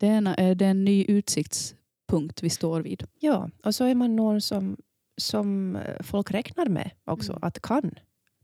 Det 0.00 0.06
är 0.06 0.40
eh, 0.40 0.56
det 0.56 0.64
är 0.66 0.70
en 0.70 0.84
ny 0.84 1.04
utsiktspunkt 1.04 2.42
vi 2.42 2.50
står 2.50 2.80
vid. 2.80 3.04
ja, 3.18 3.50
och 3.64 3.74
så 3.74 3.84
är 3.84 3.94
man 3.94 4.16
någon 4.16 4.40
som, 4.40 4.76
som 5.16 5.76
eh, 5.76 6.02
folk 6.02 6.30
räknar 6.30 6.66
med 6.66 6.90
också. 7.04 7.32
Mm. 7.32 7.42
Att 7.42 7.60
kan 7.60 7.90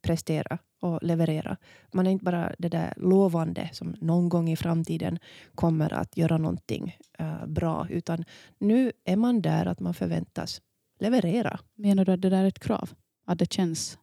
prestera 0.03 0.59
och 0.81 1.03
leverera. 1.03 1.57
Man 1.92 2.07
är 2.07 2.11
inte 2.11 2.25
bara 2.25 2.55
det 2.59 2.69
där 2.69 2.95
lovande 2.97 3.71
som 3.73 3.97
någon 4.01 4.29
gång 4.29 4.51
i 4.51 4.57
framtiden 4.57 5.19
kommer 5.55 5.92
att 5.92 6.16
göra 6.16 6.38
någonting 6.38 6.97
eh, 7.19 7.47
bra. 7.47 7.87
Utan 7.90 8.25
nu 8.59 8.92
är 9.05 9.16
man 9.16 9.42
där 9.42 9.66
att 9.66 9.81
man 9.81 9.95
förväntas 9.95 10.62
leverera. 11.01 11.61
Menar 11.75 12.05
du 12.05 12.12
att 12.12 12.23
det 12.23 12.31
där 12.31 12.45
är 12.45 12.49
ett 12.49 12.61
krav? 12.61 12.90
Att 13.27 13.38
det 13.38 13.53
känns 13.53 13.99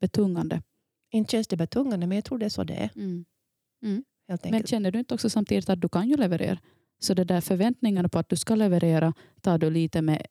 betungande? 0.00 0.62
Inte 1.10 1.30
känns 1.30 1.48
det 1.48 1.56
betungande, 1.56 2.06
men 2.06 2.16
jag 2.16 2.24
tror 2.24 2.38
det 2.38 2.44
är 2.46 2.50
så 2.50 2.64
det 2.64 2.74
är. 2.74 2.90
Helt 4.28 4.44
Men 4.44 4.54
enkelt. 4.54 4.70
känner 4.70 4.90
du 4.90 4.98
inte 4.98 5.14
också 5.14 5.30
samtidigt 5.30 5.68
att 5.68 5.80
du 5.80 5.88
kan 5.88 6.08
ju 6.08 6.16
leverera? 6.16 6.58
Så 7.04 7.14
det 7.14 7.24
där 7.24 7.40
förväntningarna 7.40 8.08
på 8.08 8.18
att 8.18 8.28
du 8.28 8.36
ska 8.36 8.54
leverera 8.54 9.12
tar 9.40 9.58
du 9.58 9.70
lite 9.70 10.02
med 10.02 10.26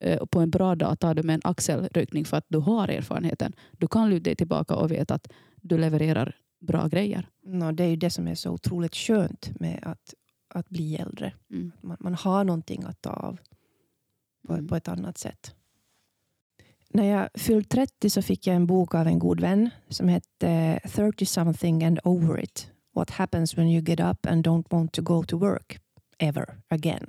eh, 0.00 0.26
på 0.26 0.40
en 0.40 0.50
bra 0.50 0.74
dag 0.74 1.00
tar 1.00 1.14
du 1.14 1.22
med 1.22 1.34
en 1.34 1.40
axelryckning 1.44 2.24
för 2.24 2.36
att 2.36 2.46
du 2.48 2.58
har 2.58 2.88
erfarenheten. 2.88 3.52
Du 3.72 3.88
kan 3.88 4.10
luta 4.10 4.22
dig 4.24 4.36
tillbaka 4.36 4.74
och 4.74 4.90
veta 4.90 5.14
att 5.14 5.28
du 5.56 5.78
levererar 5.78 6.36
bra 6.60 6.88
grejer. 6.88 7.28
Nå, 7.42 7.72
det 7.72 7.84
är 7.84 7.88
ju 7.88 7.96
det 7.96 8.10
som 8.10 8.28
är 8.28 8.34
så 8.34 8.50
otroligt 8.50 8.96
skönt 8.96 9.60
med 9.60 9.78
att, 9.82 10.14
att 10.54 10.68
bli 10.68 10.96
äldre. 10.96 11.32
Mm. 11.50 11.72
Man, 11.80 11.96
man 12.00 12.14
har 12.14 12.44
någonting 12.44 12.84
att 12.84 13.02
ta 13.02 13.10
av 13.10 13.38
på, 14.46 14.52
Mm. 14.52 14.68
på 14.68 14.76
ett 14.76 14.88
annat 14.88 15.18
sätt. 15.18 15.54
När 16.90 17.04
jag 17.04 17.28
fyllt 17.34 17.68
30 17.70 18.10
så 18.10 18.22
fick 18.22 18.46
jag 18.46 18.56
en 18.56 18.66
bok 18.66 18.94
av 18.94 19.06
en 19.06 19.18
god 19.18 19.40
vän 19.40 19.70
som 19.88 20.08
hette 20.08 20.80
30 20.94 21.26
something 21.26 21.84
and 21.84 21.98
over 22.04 22.40
it. 22.40 22.70
What 22.94 23.10
happens 23.10 23.58
when 23.58 23.68
you 23.68 23.82
get 23.82 24.00
up 24.00 24.26
and 24.26 24.46
don't 24.46 24.64
want 24.70 24.92
to 24.92 25.02
go 25.02 25.24
to 25.24 25.38
work 25.38 25.80
ever 26.18 26.56
again. 26.68 27.06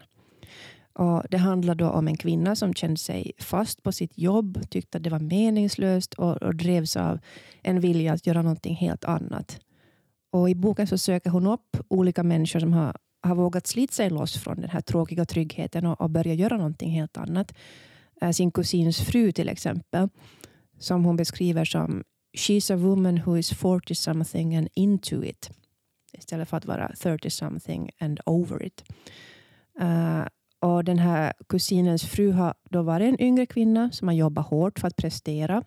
Och 0.94 1.24
det 1.30 1.38
handlar 1.38 1.76
då 1.76 1.90
om 1.90 2.08
en 2.08 2.18
kvinna 2.18 2.56
som 2.56 2.74
kände 2.74 2.98
sig 2.98 3.32
fast 3.40 3.84
på 3.84 3.92
sitt 3.92 4.18
jobb, 4.18 4.70
tyckte 4.70 4.98
att 4.98 5.04
det 5.04 5.10
var 5.10 5.20
meningslöst 5.20 6.14
och, 6.14 6.44
och 6.44 6.56
drevs 6.56 6.98
av 6.98 7.20
en 7.64 7.80
vilja 7.80 8.14
att 8.14 8.28
göra 8.28 8.42
någonting 8.42 8.76
helt 8.76 9.06
annat. 9.06 9.60
Och 10.32 10.50
I 10.50 10.56
boken 10.56 10.88
så 10.88 10.98
söker 10.98 11.30
hon 11.30 11.48
upp 11.48 11.78
olika 11.88 12.24
människor 12.24 12.60
som 12.60 12.74
har, 12.74 12.96
har 13.22 13.36
vågat 13.36 13.68
slita 13.68 13.94
sig 13.94 14.10
loss 14.10 14.38
från 14.38 14.62
den 14.62 14.70
här 14.70 14.82
tråkiga 14.82 15.26
tryggheten 15.26 15.86
och, 15.86 16.02
och 16.02 16.10
börja 16.10 16.34
göra 16.34 16.58
någonting 16.58 16.92
helt 16.92 17.18
annat. 17.18 17.54
Eh, 18.22 18.32
sin 18.32 18.52
kusins 18.52 19.02
fru 19.02 19.32
till 19.32 19.50
exempel, 19.50 20.10
som 20.80 21.06
hon 21.06 21.16
beskriver 21.16 21.66
som 21.66 22.04
She's 22.38 22.74
a 22.74 22.78
woman 22.78 23.22
who 23.26 23.38
is 23.38 23.50
40 23.50 23.96
something 23.96 24.56
and 24.56 24.68
into 24.74 25.24
it. 25.24 25.50
Istället 26.14 26.50
för 26.50 26.58
att 26.58 26.66
vara 26.66 26.92
30 26.96 27.30
something 27.30 27.92
and 28.00 28.20
over 28.26 28.64
it. 28.64 28.84
Uh, 29.82 30.26
och 30.60 30.84
den 30.84 31.00
här 31.00 31.34
kusinens 31.50 32.06
fru 32.06 32.32
har 32.32 32.54
då 32.70 32.82
varit 32.82 33.10
en 33.10 33.22
yngre 33.22 33.46
kvinna 33.46 33.92
som 33.92 34.08
har 34.08 34.16
jobbat 34.16 34.48
hårt 34.48 34.80
för 34.80 34.88
att 34.88 34.96
prestera 34.96 35.64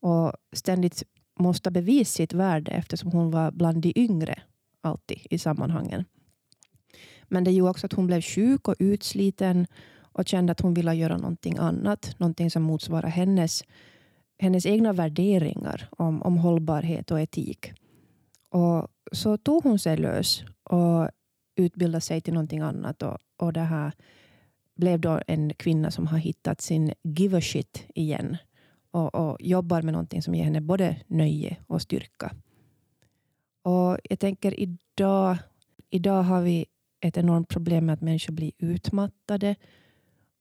och 0.00 0.32
ständigt 0.52 1.02
måste 1.38 1.70
bevisa 1.70 2.16
sitt 2.16 2.32
värde 2.32 2.70
eftersom 2.70 3.12
hon 3.12 3.30
var 3.30 3.50
bland 3.50 3.82
de 3.82 3.92
yngre 3.96 4.42
alltid 4.80 5.18
i 5.30 5.38
sammanhangen. 5.38 6.04
Men 7.28 7.44
det 7.44 7.50
gjorde 7.50 7.70
också 7.70 7.86
att 7.86 7.92
hon 7.92 8.06
blev 8.06 8.20
sjuk 8.22 8.68
och 8.68 8.74
utsliten 8.78 9.66
och 10.12 10.28
kände 10.28 10.52
att 10.52 10.60
hon 10.60 10.74
ville 10.74 10.94
göra 10.94 11.16
någonting 11.16 11.56
annat. 11.58 12.14
Någonting 12.18 12.50
som 12.50 12.62
motsvarar 12.62 13.08
hennes, 13.08 13.64
hennes 14.38 14.66
egna 14.66 14.92
värderingar 14.92 15.88
om, 15.90 16.22
om 16.22 16.36
hållbarhet 16.36 17.10
och 17.10 17.20
etik. 17.20 17.72
Och 18.50 18.88
så 19.12 19.36
tog 19.36 19.62
hon 19.62 19.78
sig 19.78 19.96
lös 19.96 20.44
och 20.64 21.10
utbildade 21.56 22.00
sig 22.00 22.20
till 22.20 22.34
någonting 22.34 22.60
annat. 22.60 23.02
Och, 23.02 23.18
och 23.36 23.52
det 23.52 23.60
här 23.60 23.92
blev 24.74 25.00
då 25.00 25.20
en 25.26 25.54
kvinna 25.54 25.90
som 25.90 26.06
har 26.06 26.18
hittat 26.18 26.60
sin 26.60 26.92
give 27.02 27.38
a 27.38 27.40
shit 27.40 27.84
igen 27.94 28.36
och, 28.90 29.14
och 29.14 29.36
jobbar 29.40 29.82
med 29.82 29.92
någonting 29.92 30.22
som 30.22 30.34
ger 30.34 30.44
henne 30.44 30.60
både 30.60 30.96
nöje 31.06 31.56
och 31.66 31.82
styrka. 31.82 32.32
Och 33.62 33.98
jag 34.10 34.18
tänker 34.18 34.60
idag, 34.60 35.38
idag 35.90 36.22
har 36.22 36.42
vi 36.42 36.66
ett 37.00 37.16
enormt 37.16 37.48
problem 37.48 37.86
med 37.86 37.92
att 37.92 38.00
människor 38.00 38.32
blir 38.32 38.52
utmattade. 38.58 39.54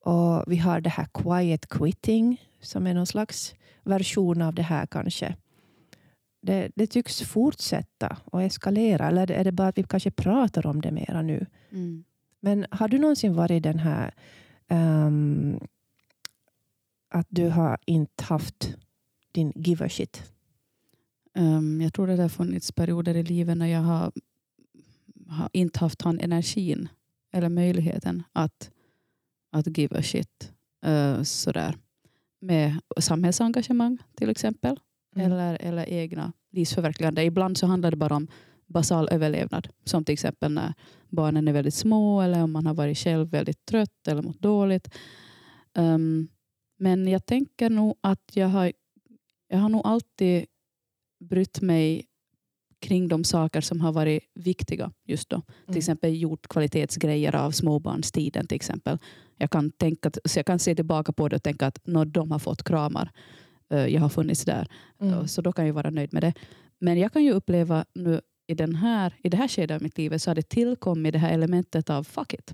Och 0.03 0.43
vi 0.47 0.57
har 0.57 0.82
det 0.82 0.89
här 0.89 1.07
quiet 1.13 1.67
quitting 1.67 2.41
som 2.61 2.88
är 2.88 2.93
någon 2.93 3.05
slags 3.05 3.55
version 3.84 4.41
av 4.41 4.53
det 4.53 4.61
här 4.61 4.86
kanske. 4.86 5.36
Det, 6.42 6.72
det 6.76 6.88
tycks 6.88 7.22
fortsätta 7.22 8.18
och 8.26 8.44
eskalera. 8.44 9.08
Eller 9.08 9.32
är 9.32 9.44
det 9.44 9.52
bara 9.52 9.68
att 9.68 9.78
vi 9.78 9.84
kanske 9.84 10.12
pratar 10.12 10.66
om 10.66 10.82
det 10.82 10.92
mera 10.92 11.22
nu? 11.22 11.46
Mm. 11.72 12.04
Men 12.40 12.66
har 12.72 12.88
du 12.88 12.98
någonsin 12.98 13.34
varit 13.34 13.64
den 13.64 13.80
här 13.80 14.14
ehm, 14.68 15.60
att 17.10 17.28
du 17.30 17.50
har 17.50 17.78
inte 17.86 18.24
haft 18.24 18.76
din 19.32 19.54
give 19.56 19.86
a 19.86 19.90
shit? 19.90 20.32
Um, 21.36 21.82
jag 21.82 21.94
tror 21.94 22.08
det 22.08 22.22
har 22.22 22.30
funnits 22.30 22.72
perioder 22.72 23.16
i 23.16 23.24
livet 23.24 23.58
när 23.58 23.68
jag 23.68 23.82
har, 23.82 24.12
har 25.28 25.50
inte 25.54 25.80
haft 25.80 26.02
han 26.02 26.20
energin 26.20 26.90
eller 27.32 27.50
möjligheten 27.50 28.24
att, 28.34 28.72
att 29.52 29.78
give 29.78 30.00
a 30.00 30.04
shit. 30.04 30.52
Uh, 30.88 31.24
sådär. 31.24 31.78
Med 32.40 32.80
samhällsengagemang 33.00 33.98
till 34.16 34.30
exempel. 34.30 34.80
Mm. 35.16 35.32
Eller, 35.32 35.57
eller 35.62 35.89
egna 35.89 36.34
livsförverkligande. 36.51 37.24
Ibland 37.24 37.57
så 37.57 37.68
handlar 37.68 37.91
det 37.91 37.97
bara 37.97 38.16
om 38.16 38.28
basal 38.68 39.10
överlevnad. 39.12 39.68
Som 39.86 40.05
till 40.05 40.14
exempel 40.14 40.51
när 40.51 40.74
barnen 41.10 41.47
är 41.47 41.53
väldigt 41.53 41.74
små 41.74 42.22
eller 42.22 42.43
om 42.43 42.51
man 42.51 42.66
har 42.66 42.74
varit 42.74 42.97
själv 42.97 43.30
väldigt 43.30 43.66
trött 43.66 44.07
eller 44.07 44.22
mått 44.22 44.39
dåligt. 44.39 44.89
Um, 45.78 46.28
men 46.78 47.07
jag 47.07 47.26
tänker 47.26 47.70
nog 47.70 47.95
att 48.01 48.32
jag 48.34 48.47
har, 48.47 48.72
jag 49.47 49.57
har 49.57 49.70
nog 49.70 49.82
alltid 49.88 50.45
brytt 51.20 51.62
mig 51.62 52.05
kring 52.82 53.07
de 53.07 53.24
saker 53.24 53.62
som 53.62 53.82
har 53.82 53.91
varit 53.91 54.24
viktiga 54.36 54.91
just 55.05 55.30
då. 55.30 55.41
Till 55.41 55.53
Mm. 55.68 55.78
exempel 55.78 56.22
gjort 56.22 56.47
kvalitetsgrejer 56.47 57.36
av 57.36 57.51
småbarnstiden 57.51 58.47
till 58.47 58.55
exempel. 58.55 58.97
Jag 59.38 59.49
kan, 59.51 59.72
tänka, 59.72 60.12
så 60.26 60.39
jag 60.39 60.45
kan 60.45 60.60
se 60.60 60.76
tillbaka 60.76 61.14
på 61.14 61.28
det 61.28 61.36
och 61.36 61.43
tänka 61.43 61.68
att 61.68 61.80
när 61.88 62.05
de 62.05 62.32
har 62.32 62.39
fått 62.39 62.64
kramar, 62.64 63.12
jag 63.70 64.01
har 64.01 64.09
funnits 64.09 64.45
där. 64.45 64.67
Mm. 65.01 65.28
Så 65.28 65.41
då 65.41 65.51
kan 65.51 65.67
jag 65.67 65.74
vara 65.74 65.89
nöjd 65.89 66.13
med 66.13 66.24
det. 66.24 66.34
Men 66.80 66.99
jag 66.99 67.13
kan 67.13 67.24
ju 67.24 67.32
uppleva 67.32 67.86
nu 67.93 68.22
i, 68.47 68.53
den 68.53 68.76
här, 68.76 69.13
i 69.24 69.30
det 69.30 69.38
här 69.38 69.47
skedet 69.47 69.76
av 69.76 69.82
mitt 69.82 69.97
liv 69.97 70.17
så 70.17 70.30
har 70.30 70.36
det 70.36 70.49
tillkommit 70.49 71.13
det 71.13 71.20
här 71.20 71.34
elementet 71.34 71.89
av 71.89 72.03
fuck 72.03 72.34
it. 72.34 72.53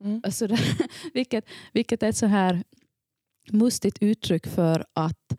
Mm. 0.00 0.20
Alltså 0.24 0.46
det, 0.46 0.58
vilket, 1.14 1.44
vilket 1.72 2.02
är 2.02 2.08
ett 2.08 2.16
så 2.16 2.26
här 2.26 2.64
mustigt 3.50 3.98
uttryck 4.00 4.46
för 4.46 4.84
att 4.92 5.36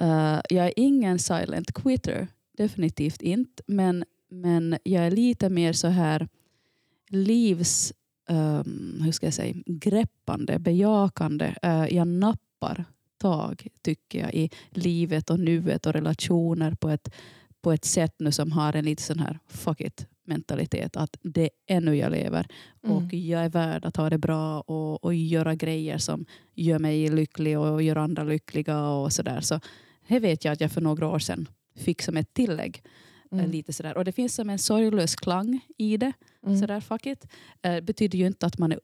eh, 0.00 0.40
jag 0.50 0.66
är 0.66 0.72
ingen 0.76 1.18
silent 1.18 1.72
quitter. 1.72 2.28
Definitivt 2.56 3.22
inte. 3.22 3.62
Men, 3.66 4.04
men 4.30 4.78
jag 4.84 5.06
är 5.06 5.10
lite 5.10 5.50
mer 5.50 5.72
så 5.72 5.88
här 5.88 6.28
livs... 7.08 7.92
ehm, 8.28 9.00
hur 9.04 9.12
ska 9.12 9.26
jag 9.26 9.34
säga? 9.34 9.54
Greppande, 9.66 10.58
bejakande. 10.58 11.54
Eh, 11.62 11.94
jag 11.94 12.08
nappar 12.08 12.84
tag, 13.24 13.66
tycker 13.82 14.18
jag, 14.20 14.34
i 14.34 14.50
livet 14.70 15.30
och 15.30 15.40
nuet 15.40 15.86
och 15.86 15.92
relationer 15.92 16.74
på 16.74 16.88
ett, 16.88 17.14
på 17.62 17.72
ett 17.72 17.84
sätt 17.84 18.14
nu 18.18 18.32
som 18.32 18.52
har 18.52 18.76
en 18.76 18.84
lite 18.84 19.02
sån 19.02 19.18
här 19.18 19.38
fuck 19.48 19.80
it 19.80 20.06
mentalitet. 20.26 20.96
Att 20.96 21.16
det 21.22 21.50
är 21.66 21.80
nu 21.80 21.96
jag 21.96 22.12
lever 22.12 22.46
Mm. 22.84 22.96
och 22.96 23.14
jag 23.14 23.44
är 23.44 23.48
värd 23.48 23.84
att 23.84 23.96
ha 23.96 24.10
det 24.10 24.18
bra 24.18 24.60
och, 24.60 25.04
och 25.04 25.14
göra 25.14 25.54
grejer 25.54 25.98
som 25.98 26.24
gör 26.54 26.78
mig 26.78 27.08
lycklig 27.08 27.58
och 27.58 27.82
gör 27.82 27.96
andra 27.96 28.24
lyckliga 28.24 28.88
och 28.88 29.12
sådär. 29.12 29.40
Så 29.40 29.60
det 30.08 30.18
vet 30.18 30.44
jag 30.44 30.52
att 30.52 30.60
jag 30.60 30.72
för 30.72 30.80
några 30.80 31.08
år 31.08 31.18
sedan 31.18 31.48
fick 31.76 32.02
som 32.02 32.16
ett 32.16 32.34
tillägg. 32.34 32.82
eh, 32.84 32.90
Mm. 33.38 33.50
Lite 33.50 33.72
sådär. 33.72 33.96
Och 33.96 34.04
det 34.04 34.12
finns 34.12 34.34
som 34.34 34.50
en 34.50 34.58
sorglös 34.58 35.16
klang 35.16 35.60
i 35.78 35.96
det. 35.96 36.12
Mm. 36.46 36.58
Sådär, 36.60 36.80
fuck 36.80 37.06
it. 37.06 37.26
Eh, 37.62 37.80
betyder 37.80 38.18
ju 38.18 38.26
inte 38.26 38.46
att 38.46 38.58
man 38.58 38.72
är 38.72 38.80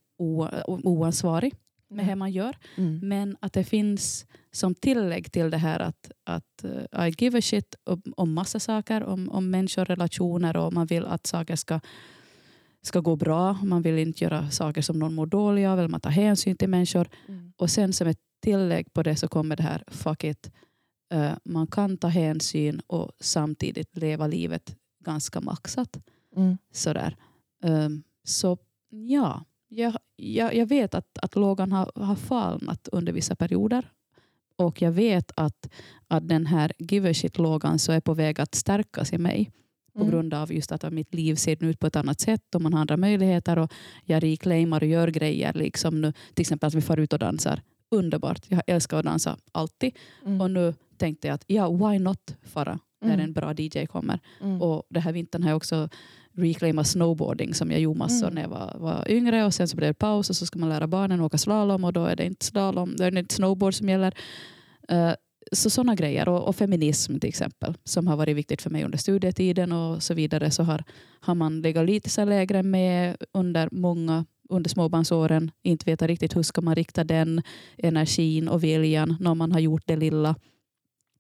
oansvarig 0.85 1.55
med 1.91 2.07
det 2.07 2.17
man 2.17 2.33
gör. 2.33 2.57
Mm. 2.77 3.01
Men 3.03 3.37
att 3.41 3.53
det 3.53 3.65
finns 3.65 4.27
som 4.53 4.75
tillägg 4.75 5.33
till 5.33 5.51
det 5.51 5.57
här 5.57 5.81
att, 5.81 6.11
att 6.25 6.65
eh, 6.65 7.09
I 7.09 7.15
give 7.19 7.39
a 7.39 7.43
shit 7.43 7.75
om, 7.85 8.03
om 8.17 8.33
massa 8.33 8.61
saker, 8.61 9.03
om, 9.03 9.29
om 9.31 9.51
människor, 9.51 9.85
relationer 9.85 10.57
och 10.57 10.73
man 10.73 10.87
vill 10.87 11.05
att 11.05 11.27
saker 11.27 11.57
ska, 11.57 11.81
ska 12.83 13.01
gå 13.01 13.17
bra. 13.17 13.53
Man 13.53 13.83
vill 13.83 13.99
inte 13.99 14.25
göra 14.25 14.51
saker 14.51 14.83
som 14.83 14.99
någon 14.99 15.15
mår 15.15 15.27
dålig 15.27 15.67
av 15.67 15.79
eller 15.79 15.89
man 15.89 16.01
tar 16.01 16.11
hänsyn 16.11 16.57
till 16.57 16.69
människor. 16.69 17.09
Mm. 17.29 17.53
Och 17.57 17.71
sen 17.71 17.93
som 17.93 18.09
ett 18.09 18.21
tillägg 18.43 18.93
på 18.93 19.03
det 19.03 19.17
så 19.17 19.29
kommer 19.29 19.57
det 19.57 19.63
här 19.63 19.85
fuck 19.87 20.25
it. 20.25 20.51
Eh, 21.13 21.33
man 21.45 21.67
kan 21.67 21.97
ta 21.97 22.09
hänsyn 22.09 22.81
och 22.87 23.13
samtidigt 23.21 23.97
leva 23.97 24.27
livet 24.27 24.77
ganska 25.05 25.41
maxat. 25.41 26.01
Mm. 26.37 26.59
Sådär. 26.73 27.17
Um, 27.63 28.03
så 28.25 28.59
ja, 28.91 29.45
jag, 29.71 29.97
jag, 30.17 30.55
jag 30.55 30.67
vet 30.67 30.95
att, 30.95 31.19
att 31.23 31.37
lågan 31.37 31.73
har, 31.73 31.91
har 31.95 32.15
falnat 32.17 32.89
under 32.93 33.13
vissa 33.13 33.37
perioder. 33.37 33.91
Och 34.57 34.83
jag 34.83 34.93
vet 34.93 35.33
att, 35.37 35.71
att 36.09 36.29
den 36.29 36.47
här 36.47 36.73
give 36.79 37.11
a 37.11 37.15
shit-lågan 37.15 37.79
så 37.79 37.93
är 37.93 38.01
på 38.01 38.15
väg 38.15 38.41
att 38.41 38.55
stärkas 38.55 39.13
i 39.13 39.19
mig. 39.19 39.51
På 39.95 40.01
Mm. 40.01 40.11
grund 40.11 40.35
av 40.35 40.53
just 40.53 40.73
att 40.73 40.93
mitt 40.93 41.15
liv 41.15 41.35
ser 41.35 41.65
ut 41.65 41.79
på 41.79 41.87
ett 41.87 41.97
annat 41.97 42.21
sätt 42.21 42.55
och 42.55 42.63
man 42.63 42.73
har 42.73 42.81
andra 42.81 42.97
möjligheter. 42.97 43.59
Och 43.59 43.73
jag 44.05 44.23
reclaimar 44.23 44.83
och 44.83 44.89
gör 44.89 45.09
grejer. 45.09 45.53
Liksom 45.53 46.01
nu, 46.01 46.13
till 46.35 46.41
exempel 46.43 46.67
att 46.67 46.75
vi 46.75 46.81
får 46.81 47.01
ut 47.01 47.13
och 47.13 47.19
dansar. 47.19 47.63
Underbart. 47.91 48.41
Jag 48.49 48.63
älskar 48.67 48.99
att 48.99 49.05
dansa 49.05 49.37
alltid. 49.53 49.97
Mm. 50.27 50.41
Och 50.41 50.51
nu 50.51 50.75
tänkte 50.97 51.29
jag 51.29 51.35
att 51.35 51.45
ja, 51.47 51.71
why 51.71 51.99
not 51.99 52.37
fara 52.43 52.79
när 53.01 53.15
Mm. 53.15 53.25
en 53.25 53.33
bra 53.33 53.55
DJ 53.59 53.87
kommer. 53.87 54.21
Mm. 54.41 54.63
Och 54.63 54.83
det 54.89 55.01
här 55.01 55.13
vintern 55.13 55.43
har 55.43 55.51
jag 55.51 55.57
också 55.57 55.89
reclaimat 56.37 56.87
snowboarding 56.87 57.55
som 57.55 57.71
jag 57.71 57.81
gjorde 57.81 57.99
massor 57.99 58.27
Mm. 58.27 58.35
när 58.35 58.43
jag 58.43 58.49
var, 58.49 58.77
var 58.79 59.11
yngre 59.11 59.45
och 59.45 59.55
sen 59.55 59.69
så 59.69 59.77
blev 59.77 59.91
det 59.91 59.95
paus 59.95 60.31
och 60.31 60.37
så 60.37 60.47
ska 60.47 60.59
man 60.59 60.69
lära 60.69 60.87
barnen 60.87 61.21
åka 61.21 61.39
slalom 61.39 61.85
och 61.85 61.93
då 61.93 62.05
är 62.05 62.17
det 62.17 62.27
inte 62.27 62.47
slalom, 62.47 62.97
då 62.97 63.05
är 63.05 63.11
det 63.11 63.21
inte 63.21 63.35
snowboard 63.35 63.75
som 63.75 63.89
gäller. 63.89 64.15
Eh, 64.89 65.13
så 65.53 65.71
sådana 65.71 65.95
grejer 65.95 66.29
och, 66.29 66.49
och 66.49 66.57
feminism 66.57 67.19
till 67.19 67.29
exempel 67.29 67.75
som 67.85 68.07
har 68.07 68.17
varit 68.17 68.37
viktigt 68.37 68.63
för 68.63 68.71
mig 68.71 68.85
under 68.85 68.99
studietiden 68.99 69.73
och 69.73 70.03
så 70.03 70.15
vidare 70.15 70.51
så 70.51 70.63
har, 70.63 70.85
har 71.21 71.35
man 71.35 71.63
legat 71.63 71.87
lite 71.87 72.11
så 72.11 72.25
lägre 72.25 72.63
med 72.63 73.17
under 73.33 73.69
många 73.73 74.25
under 74.51 74.71
småbarnsåren, 74.71 75.51
inte 75.63 75.91
veta 75.91 76.07
riktigt 76.07 76.37
hur 76.37 76.43
ska 76.43 76.61
man 76.61 76.75
rikta 76.75 77.05
den 77.05 77.43
energin 77.79 78.49
och 78.49 78.65
viljan 78.65 79.17
när 79.21 79.35
man 79.35 79.53
har 79.53 79.61
gjort 79.61 79.83
det 79.87 79.97
lilla 79.97 80.37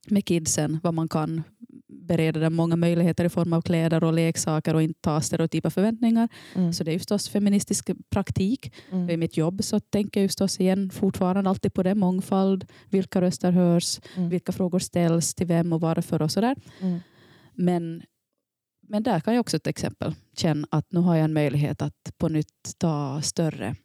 med 0.08 0.24
kidsen, 0.24 0.78
vad 0.82 0.94
man 0.94 1.08
kan 1.08 1.42
bereda 2.11 2.40
dem 2.40 2.54
många 2.54 2.76
möjligheter 2.76 3.24
i 3.24 3.28
form 3.28 3.52
av 3.52 3.62
kläder 3.62 4.04
och 4.04 4.12
leksaker 4.12 4.74
och 4.74 4.82
inte 4.82 5.00
ta 5.00 5.20
stereotypa 5.20 5.70
förväntningar. 5.70 6.28
Mm. 6.54 6.72
Så 6.72 6.84
det 6.84 6.90
är 6.90 6.92
ju 6.92 6.98
förstås 6.98 7.28
feministisk 7.28 7.90
praktik. 8.11 8.66
I 8.66 8.94
Mm. 8.94 9.20
mitt 9.20 9.36
jobb 9.36 9.64
så 9.64 9.80
tänker 9.80 10.20
jag 10.20 10.30
förstås 10.30 10.61
igen 10.61 10.90
fortfarande 10.90 11.50
alltid 11.50 11.74
på 11.74 11.82
det. 11.82 11.94
Mångfald, 11.94 12.64
vilka 12.90 13.20
röster 13.20 13.52
hörs, 13.52 14.00
Mm. 14.16 14.28
vilka 14.28 14.52
frågor 14.52 14.78
ställs 14.78 15.34
till 15.34 15.46
vem 15.46 15.72
och 15.72 15.80
varför 15.80 16.22
och 16.22 16.30
sådär. 16.30 16.56
Mm. 16.80 17.00
Men, 17.54 18.02
men 18.88 19.02
där 19.02 19.20
kan 19.20 19.34
jag 19.34 19.40
också 19.40 19.58
till 19.58 19.70
exempel 19.70 20.14
känna 20.36 20.66
att 20.70 20.92
nu 20.92 21.00
har 21.00 21.14
jag 21.16 21.24
en 21.24 21.32
möjlighet 21.32 21.82
att 21.82 22.12
på 22.18 22.28
nytt 22.28 22.74
ta 22.78 23.22
större 23.22 23.76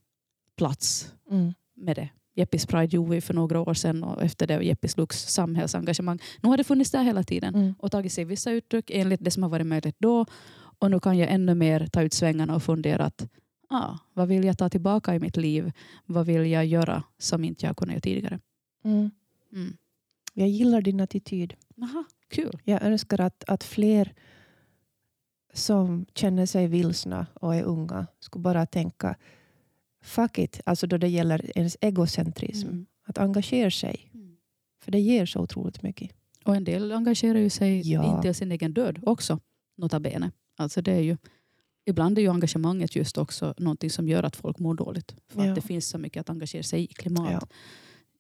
plats 0.58 1.12
Mm. 1.32 1.54
med 1.76 1.96
det. 1.96 2.10
Jeppis 2.36 2.66
Pride 2.66 2.96
gjorde 2.96 3.12
vi 3.12 3.22
för 3.22 3.34
några 3.34 3.60
år 3.62 3.74
sedan 3.74 4.04
och 4.04 4.24
efter 4.24 4.48
det 4.48 4.64
Jeppis 4.64 4.98
Lux 4.98 5.28
samhällsengagemang. 5.28 6.20
Nu 6.42 6.50
har 6.50 6.58
det 6.58 6.64
funnits 6.64 6.92
där 6.92 7.04
hela 7.04 7.24
tiden 7.24 7.56
Mm. 7.56 7.74
och 7.80 7.92
tagit 7.92 8.14
sig 8.14 8.26
vissa 8.26 8.52
uttryck 8.52 8.90
enligt 8.94 9.24
det 9.24 9.32
som 9.32 9.44
har 9.44 9.50
varit 9.50 9.68
möjligt 9.68 9.96
då. 10.00 10.26
Och 10.80 10.92
nu 10.92 11.00
kan 11.00 11.18
jag 11.18 11.32
ännu 11.32 11.56
mer 11.56 11.88
ta 11.88 12.02
ut 12.02 12.14
svängarna 12.14 12.56
och 12.56 12.64
fundera 12.64 13.06
att 13.06 13.28
ah, 13.70 13.98
vad 14.14 14.28
vill 14.28 14.44
jag 14.44 14.58
ta 14.58 14.70
tillbaka 14.70 15.16
i 15.16 15.20
mitt 15.20 15.38
liv? 15.38 15.72
Vad 16.06 16.26
vill 16.26 16.46
jag 16.52 16.66
göra 16.66 17.04
som 17.18 17.44
inte 17.44 17.66
jag 17.66 17.78
kunde 17.78 17.94
göra 17.94 18.02
tidigare? 18.02 18.40
Mm. 18.84 19.12
Mm. 19.54 19.78
Jag 20.34 20.48
gillar 20.48 20.82
din 20.82 21.00
attityd. 21.00 21.54
Aha, 21.82 22.04
kul. 22.30 22.60
Jag 22.64 22.84
önskar 22.84 23.22
att, 23.22 23.44
att 23.48 23.64
fler 23.64 24.14
som 25.54 26.06
känner 26.16 26.46
sig 26.46 26.68
vilsna 26.68 27.28
och 27.34 27.56
är 27.56 27.64
unga 27.64 28.08
skulle 28.20 28.42
bara 28.44 28.66
tänka 28.66 29.16
fuck 30.06 30.38
it, 30.40 30.62
alltså 30.66 30.88
då 30.88 30.98
det 30.98 31.08
gäller 31.08 31.52
ens 31.58 31.78
egocentrism. 31.82 32.68
Mm. 32.68 32.86
Att 33.08 33.18
engagera 33.18 33.72
sig. 33.72 34.12
Mm. 34.14 34.36
För 34.84 34.92
det 34.92 35.00
ger 35.00 35.26
så 35.26 35.40
otroligt 35.40 35.82
mycket. 35.84 36.12
Och 36.44 36.56
en 36.56 36.64
del 36.64 36.92
engagerar 36.92 37.40
ju 37.40 37.50
sig 37.50 37.92
Ja. 37.92 38.16
intill 38.16 38.36
sin 38.36 38.52
egen 38.52 38.74
död 38.74 39.00
också. 39.06 39.40
Nota 39.78 40.00
bene. 40.00 40.32
Alltså 40.58 40.82
det 40.82 40.92
är 40.92 41.00
ju, 41.02 41.18
ibland 41.86 42.18
är 42.18 42.22
ju 42.22 42.30
engagemanget 42.30 42.96
just 42.96 43.18
också 43.18 43.54
någonting 43.58 43.90
som 43.90 44.08
gör 44.08 44.24
att 44.24 44.36
folk 44.36 44.60
mår 44.60 44.74
dåligt. 44.74 45.16
För 45.28 45.44
Ja. 45.44 45.50
att 45.50 45.56
det 45.56 45.62
finns 45.62 45.88
så 45.90 45.98
mycket 45.98 46.22
att 46.22 46.30
engagera 46.30 46.64
sig 46.64 46.84
i. 46.84 46.88
Klimat, 46.88 47.32
Ja. 47.32 47.48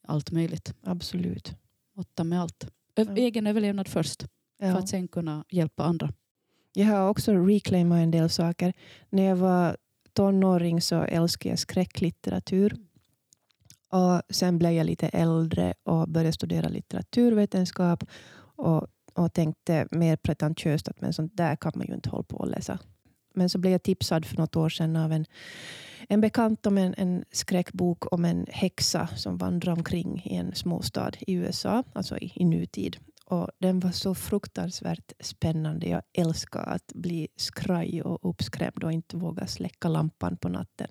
allt 0.07 0.31
möjligt. 0.31 0.73
Absolut. 0.83 1.53
Åtta 1.95 2.23
med 2.23 2.41
allt. 2.41 2.67
Ö-. 2.95 3.15
Egen 3.15 3.47
överlevnad 3.47 3.87
först. 3.87 4.25
För 4.59 4.65
att 4.77 4.89
sen 4.89 5.07
kunna 5.07 5.45
hjälpa 5.49 5.83
andra. 5.83 6.13
Jag 6.73 6.85
har 6.85 7.09
också 7.09 7.33
reclaimat 7.33 7.97
en 7.99 8.11
del 8.11 8.29
saker. 8.29 8.73
När 9.09 9.23
jag 9.23 9.35
var 9.35 9.77
tonåring 10.15 10.81
så 10.81 11.01
älskade 11.01 11.49
jag 11.49 11.59
skräcklitteratur. 11.59 12.75
Och 13.89 14.21
sen 14.29 14.57
blev 14.57 14.71
jag 14.71 14.85
lite 14.85 15.07
äldre 15.07 15.73
och 15.83 16.09
började 16.09 16.33
studera 16.33 16.69
litteraturvetenskap. 16.69 18.03
Och, 18.57 18.87
och 19.13 19.33
tänkte 19.33 19.87
mer 19.91 20.15
pretentiöst 20.15 20.87
att 20.87 21.01
men 21.01 21.13
sånt 21.13 21.37
där 21.37 21.55
kan 21.55 21.71
man 21.75 21.87
ju 21.87 21.93
inte 21.93 22.09
hålla 22.09 22.23
på 22.23 22.37
och 22.37 22.47
läsa. 22.47 22.79
Men 23.33 23.49
så 23.49 23.57
blev 23.57 23.71
jag 23.71 23.83
tipsad 23.83 24.25
för 24.25 24.37
något 24.37 24.55
år 24.55 24.69
sedan 24.69 24.95
av 24.95 25.11
en, 25.11 25.25
en 26.09 26.21
bekant 26.21 26.65
om 26.65 26.77
en, 26.77 26.93
en 26.97 27.25
skräckbok 27.31 28.13
om 28.13 28.25
en 28.25 28.45
häxa 28.49 29.07
som 29.07 29.37
vandrar 29.37 29.73
omkring 29.73 30.21
i 30.25 30.35
en 30.35 30.55
småstad 30.55 31.11
i 31.19 31.33
USA, 31.33 31.83
alltså 31.93 32.17
i, 32.17 32.31
i 32.35 32.45
nutid. 32.45 32.97
Och 33.25 33.49
den 33.59 33.79
var 33.79 33.91
så 33.91 34.15
fruktansvärt 34.15 35.13
spännande. 35.19 35.89
Jag 35.89 36.01
älskar 36.13 36.63
att 36.63 36.93
bli 36.93 37.27
skraj 37.35 38.01
och 38.01 38.29
uppskrämd 38.29 38.83
och 38.83 38.91
inte 38.91 39.17
våga 39.17 39.47
släcka 39.47 39.87
lampan 39.87 40.37
på 40.37 40.49
natten. 40.49 40.87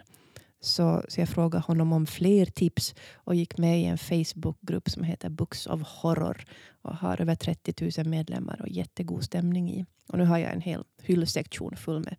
Så, 0.60 1.02
så 1.08 1.20
jag 1.20 1.28
frågade 1.28 1.64
honom 1.64 1.92
om 1.92 2.06
fler 2.06 2.46
tips 2.46 2.94
och 3.14 3.34
gick 3.34 3.58
med 3.58 3.80
i 3.80 3.84
en 3.84 3.98
Facebookgrupp 3.98 4.90
som 4.90 5.02
heter 5.02 5.30
Books 5.30 5.66
of 5.66 5.82
Horror 5.82 6.44
och 6.82 6.96
har 6.96 7.20
över 7.20 7.34
30 7.34 7.90
000 7.98 8.08
medlemmar 8.08 8.60
och 8.62 8.68
jättegod 8.68 9.24
stämning 9.24 9.70
i. 9.70 9.86
Och 10.08 10.18
nu 10.18 10.24
har 10.24 10.38
jag 10.38 10.52
en 10.52 10.60
hel 10.60 10.84
hyllsektion 11.02 11.76
full 11.76 12.00
med, 12.00 12.16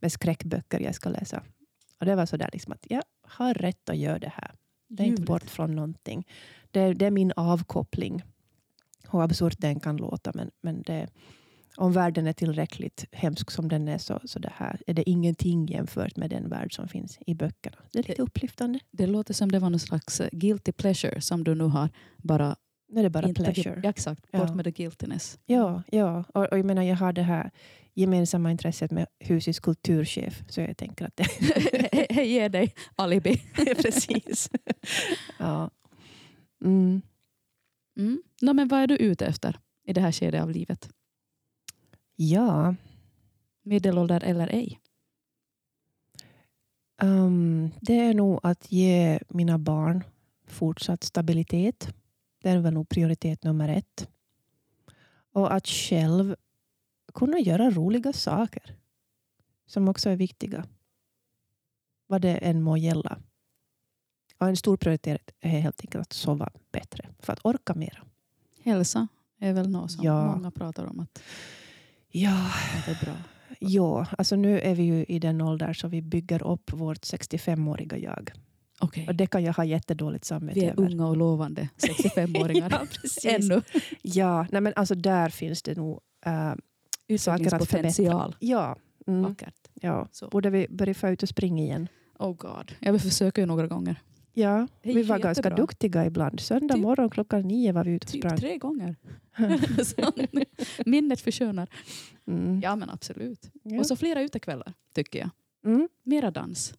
med 0.00 0.12
skräckböcker 0.12 0.80
jag 0.80 0.94
ska 0.94 1.08
läsa. 1.08 1.42
Och 2.00 2.06
det 2.06 2.14
var 2.14 2.26
så 2.26 2.36
där 2.36 2.50
liksom 2.52 2.72
att 2.72 2.86
jag 2.90 3.02
har 3.22 3.54
rätt 3.54 3.88
att 3.88 3.96
göra 3.96 4.18
det 4.18 4.32
här. 4.34 4.50
Det 4.88 5.02
är 5.02 5.06
inte 5.06 5.22
Ljuvligt. 5.22 5.26
bort 5.28 5.50
från 5.50 5.76
någonting. 5.76 6.26
Det, 6.70 6.94
det 6.94 7.06
är 7.06 7.10
min 7.10 7.32
avkoppling. 7.36 8.22
Hur 9.16 9.24
absurt 9.24 9.58
den 9.58 9.80
kan 9.80 9.96
låta. 9.96 10.32
Men, 10.34 10.50
men 10.62 10.82
det, 10.82 11.08
om 11.76 11.92
världen 11.92 12.26
är 12.26 12.32
tillräckligt 12.32 13.04
hemsk 13.12 13.50
som 13.50 13.68
den 13.68 13.88
är 13.88 13.98
så, 13.98 14.20
så 14.24 14.38
det 14.38 14.52
här 14.54 14.80
är 14.86 14.94
det 14.94 15.10
ingenting 15.10 15.66
jämfört 15.66 16.16
med 16.16 16.30
den 16.30 16.48
värld 16.48 16.74
som 16.76 16.88
finns 16.88 17.18
i 17.26 17.34
böckerna. 17.34 17.76
Det 17.92 17.98
är 17.98 18.02
lite 18.02 18.22
upplyftande. 18.22 18.78
Det 18.90 19.06
låter 19.06 19.34
som 19.34 19.52
det 19.52 19.58
var 19.58 19.70
någon 19.70 19.80
slags 19.80 20.20
eh, 20.20 20.28
guilty 20.32 20.72
pleasure 20.72 21.20
som 21.20 21.44
du 21.44 21.54
nu 21.54 21.64
har. 21.64 21.88
Bara 22.16 22.56
Nu 22.88 23.00
är 23.00 23.02
det 23.04 23.10
bara 23.10 23.28
inte 23.28 23.44
pleasure. 23.44 23.80
Ja, 23.82 23.90
exakt, 23.90 24.32
bort 24.32 24.48
Ja. 24.48 24.54
med 24.54 24.64
the 24.64 24.70
guiltiness. 24.70 25.38
Ja, 25.46 25.82
ja. 25.92 26.24
Och, 26.34 26.44
och 26.52 26.58
jag 26.58 26.66
menar 26.66 26.82
jag 26.82 26.96
har 26.96 27.12
det 27.12 27.22
här 27.22 27.50
gemensamma 27.94 28.50
intresset 28.50 28.90
med 28.90 29.06
husets 29.20 29.60
kulturchef. 29.60 30.42
Så 30.48 30.60
jag 30.60 30.76
tänker 30.76 31.06
att 31.06 31.16
det 31.16 31.24
hej, 32.10 32.28
ge 32.32 32.48
dig 32.48 32.74
alibi. 32.96 33.42
precis. 33.82 34.50
ja. 35.38 35.70
Mm. 36.64 37.02
Mm. 37.96 38.22
No, 38.42 38.52
men 38.52 38.68
vad 38.68 38.80
är 38.80 38.86
du 38.86 38.96
ute 38.96 39.26
efter 39.26 39.58
i 39.84 39.92
det 39.92 40.00
här 40.00 40.12
skedet 40.12 40.42
av 40.42 40.50
livet? 40.50 40.90
ja. 42.16 42.74
Medelålder 43.62 44.24
eller 44.24 44.48
ej? 44.48 44.80
Um, 47.02 47.70
det 47.80 48.00
är 48.00 48.14
nog 48.14 48.40
att 48.42 48.72
ge 48.72 49.18
mina 49.28 49.58
barn 49.58 50.04
fortsatt 50.46 51.04
stabilitet. 51.04 51.94
Det 52.42 52.50
är 52.50 52.58
väl 52.58 52.74
nog 52.74 52.88
prioritet 52.88 53.44
nummer 53.44 53.68
ett. 53.68 54.08
Och 55.32 55.54
att 55.54 55.66
själv 55.66 56.36
kunna 57.14 57.38
göra 57.38 57.70
roliga 57.70 58.12
saker 58.12 58.76
som 59.66 59.88
också 59.88 60.10
är 60.10 60.16
viktiga. 60.16 60.66
Vad 62.06 62.22
det 62.22 62.36
än 62.36 62.62
må 62.62 62.76
gälla. 62.76 63.18
Och 64.38 64.48
en 64.48 64.56
stor 64.56 64.76
prioritet 64.76 65.30
är 65.40 65.48
helt 65.48 65.80
enkelt 65.80 66.02
att 66.02 66.12
sova 66.12 66.50
bättre 66.72 67.08
för 67.18 67.32
att 67.32 67.38
orka 67.44 67.74
mera. 67.74 67.98
Hälsa 68.64 69.08
är 69.40 69.52
väl 69.52 69.70
något 69.70 69.90
som 69.92 70.04
Ja. 70.04 70.32
många 70.36 70.50
pratar 70.50 70.84
om 70.86 71.00
att 71.00 71.22
Ja, 72.10 72.50
det 72.86 72.92
är 72.92 73.04
bra. 73.04 73.14
ja, 73.58 74.06
alltså 74.18 74.36
nu 74.36 74.60
är 74.60 74.74
vi 74.74 74.82
ju 74.82 75.04
i 75.04 75.18
den 75.18 75.40
ålder 75.40 75.72
så 75.72 75.88
vi 75.88 76.02
bygger 76.02 76.46
upp 76.46 76.72
vårt 76.72 76.98
65-åriga 76.98 77.98
jag. 77.98 78.32
Okej. 78.80 79.08
Och 79.08 79.14
det 79.14 79.26
kan 79.26 79.44
jag 79.44 79.52
ha 79.52 79.64
jättedåligt 79.64 80.24
samvete 80.24 80.60
Vi 80.60 80.66
är 80.66 80.72
över. 80.72 80.82
unga 80.92 81.06
och 81.06 81.16
lovande 81.16 81.68
65-åringar. 81.78 82.68
Ja, 82.70 82.86
precis. 83.02 83.24
Ännu. 83.24 83.62
Ja, 84.02 84.46
nej 84.52 84.60
men 84.60 84.72
alltså 84.76 84.94
där 84.94 85.28
finns 85.28 85.62
det 85.62 85.76
nog 85.76 86.00
äh, 86.26 87.16
saker 87.18 87.54
att 87.54 87.68
förbättra. 87.68 88.32
Ja, 88.38 88.76
mm, 89.06 89.22
Vackert. 89.22 89.68
ja. 89.74 90.08
Så. 90.12 90.28
Borde 90.28 90.50
vi 90.50 90.66
börja 90.70 90.94
få 90.94 91.08
ut 91.08 91.22
och 91.22 91.28
springa 91.28 91.62
igen? 91.62 91.88
Oh 92.18 92.32
god. 92.36 92.72
Jag 92.80 92.92
vill 92.92 93.00
försöka 93.00 93.40
ju 93.40 93.46
några 93.46 93.66
gånger. 93.66 93.96
Ja, 94.38 94.68
vi 94.82 95.02
var 95.02 95.18
ganska 95.18 95.50
duktiga 95.50 96.06
ibland. 96.06 96.40
Söndag 96.40 96.74
Typ- 96.74 96.82
morgon 96.82 97.10
klockan 97.10 97.42
nio 97.42 97.72
var 97.72 97.84
vi 97.84 97.90
ute 97.90 98.04
och 98.04 98.12
Typ 98.12 98.20
sprang. 98.20 98.36
tre 98.36 98.58
gånger. 98.58 98.96
Minnet 100.86 101.20
förskönar. 101.20 101.68
Mm. 102.26 102.60
Ja 102.60 102.76
men 102.76 102.90
absolut. 102.90 103.50
Ja. 103.62 103.78
Och 103.78 103.86
så 103.86 103.96
flera 103.96 104.22
utekvällar 104.22 104.72
tycker 104.94 105.18
jag. 105.18 105.30
Mm. 105.64 105.88
Mera 106.02 106.30
dans. 106.30 106.74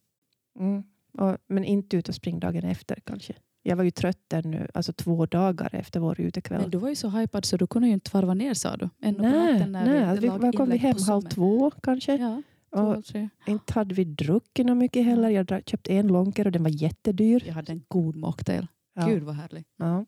Mm. 0.59 0.83
Och, 1.17 1.37
men 1.47 1.63
inte 1.63 1.97
ut 1.97 2.09
och 2.09 2.15
springa 2.15 2.39
dagen 2.39 2.63
efter 2.63 2.95
kanske. 3.03 3.33
Jag 3.63 3.75
var 3.75 3.83
ju 3.83 3.91
trött 3.91 4.33
ännu, 4.33 4.67
alltså 4.73 4.93
två 4.93 5.25
dagar 5.25 5.75
efter 5.75 5.99
vår 5.99 6.21
utekväll. 6.21 6.61
Men 6.61 6.69
du 6.69 6.77
var 6.77 6.89
ju 6.89 6.95
så 6.95 7.09
hypad 7.09 7.45
så 7.45 7.57
du 7.57 7.67
kunde 7.67 7.87
ju 7.87 7.93
inte 7.93 8.11
varva 8.13 8.33
ner 8.33 8.53
sa 8.53 8.77
du. 8.77 8.89
Ännu 9.01 9.21
nej, 9.21 9.67
nej. 9.67 10.03
alltså, 10.03 10.21
vi, 10.21 10.27
var 10.27 10.51
kom 10.51 10.69
vi 10.69 10.77
hem 10.77 10.95
halv 11.07 11.21
två 11.21 11.71
kanske. 11.71 12.15
Ja, 12.15 12.41
två, 12.77 13.01
tre. 13.01 13.29
inte 13.47 13.73
hade 13.73 13.95
vi 13.95 14.03
druckit 14.03 14.77
mycket 14.77 15.05
heller. 15.05 15.29
Jag 15.29 15.61
köpte 15.65 15.93
en 15.93 16.07
lonker 16.07 16.45
och 16.45 16.51
den 16.51 16.63
var 16.63 16.69
jättedyr. 16.83 17.43
Jag 17.47 17.53
hade 17.53 17.71
en 17.71 17.83
god 17.87 18.15
mocktail. 18.15 18.67
Ja. 18.99 19.05
Gud 19.07 19.23
vad 19.23 19.35
härlig. 19.35 19.63
Ja. 19.77 20.05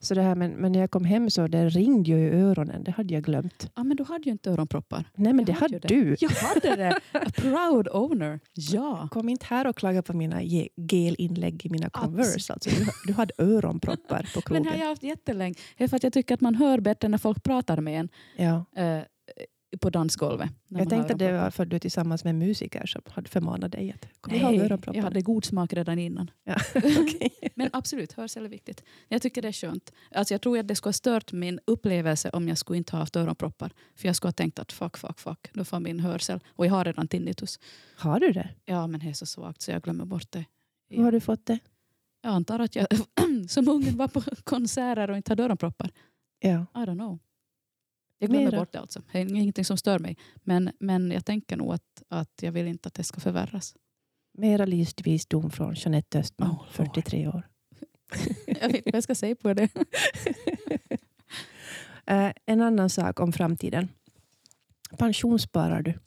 Så 0.00 0.14
det 0.14 0.22
här, 0.22 0.34
men, 0.34 0.50
men 0.50 0.72
när 0.72 0.80
jag 0.80 0.90
kom 0.90 1.04
hem 1.04 1.30
så 1.30 1.46
det 1.46 1.68
ringde 1.68 2.10
ju 2.10 2.16
i 2.18 2.30
öronen. 2.30 2.84
Det 2.84 2.90
hade 2.90 3.14
jag 3.14 3.22
glömt. 3.22 3.70
Ja, 3.76 3.84
men 3.84 3.96
du 3.96 4.04
hade 4.04 4.24
ju 4.24 4.30
inte 4.32 4.50
öronproppar. 4.50 5.04
Nej 5.14 5.32
men 5.32 5.38
Jag 5.38 5.46
det 5.46 5.52
hade 5.52 5.74
hade 5.74 5.88
du. 5.88 6.16
Jag 6.20 6.30
hade 6.30 6.76
det. 6.76 6.98
A 7.12 7.30
proud 7.36 7.88
owner. 7.88 8.40
Ja. 8.54 9.08
Kom 9.10 9.28
inte 9.28 9.46
här 9.46 9.66
och 9.66 9.76
klaga 9.76 10.02
på 10.02 10.12
mina 10.16 10.42
ge- 10.42 10.68
gelinlägg 10.76 11.66
i 11.66 11.70
mina 11.70 11.90
Converse. 11.90 12.52
Alltså, 12.52 12.70
du, 12.70 12.86
du 13.06 13.12
hade 13.12 13.32
öronproppar 13.38 14.30
på 14.34 14.34
Men 14.34 14.42
krogen. 14.42 14.62
det 14.62 14.70
har 14.70 14.76
jag 14.78 14.86
haft 14.88 15.02
jättelänge. 15.02 15.54
Det 15.78 15.84
är 15.84 15.88
för 15.88 15.96
att 15.96 16.02
jag 16.02 16.12
tycker 16.12 16.34
att 16.34 16.40
man 16.40 16.54
hör 16.54 16.80
bättre 16.80 17.08
när 17.08 17.18
folk 17.18 17.42
pratar 17.42 17.80
med 17.80 18.00
en 18.00 18.08
ja. 18.36 18.82
eh, 18.82 19.02
på 19.80 19.90
dansgolvet. 19.90 20.50
Jag 20.68 20.88
tänkte 20.88 21.12
har 21.12 21.18
det 21.18 21.32
var 21.32 21.50
för 21.50 21.62
att 21.62 21.70
du 21.70 21.76
är 21.76 21.80
tillsammans 21.80 22.24
med 22.24 22.34
musiker 22.34 22.86
som 22.86 23.02
hade 23.06 23.28
förmanat 23.28 23.72
dig 23.72 23.92
att 23.92 24.08
kom 24.20 24.34
ihåg 24.34 24.52
Nej, 24.52 24.60
öronproppar. 24.60 24.96
jag 24.96 25.02
hade 25.02 25.20
god 25.20 25.44
smak 25.44 25.72
redan 25.72 25.98
innan. 25.98 26.30
Ja. 26.44 26.56
Okej. 26.74 27.30
Men 27.54 27.70
absolut, 27.72 28.12
hörsel 28.12 28.44
är 28.44 28.48
viktigt. 28.48 28.84
Jag 29.08 29.22
tycker 29.22 29.42
det 29.42 29.48
är 29.48 29.52
skönt. 29.52 29.92
Alltså 30.10 30.34
jag 30.34 30.40
tror 30.40 30.58
att 30.58 30.68
det 30.68 30.74
skulle 30.74 30.88
ha 30.88 30.92
stört 30.92 31.32
min 31.32 31.60
upplevelse 31.64 32.30
om 32.30 32.48
jag 32.48 32.58
skulle 32.58 32.76
inte 32.76 32.92
ha 32.92 32.98
haft 32.98 33.16
öronproppar. 33.16 33.72
För 33.96 34.08
jag 34.08 34.16
skulle 34.16 34.28
ha 34.28 34.32
tänkt 34.32 34.58
att 34.58 34.72
fuck, 34.72 34.96
fuck, 34.96 35.18
fuck. 35.20 35.50
Då 35.52 35.64
får 35.64 35.80
min 35.80 36.00
hörsel. 36.00 36.40
Och 36.48 36.66
jag 36.66 36.70
har 36.70 36.84
redan 36.84 37.08
tinnitus. 37.08 37.58
Har 37.96 38.20
du 38.20 38.32
det? 38.32 38.48
Ja, 38.64 38.86
men 38.86 39.00
det 39.00 39.08
är 39.08 39.12
så 39.12 39.26
svagt 39.26 39.62
så 39.62 39.70
jag 39.70 39.82
glömmer 39.82 40.04
bort 40.04 40.32
det. 40.32 40.44
Hur 40.90 41.04
har 41.04 41.12
du 41.12 41.20
fått 41.20 41.46
det? 41.46 41.58
Jag 42.22 42.32
antar 42.32 42.58
att 42.58 42.76
jag 42.76 42.86
som 43.48 43.68
ungen 43.68 43.96
var 43.96 44.08
på 44.08 44.20
konserter 44.44 45.10
och 45.10 45.16
inte 45.16 45.30
hade 45.32 45.42
öronproppar. 45.44 45.90
Ja. 46.40 46.66
I 46.74 46.78
don't 46.78 46.94
know. 46.94 47.18
Jag 48.18 48.30
glömmer 48.30 48.50
Mera. 48.50 48.58
bort 48.60 48.72
det 48.72 48.80
alltså. 48.80 49.02
Det 49.12 49.18
är 49.18 49.34
ingenting 49.34 49.64
som 49.64 49.76
stör 49.76 49.98
mig. 49.98 50.16
Men, 50.36 50.70
men 50.80 51.10
jag 51.10 51.24
tänker 51.24 51.56
nog 51.56 51.72
att, 51.74 52.02
att 52.08 52.42
jag 52.42 52.52
vill 52.52 52.66
inte 52.66 52.86
att 52.86 52.94
det 52.94 53.04
ska 53.04 53.20
förvärras. 53.20 53.74
Mera 54.38 54.64
livsvisdom 54.64 55.50
från 55.50 55.74
Jeanette 55.74 56.18
Östman, 56.18 56.50
Oh, 56.50 56.56
Lord. 56.56 56.68
43 56.72 57.28
år. 57.28 57.48
Jag 58.46 58.66
vet 58.68 58.76
inte 58.76 58.82
vad 58.90 58.94
jag 58.94 59.02
ska 59.04 59.14
säga 59.14 59.36
på 59.36 59.54
det. 59.54 59.68
Eh, 62.06 62.32
en 62.46 62.62
annan 62.62 62.90
sak 62.90 63.20
om 63.20 63.32
framtiden. 63.32 63.88
Pensionssparar 64.98 65.82
du? 65.82 65.98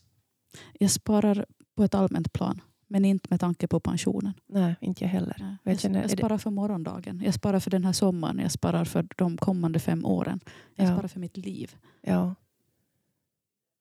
Jag 0.80 0.91
sparar 0.91 1.45
på 1.76 1.84
ett 1.84 1.95
allmänt 1.95 2.34
plan. 2.34 2.62
Men 2.92 3.06
inte 3.06 3.28
med 3.30 3.39
tanke 3.39 3.68
på 3.68 3.80
pensionen. 3.80 4.34
Nej, 4.48 4.76
inte 4.82 5.04
jag 5.04 5.10
heller. 5.10 5.36
Nej. 5.39 5.56
Jag 5.64 5.74
Jag, 5.74 5.80
känner- 5.80 6.04
det- 6.04 6.10
sparar 6.10 6.38
för 6.38 6.50
morgondagen. 6.50 7.22
Jag 7.26 7.34
sparar 7.34 7.60
för 7.60 7.72
den 7.72 7.86
här 7.86 7.94
sommaren. 7.94 8.39
Jag 8.39 8.52
sparar 8.52 8.86
för 8.86 9.08
de 9.16 9.38
kommande 9.38 9.80
fem 9.80 10.06
åren. 10.06 10.39
Jag 10.76 10.88
Ja. 10.88 10.94
sparar 10.94 11.08
för 11.08 11.20
mitt 11.20 11.38
liv. 11.38 11.76
Ja. 12.02 12.36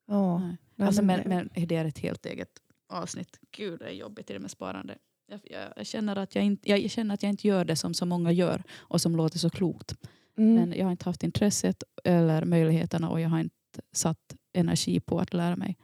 Ja. 0.06 0.38
Nej. 0.38 0.56
Nej, 0.76 0.86
Alltså, 0.86 1.02
men 1.02 1.20
men 1.26 1.48
det 1.68 1.76
är 1.76 1.84
ett 1.84 1.98
helt 1.98 2.26
eget 2.26 2.50
avsnitt. 2.88 3.38
Gud, 3.50 3.78
det 3.78 3.84
är 3.84 3.92
jobbigt 3.94 4.26
det 4.26 4.38
med 4.38 4.50
sparande. 4.50 4.98
Jag, 5.26 5.40
jag, 5.44 5.72
jag, 5.76 5.86
känner 5.86 6.16
att 6.16 6.34
jag, 6.34 6.44
inte, 6.44 6.70
jag 6.70 6.90
känner 6.90 7.14
att 7.14 7.22
jag 7.22 7.30
inte 7.30 7.46
gör 7.48 7.64
det 7.64 7.76
som 7.76 7.94
så 7.94 8.06
många 8.06 8.32
gör 8.32 8.62
och 8.78 9.00
som 9.00 9.16
låter 9.16 9.38
så 9.38 9.50
klokt. 9.50 9.94
Mm. 10.38 10.54
Men 10.54 10.78
jag 10.78 10.84
har 10.86 10.90
inte 10.90 11.04
haft 11.04 11.22
intresset 11.22 11.82
eller 12.04 12.44
möjligheterna 12.44 13.10
och 13.10 13.20
jag 13.20 13.28
har 13.28 13.40
inte 13.40 13.54
satt 13.92 14.36
energi 14.52 15.00
på 15.00 15.18
att 15.20 15.34
lära 15.34 15.56
mig. 15.56 15.76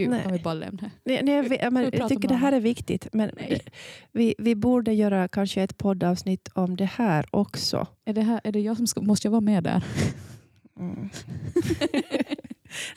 Gud, 0.00 0.10
Nej. 0.10 0.22
kan 0.22 0.32
vi 0.32 0.38
bara 0.38 0.54
lämna? 0.54 0.90
Nej, 1.04 1.22
nej, 1.22 1.42
men 1.42 1.50
Vi 1.50 1.58
pratar 1.58 1.98
jag 1.98 2.08
tycker 2.08 2.28
det 2.28 2.34
här 2.34 2.52
är 2.52 2.60
viktigt. 2.60 3.08
Men 3.12 3.30
Nej. 3.36 3.60
vi, 4.12 4.34
vi 4.38 4.54
borde 4.54 4.92
göra 4.92 5.28
kanske 5.28 5.62
ett 5.62 5.78
poddavsnitt 5.78 6.48
om 6.54 6.76
det 6.76 6.84
här 6.84 7.26
också. 7.30 7.86
Är 8.04 8.12
det, 8.12 8.22
här, 8.22 8.40
är 8.44 8.52
det 8.52 8.60
jag 8.60 8.76
som 8.76 8.86
ska, 8.86 9.00
måste 9.00 9.26
jag 9.26 9.32
vara 9.32 9.40
med 9.40 9.64
där? 9.64 9.84
Mm. 10.78 11.10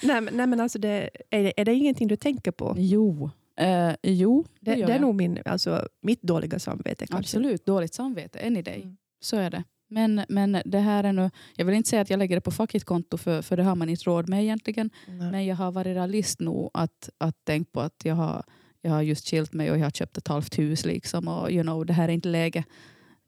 nej, 0.03 0.21
men, 0.21 0.29
nej, 0.33 0.47
men 0.47 0.59
alltså 0.59 0.79
det, 0.79 1.09
är, 1.29 1.43
det, 1.43 1.61
är 1.61 1.65
det 1.65 1.73
ingenting 1.73 2.07
du 2.07 2.15
tänker 2.15 2.51
på? 2.51 2.75
Jo, 2.77 3.29
eh, 3.59 3.91
jo 4.03 4.45
det, 4.59 4.75
Det, 4.75 4.85
det 4.85 4.93
är 4.93 4.99
nog 4.99 5.15
min, 5.15 5.39
alltså, 5.45 5.87
mitt 6.01 6.21
dåliga 6.21 6.59
samvete. 6.59 7.07
Kanske. 7.07 7.17
Absolut, 7.17 7.65
dåligt 7.65 7.93
samvete. 7.93 8.39
Än 8.39 8.57
i 8.57 8.61
dig. 8.61 8.81
Mm. 8.81 8.97
Så 9.21 9.37
är 9.37 9.49
det. 9.49 9.63
Men, 9.93 10.25
men 10.29 10.61
det 10.65 10.79
här 10.79 11.03
är 11.03 11.13
nu, 11.13 11.31
jag 11.55 11.65
vill 11.65 11.75
inte 11.75 11.89
säga 11.89 12.01
att 12.01 12.09
jag 12.09 12.17
lägger 12.17 12.35
det 12.35 12.41
på 12.41 12.51
fackigt 12.51 12.85
konto 12.85 13.17
för, 13.17 13.41
för 13.41 13.57
det 13.57 13.63
har 13.63 13.75
man 13.75 13.89
inte 13.89 14.03
råd 14.03 14.29
med 14.29 14.43
egentligen. 14.43 14.89
Nej. 15.07 15.31
Men 15.31 15.45
jag 15.45 15.55
har 15.55 15.71
varit 15.71 15.95
realist 15.95 16.39
nog 16.39 16.69
att, 16.73 17.09
att 17.17 17.45
tänka 17.45 17.69
på 17.73 17.81
att 17.81 18.01
jag 18.05 18.15
har, 18.15 18.43
jag 18.81 18.91
har 18.91 19.01
just 19.01 19.29
skilt 19.29 19.53
mig 19.53 19.71
och 19.71 19.77
jag 19.77 19.83
har 19.83 19.91
köpt 19.91 20.17
ett 20.17 20.27
halvt 20.27 20.59
hus. 20.59 20.85
Liksom, 20.85 21.27
och 21.27 21.51
you 21.51 21.63
know, 21.63 21.85
det 21.85 21.93
här 21.93 22.09
är 22.09 22.13
inte 22.13 22.29
läge. 22.29 22.63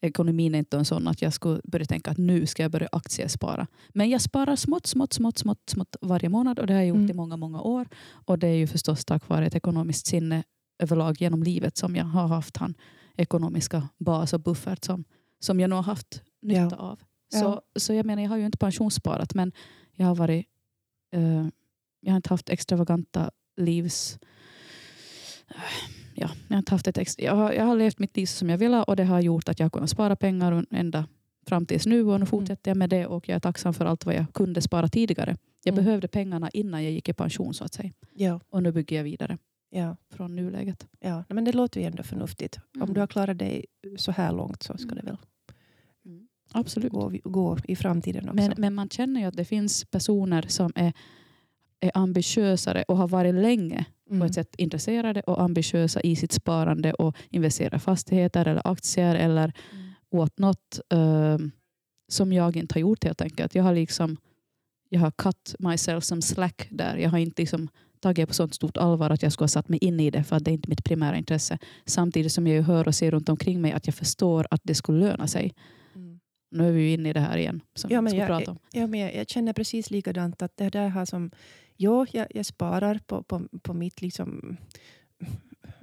Ekonomin 0.02 0.56
är 0.56 0.60
inte 0.60 0.78
en 0.78 0.86
sån 0.86 1.08
att 1.08 1.22
jag 1.22 1.34
skulle 1.34 1.62
börja 1.64 1.86
tänka 1.86 2.12
att 2.12 2.18
nu 2.18 2.46
ska 2.46 2.64
jag 2.64 2.72
börja 2.72 2.90
aktiespara. 2.92 3.68
Men 3.94 4.10
jag 4.10 4.22
sparar 4.22 4.56
smått, 4.56 4.88
smått, 4.88 5.14
smått, 5.14 5.38
smått, 5.38 5.70
smått 5.70 5.96
varje 6.02 6.30
månad 6.30 6.60
och 6.60 6.68
det 6.68 6.74
har 6.74 6.82
jag 6.82 6.88
gjort 6.88 6.96
Mm. 6.96 7.12
i 7.12 7.14
många, 7.14 7.38
många 7.38 7.62
år. 7.62 7.88
Och 8.26 8.40
det 8.40 8.48
är 8.48 8.56
ju 8.56 8.68
förstås 8.68 9.06
tack 9.06 9.30
vare 9.30 9.46
ett 9.46 9.56
ekonomiskt 9.56 10.08
sinne 10.08 10.44
överlag 10.80 11.22
genom 11.22 11.44
livet 11.44 11.78
som 11.78 11.96
jag 11.96 12.06
har 12.06 12.28
haft 12.28 12.58
han 12.58 12.76
ekonomiska 13.18 13.90
bas 13.98 14.34
och 14.34 14.40
buffert 14.40 14.84
som, 14.86 15.04
som 15.40 15.60
jag 15.60 15.70
nog 15.70 15.78
har 15.78 15.84
haft 15.84 16.22
nytta 16.48 16.62
Ja. 16.72 16.76
av. 16.78 17.00
Ja. 17.32 17.40
Så, 17.40 17.62
så 17.80 17.94
jag 17.94 18.06
menar, 18.06 18.24
jag 18.24 18.30
har 18.30 18.38
ju 18.38 18.46
inte 18.46 18.58
pensionssparat 18.58 19.34
men 19.34 19.52
jag 19.96 20.08
har 20.08 20.16
varit 20.16 20.46
eh, 21.12 21.48
jag 22.00 22.12
har 22.12 22.16
inte 22.16 22.30
haft 22.30 22.50
extravaganta 22.50 23.32
livs... 23.58 24.20
Ja, 26.16 26.30
jag, 26.48 26.56
har 26.56 26.58
inte 26.58 26.72
haft 26.72 26.88
ett 26.88 26.98
ex, 26.98 27.16
jag, 27.20 27.36
har, 27.36 27.52
jag 27.54 27.66
har 27.66 27.76
levt 27.76 28.00
mitt 28.00 28.18
liv 28.18 28.26
som 28.26 28.50
jag 28.50 28.58
ville 28.58 28.84
och 28.84 28.96
det 28.96 29.04
har 29.04 29.22
gjort 29.22 29.50
att 29.50 29.60
jag 29.60 29.66
har 29.66 29.70
kunnat 29.70 29.90
spara 29.90 30.16
pengar 30.16 30.66
ända 30.72 31.08
fram 31.48 31.66
tills 31.66 31.86
nu 31.86 32.04
och 32.04 32.20
nu 32.20 32.26
fortsätter 32.26 32.72
jag 32.72 32.78
med 32.78 32.90
det 32.90 33.06
och 33.08 33.30
jag 33.30 33.36
är 33.36 33.40
tacksam 33.40 33.74
för 33.74 33.86
allt 33.86 34.06
vad 34.06 34.16
jag 34.16 34.26
kunde 34.34 34.62
spara 34.62 34.88
tidigare. 34.88 35.38
Jag 35.64 35.74
Mm. 35.74 35.86
behövde 35.86 36.08
pengarna 36.08 36.50
innan 36.50 36.84
jag 36.84 36.92
gick 36.92 37.10
i 37.10 37.14
pension 37.14 37.54
så 37.54 37.64
att 37.64 37.74
säga. 37.74 37.92
Ja, 38.16 38.40
Och 38.50 38.64
nu 38.64 38.72
bygger 38.72 38.96
jag 38.96 39.04
vidare 39.04 39.38
ja, 39.70 39.96
från 40.14 40.36
nuläget. 40.36 40.88
ja. 41.00 41.24
Men 41.30 41.46
det 41.46 41.52
låter 41.54 41.80
ju 41.82 41.86
ändå 41.88 42.04
förnuftigt. 42.04 42.58
Om 42.76 42.82
Mm. 42.82 42.94
du 42.94 43.00
har 43.00 43.08
klarat 43.08 43.38
dig 43.40 43.66
så 43.98 44.12
här 44.12 44.32
långt 44.32 44.64
så 44.64 44.78
ska 44.78 44.92
Mm. 44.92 44.96
det 44.96 45.12
väl 45.12 45.18
Absolut. 46.56 46.92
gå, 46.92 47.12
gå 47.24 47.58
i 47.64 47.76
framtiden 47.76 48.24
också. 48.30 48.36
Men, 48.36 48.54
men 48.58 48.74
man 48.74 48.90
känner 48.90 49.22
ju 49.22 49.28
att 49.28 49.38
det 49.38 49.46
finns 49.46 49.86
personer 49.86 50.46
som 50.48 50.72
är, 50.76 50.94
är 51.80 51.92
ambitiösare 51.94 52.84
och 52.88 52.98
har 52.98 53.08
varit 53.08 53.36
länge 53.36 53.86
Mm. 54.10 54.20
på 54.20 54.26
ett 54.26 54.34
sätt 54.34 54.56
intresserade 54.58 55.22
och 55.22 55.42
ambitiösa 55.42 56.02
i 56.02 56.16
sitt 56.16 56.32
sparande 56.32 56.94
och 56.94 57.16
investera 57.30 57.78
i 57.78 57.80
fastigheter 57.80 58.46
eller 58.48 58.68
aktier 58.68 59.16
eller 59.16 59.54
Mm. 59.72 59.86
åt 60.10 60.38
något 60.40 60.80
eh, 60.90 61.38
som 62.08 62.34
jag 62.34 62.56
inte 62.56 62.74
har 62.76 62.80
gjort 62.82 63.04
helt 63.04 63.22
enkelt. 63.22 63.56
Jag 63.56 63.64
har 63.64 63.74
liksom 63.74 64.18
jag 64.90 65.00
har 65.00 65.12
cut 65.12 65.56
myself 65.60 66.04
som 66.04 66.22
slack 66.22 66.68
där. 66.72 66.98
Jag 66.98 67.10
har 67.10 67.18
inte 67.18 67.42
liksom 67.42 67.68
tagit 68.00 68.28
på 68.28 68.34
sånt 68.34 68.54
stort 68.56 68.78
allvar 68.78 69.10
att 69.10 69.24
jag 69.24 69.32
skulle 69.34 69.44
ha 69.44 69.50
satt 69.50 69.70
mig 69.70 69.80
in 69.80 70.00
i 70.00 70.12
det 70.12 70.24
för 70.24 70.36
att 70.36 70.46
det 70.46 70.52
är 70.52 70.54
inte 70.54 70.70
mitt 70.70 70.84
primära 70.84 71.18
intresse. 71.18 71.58
Samtidigt 71.86 72.32
som 72.32 72.48
jag 72.48 72.64
hör 72.64 72.88
och 72.88 72.96
ser 72.96 73.12
runt 73.12 73.30
omkring 73.30 73.62
mig 73.62 73.72
att 73.72 73.88
jag 73.88 73.96
förstår 73.96 74.48
att 74.52 74.62
det 74.64 74.76
skulle 74.76 75.00
löna 75.00 75.28
sig. 75.28 75.54
Nu 76.56 76.68
är 76.68 76.72
vi 76.72 76.82
ju 76.82 76.94
inne 76.94 77.10
i 77.10 77.14
det 77.14 77.20
här 77.20 77.38
igen 77.38 77.62
som 77.74 77.92
Ja, 77.92 77.98
vi 77.98 78.02
men 78.02 78.12
ska 78.12 78.18
jag, 78.18 78.28
prata 78.28 78.52
om. 78.52 78.58
Ja, 78.72 78.88
men 78.88 79.00
jag, 79.00 79.16
jag 79.16 79.30
känner 79.30 79.54
precis 79.54 79.92
likadant. 79.92 80.42
Att 80.42 80.58
det 80.58 80.70
där 80.70 80.90
har 80.90 81.06
som, 81.06 81.32
jo, 81.78 82.06
jag, 82.12 82.28
jag 82.30 82.46
sparar 82.46 83.00
på, 83.06 83.24
på, 83.24 83.42
på 83.62 83.74
mitt 83.74 84.02
liksom 84.02 84.58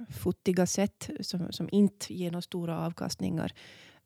futtiga 0.09 0.65
sätt 0.65 1.09
som, 1.19 1.51
som 1.51 1.69
inte 1.71 2.13
ger 2.13 2.31
några 2.31 2.41
stora 2.41 2.85
avkastningar. 2.85 3.53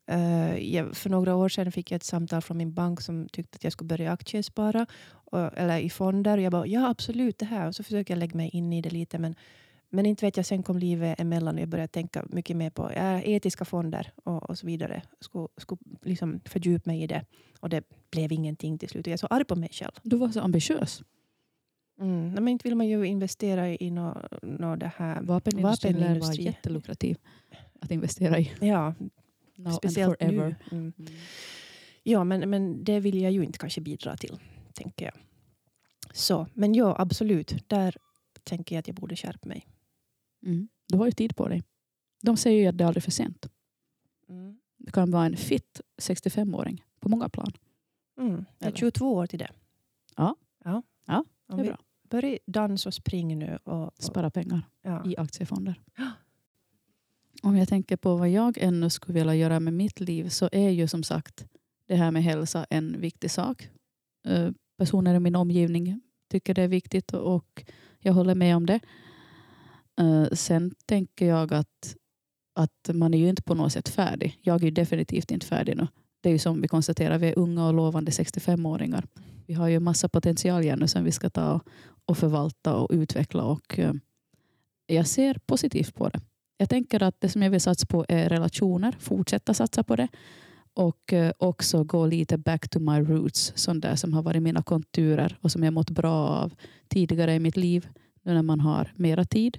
Eh, 0.07 0.76
jag, 0.76 0.97
för 0.97 1.09
några 1.09 1.36
år 1.36 1.49
sedan 1.49 1.72
fick 1.72 1.91
jag 1.91 1.95
ett 1.95 2.03
samtal 2.03 2.41
från 2.41 2.57
min 2.57 2.74
bank 2.74 3.01
som 3.01 3.30
tyckte 3.30 3.55
att 3.55 3.63
jag 3.63 3.74
skulle 3.74 3.88
börja 3.88 4.11
aktiespara 4.11 4.86
och, 5.09 5.57
eller 5.57 5.80
i 5.80 5.89
fonder. 5.89 6.38
Och 6.38 6.43
jag 6.43 6.51
bara, 6.51 6.68
ja 6.68 6.89
absolut 6.89 7.38
det 7.38 7.45
här. 7.45 7.68
Och 7.68 7.76
så 7.76 7.84
försöker 7.84 8.13
jag 8.13 8.20
lägga 8.20 8.38
mig 8.38 8.49
in 8.49 8.74
i 8.74 8.82
det 8.82 8.89
lite. 8.89 9.20
Men, 9.20 9.36
men 9.89 10.05
inte 10.05 10.25
vet 10.25 10.38
jag, 10.38 10.45
sen 10.45 10.63
kom 10.63 10.77
livet 10.77 11.19
emellan 11.19 11.55
och 11.55 11.61
jag 11.61 11.69
började 11.69 11.88
tänka 11.88 12.25
mycket 12.29 12.57
mer 12.57 12.69
på 12.69 12.91
ja, 12.95 13.21
etiska 13.21 13.65
fonder 13.65 14.11
och, 14.23 14.49
och 14.49 14.57
så 14.57 14.67
vidare. 14.67 15.01
Skulle, 15.19 15.47
skulle 15.57 15.79
liksom 16.03 16.39
fördjupa 16.45 16.89
mig 16.89 17.03
i 17.03 17.07
det. 17.07 17.25
Och 17.59 17.69
det 17.69 17.83
blev 18.11 18.31
ingenting 18.31 18.77
till 18.77 18.89
slut. 18.89 19.07
Jag 19.07 19.13
är 19.13 19.17
så 19.17 19.27
arg 19.27 19.45
på 19.45 19.55
mig 19.55 19.69
själv. 19.71 19.91
Du 20.03 20.17
var 20.17 20.29
så 20.29 20.41
ambitiös. 20.41 21.03
Mm. 21.99 22.29
Men 22.31 22.47
inte 22.47 22.67
vill 22.67 22.75
man 22.75 22.88
ju 22.88 23.03
investera 23.03 23.69
i 23.69 23.91
något 23.91 24.31
nå 24.41 24.75
det 24.75 24.91
här. 24.95 25.21
Vapenindustrin 25.21 25.97
lär 25.97 26.19
vara 26.19 26.33
jättelukrativ 26.33 27.17
att 27.79 27.91
investera 27.91 28.39
i. 28.39 28.51
Ja, 28.61 28.93
Now 29.57 29.71
speciellt 29.71 30.21
nu. 30.21 30.27
Mm. 30.27 30.55
Mm. 30.71 30.93
Ja, 32.03 32.23
men, 32.23 32.49
men 32.49 32.83
det 32.83 32.99
vill 32.99 33.21
jag 33.21 33.31
ju 33.31 33.43
inte 33.43 33.59
kanske 33.59 33.81
bidra 33.81 34.17
till, 34.17 34.39
tänker 34.73 35.05
jag. 35.05 35.13
Så, 36.13 36.47
men 36.53 36.73
ja, 36.73 36.95
absolut. 36.99 37.69
Där 37.69 37.95
tänker 38.43 38.75
jag 38.75 38.79
att 38.79 38.88
jag 38.88 38.95
borde 38.95 39.15
skärpa 39.15 39.47
mig. 39.47 39.67
Mm. 40.45 40.67
Du 40.88 40.97
har 40.97 41.05
ju 41.05 41.11
tid 41.11 41.35
på 41.35 41.47
dig. 41.47 41.63
De 42.21 42.38
säger 42.38 42.61
ju 42.61 42.67
att 42.67 42.77
det 42.77 42.83
är 42.83 42.88
aldrig 42.88 43.03
för 43.03 43.11
sent. 43.11 43.49
Det 44.77 44.91
kan 44.91 45.11
vara 45.11 45.25
en 45.25 45.38
fit 45.38 45.81
65-åring 46.01 46.83
på 46.99 47.09
många 47.09 47.29
plan. 47.29 47.51
Mm. 48.19 48.31
Jag 48.31 48.39
är 48.59 48.67
Eller? 48.67 48.77
22 48.77 49.13
år 49.13 49.27
till 49.27 49.39
det. 49.39 49.51
Ja. 50.15 50.35
ja. 50.63 50.83
Ja, 51.05 51.25
Om 51.47 51.57
Det 51.57 51.61
är 51.61 51.63
vi 51.63 51.69
bra. 51.69 51.77
börjar 52.03 52.39
dansa 52.45 52.89
och 52.89 52.93
springa 52.93 53.35
nu. 53.35 53.57
Och, 53.63 53.83
och, 53.83 53.91
Spara 53.99 54.29
pengar 54.29 54.61
ja. 54.81 55.05
i 55.05 55.17
aktiefonder. 55.17 55.81
Ja. 55.97 56.11
Om 57.43 57.57
jag 57.57 57.67
tänker 57.69 57.97
på 57.97 58.15
vad 58.15 58.29
jag 58.29 58.57
ännu 58.57 58.89
skulle 58.89 59.19
vilja 59.19 59.35
göra 59.35 59.59
med 59.59 59.73
mitt 59.73 59.99
liv 59.99 60.29
så 60.29 60.49
är 60.51 60.69
ju 60.69 60.88
som 60.88 61.03
sagt 61.03 61.47
det 61.85 61.95
här 61.95 62.11
med 62.11 62.23
hälsa 62.23 62.65
en 62.69 63.01
viktig 63.01 63.31
sak. 63.31 63.69
Eh, 64.27 64.51
Personer 64.77 65.15
i 65.15 65.19
min 65.19 65.35
omgivning 65.35 66.01
tycker 66.29 66.53
det 66.53 66.61
är 66.61 66.67
viktigt 66.67 67.13
och 67.13 67.65
jag 67.99 68.13
håller 68.13 68.35
med 68.35 68.55
om 68.55 68.65
det. 68.65 68.79
Eh, 70.00 70.26
sen 70.32 70.72
tänker 70.86 71.26
jag 71.26 71.54
att, 71.54 71.95
att 72.56 72.89
man 72.93 73.14
är 73.14 73.18
ju 73.18 73.30
inte 73.30 73.43
på 73.43 73.56
något 73.56 73.74
sätt 73.74 73.89
färdig. 73.89 74.39
Jag 74.41 74.62
är 74.62 74.66
ju 74.66 74.72
definitivt 74.72 75.32
inte 75.32 75.45
färdig 75.45 75.78
nu. 75.78 75.88
Det 76.22 76.30
är 76.30 76.34
ju 76.34 76.39
som 76.39 76.62
vi 76.62 76.68
konstaterar, 76.68 77.18
vi 77.18 77.28
är 77.28 77.39
unga 77.39 77.68
och 77.68 77.74
lovande 77.74 78.12
65-åringar. 78.12 79.06
Vi 79.45 79.54
har 79.54 79.68
ju 79.68 79.80
massa 79.80 80.10
potential 80.10 80.64
igen 80.64 80.88
som 80.88 81.04
vi 81.04 81.12
ska 81.12 81.30
ta 81.30 81.62
och 82.06 82.18
förvalta 82.18 82.76
och 82.76 82.89
utveckla 82.91 83.43
och 83.43 83.80
eh, 83.80 83.93
jag 84.88 85.08
ser 85.08 85.39
positivt 85.45 85.95
på 85.95 86.10
det. 86.10 86.20
Jag 86.58 86.70
tänker 86.70 87.04
att 87.04 87.22
det 87.22 87.30
som 87.30 87.41
jag 87.41 87.50
vill 87.50 87.62
satsa 87.62 87.86
på 87.86 88.06
är 88.08 88.30
relationer, 88.30 88.95
fortsätta 89.00 89.54
satsa 89.54 89.84
på 89.84 89.95
det 89.95 90.08
och 90.74 91.14
eh, 91.14 91.32
också 91.38 91.84
gå 91.84 92.06
lite 92.06 92.38
back 92.38 92.70
to 92.70 92.80
my 92.80 93.00
roots, 93.00 93.54
sånt 93.56 93.82
där 93.82 93.95
som 93.95 94.14
har 94.14 94.24
varit 94.24 94.43
mina 94.43 94.64
konturer 94.64 95.38
och 95.41 95.52
som 95.52 95.64
jag 95.64 95.74
mått 95.74 95.89
bra 95.89 96.14
av 96.14 96.54
tidigare 96.88 97.36
i 97.36 97.39
mitt 97.39 97.58
liv, 97.58 97.88
nu 98.24 98.34
när 98.34 98.41
man 98.41 98.60
har 98.60 98.93
mera 98.95 99.26
tid. 99.26 99.58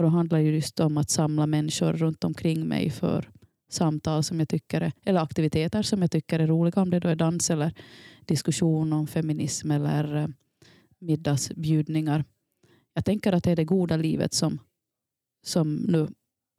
Och 0.00 0.04
då 0.04 0.08
handlar 0.10 0.38
det 0.38 0.44
just 0.44 0.80
om 0.80 0.96
att 0.98 1.10
samla 1.10 1.46
människor 1.46 1.92
runt 1.92 2.24
omkring 2.24 2.68
mig 2.68 2.90
för 2.90 3.30
samtal 3.70 4.22
som 4.22 4.38
jag 4.38 4.48
tycker 4.48 4.80
är, 4.80 4.92
eller 5.04 5.20
aktiviteter 5.20 5.82
som 5.82 6.02
jag 6.02 6.10
tycker 6.10 6.38
är 6.38 6.46
roliga, 6.46 6.82
om 6.82 6.90
det 6.90 7.00
då 7.00 7.08
är 7.08 7.16
dans 7.16 7.50
eller 7.50 7.72
diskussion 8.24 8.92
om 8.92 9.06
feminism 9.06 9.70
eller 9.70 10.16
eh, 10.16 10.28
middagsbjudningar. 10.98 12.24
Jag 12.94 13.04
tänker 13.04 13.32
att 13.32 13.44
det 13.44 13.50
är 13.50 13.56
det 13.56 13.64
goda 13.64 13.96
livet 13.96 14.34
som, 14.34 14.58
som 15.46 15.74
nu 15.76 16.08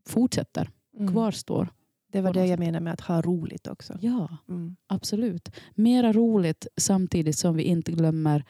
fortsätter, 0.07 0.69
Mm. 0.97 1.11
kvarstår. 1.13 1.67
Det 2.11 2.21
var 2.21 2.33
det 2.33 2.45
jag 2.45 2.59
menade 2.59 2.83
med 2.83 2.93
att 2.93 3.01
ha 3.01 3.21
roligt 3.21 3.67
också. 3.67 3.97
Ja, 4.01 4.37
Mm. 4.49 4.75
absolut. 4.87 5.49
Mera 5.75 6.13
roligt 6.13 6.67
samtidigt 6.77 7.37
som 7.37 7.55
vi 7.55 7.63
inte 7.63 7.91
glömmer 7.91 8.45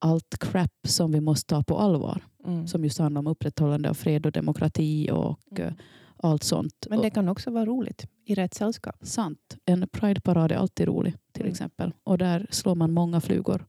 allt 0.00 0.38
crap 0.40 0.72
som 0.88 1.12
vi 1.12 1.20
måste 1.20 1.46
ta 1.54 1.62
på 1.62 1.78
allvar. 1.78 2.22
Mm. 2.46 2.66
Som 2.66 2.84
just 2.84 2.98
handlar 2.98 3.18
om 3.18 3.26
upprätthållande 3.26 3.90
av 3.90 3.94
fred 3.94 4.26
och 4.26 4.32
demokrati 4.32 5.10
och 5.12 5.38
Mm. 5.50 5.66
eh, 5.66 5.72
allt 6.16 6.42
sånt. 6.44 6.86
Men 6.90 7.00
det 7.00 7.10
kan 7.10 7.28
också 7.28 7.50
vara 7.50 7.64
roligt 7.66 8.06
i 8.24 8.34
rätt 8.34 8.54
sällskap. 8.54 8.96
sant. 9.02 9.56
En 9.64 9.88
Pride-parad 9.88 10.52
är 10.52 10.56
alltid 10.56 10.86
rolig 10.86 11.14
till 11.32 11.42
Mm. 11.42 11.50
exempel. 11.52 11.92
Och 12.04 12.18
där 12.18 12.46
slår 12.50 12.74
man 12.74 12.92
många 12.92 13.20
flugor 13.20 13.66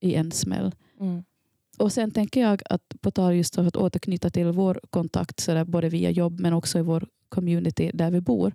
i 0.00 0.14
en 0.14 0.30
smäll. 0.32 0.74
Mm. 1.00 1.24
Och 1.78 1.92
sen 1.92 2.10
tänker 2.10 2.40
jag 2.40 2.62
att 2.70 2.94
på 3.00 3.10
tal 3.10 3.34
just 3.34 3.58
att 3.58 3.76
återknyta 3.76 4.30
till 4.30 4.46
vår 4.46 4.80
kontakt 4.90 5.40
så 5.40 5.54
där, 5.54 5.64
både 5.64 5.88
via 5.88 6.10
jobb 6.10 6.40
men 6.40 6.52
också 6.52 6.78
i 6.78 6.82
vår 6.82 7.06
community 7.28 7.90
där 7.94 8.10
vi 8.10 8.20
bor. 8.20 8.52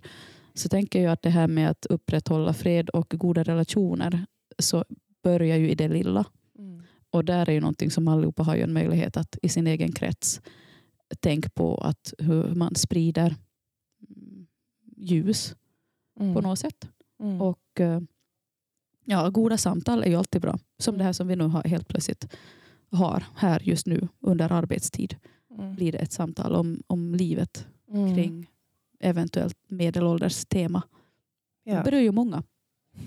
Så 0.54 0.68
tänker 0.68 1.02
jag 1.02 1.12
att 1.12 1.22
det 1.22 1.30
här 1.30 1.48
med 1.48 1.70
att 1.70 1.86
upprätthålla 1.86 2.52
fred 2.52 2.88
och 2.90 3.08
goda 3.16 3.42
relationer 3.42 4.26
så 4.58 4.84
börjar 5.22 5.56
ju 5.56 5.70
i 5.70 5.74
det 5.74 5.88
lilla. 5.88 6.24
Mm. 6.58 6.82
Och 7.10 7.24
där 7.24 7.48
är 7.48 7.52
ju 7.52 7.60
någonting 7.60 7.90
som 7.90 8.08
allihopa 8.08 8.42
har 8.42 8.56
ju 8.56 8.62
en 8.62 8.72
möjlighet 8.72 9.16
att 9.16 9.38
i 9.42 9.48
sin 9.48 9.66
egen 9.66 9.92
krets 9.92 10.40
tänka 11.20 11.48
på 11.50 11.76
att 11.76 12.14
hur 12.18 12.54
man 12.54 12.74
sprider 12.74 13.36
mm, 14.08 14.46
ljus 14.96 15.54
Mm. 16.20 16.34
på 16.34 16.40
något 16.40 16.58
sätt. 16.58 16.88
Mm. 17.22 17.40
Och 17.40 17.80
eh, 17.80 18.00
ja, 19.04 19.30
goda 19.30 19.58
samtal 19.58 20.02
är 20.02 20.06
ju 20.08 20.14
alltid 20.16 20.42
bra. 20.42 20.58
Som 20.78 20.94
Mm. 20.94 20.98
det 20.98 21.04
här 21.04 21.12
som 21.12 21.28
vi 21.28 21.36
nu 21.36 21.44
har 21.44 21.64
helt 21.64 21.88
plötsligt 21.88 22.28
har 22.90 23.24
här 23.36 23.60
just 23.64 23.86
nu 23.86 24.08
under 24.20 24.52
arbetstid. 24.52 25.16
Mm. 25.58 25.74
Blir 25.74 25.92
det 25.92 25.98
ett 25.98 26.12
samtal 26.12 26.54
om, 26.54 26.82
om 26.86 27.14
livet 27.14 27.66
Mm. 27.88 28.14
kring 28.14 28.50
eventuellt 29.00 29.56
medelålders 29.68 30.44
tema. 30.44 30.82
Det 31.64 31.70
Ja. 31.70 31.82
berör 31.82 32.00
ju 32.00 32.12
många. 32.12 32.42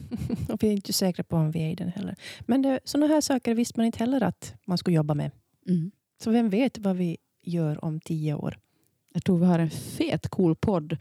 och 0.49 0.63
vi 0.63 0.67
är 0.67 0.71
inte 0.71 0.93
säkra 0.93 1.23
på 1.23 1.35
om 1.35 1.51
vi 1.51 1.59
är 1.59 1.69
i 1.69 1.75
den 1.75 1.89
heller. 1.89 2.15
Men 2.39 2.61
det, 2.61 2.79
sådana 2.83 3.07
här 3.07 3.21
saker 3.21 3.55
visste 3.55 3.79
man 3.79 3.85
inte 3.85 3.99
heller 3.99 4.23
att 4.23 4.55
man 4.65 4.77
skulle 4.77 4.95
jobba 4.95 5.13
med. 5.13 5.31
Mm. 5.67 5.91
Så 6.23 6.31
vem 6.31 6.49
vet 6.49 6.77
vad 6.77 6.95
vi 6.95 7.17
gör 7.41 7.85
om 7.85 7.99
tio 7.99 8.33
år? 8.33 8.59
Jag 9.13 9.23
tror 9.23 9.39
vi 9.39 9.45
har 9.45 9.59
en 9.59 9.69
fet 9.69 10.27
cool 10.27 10.55
podd 10.55 10.97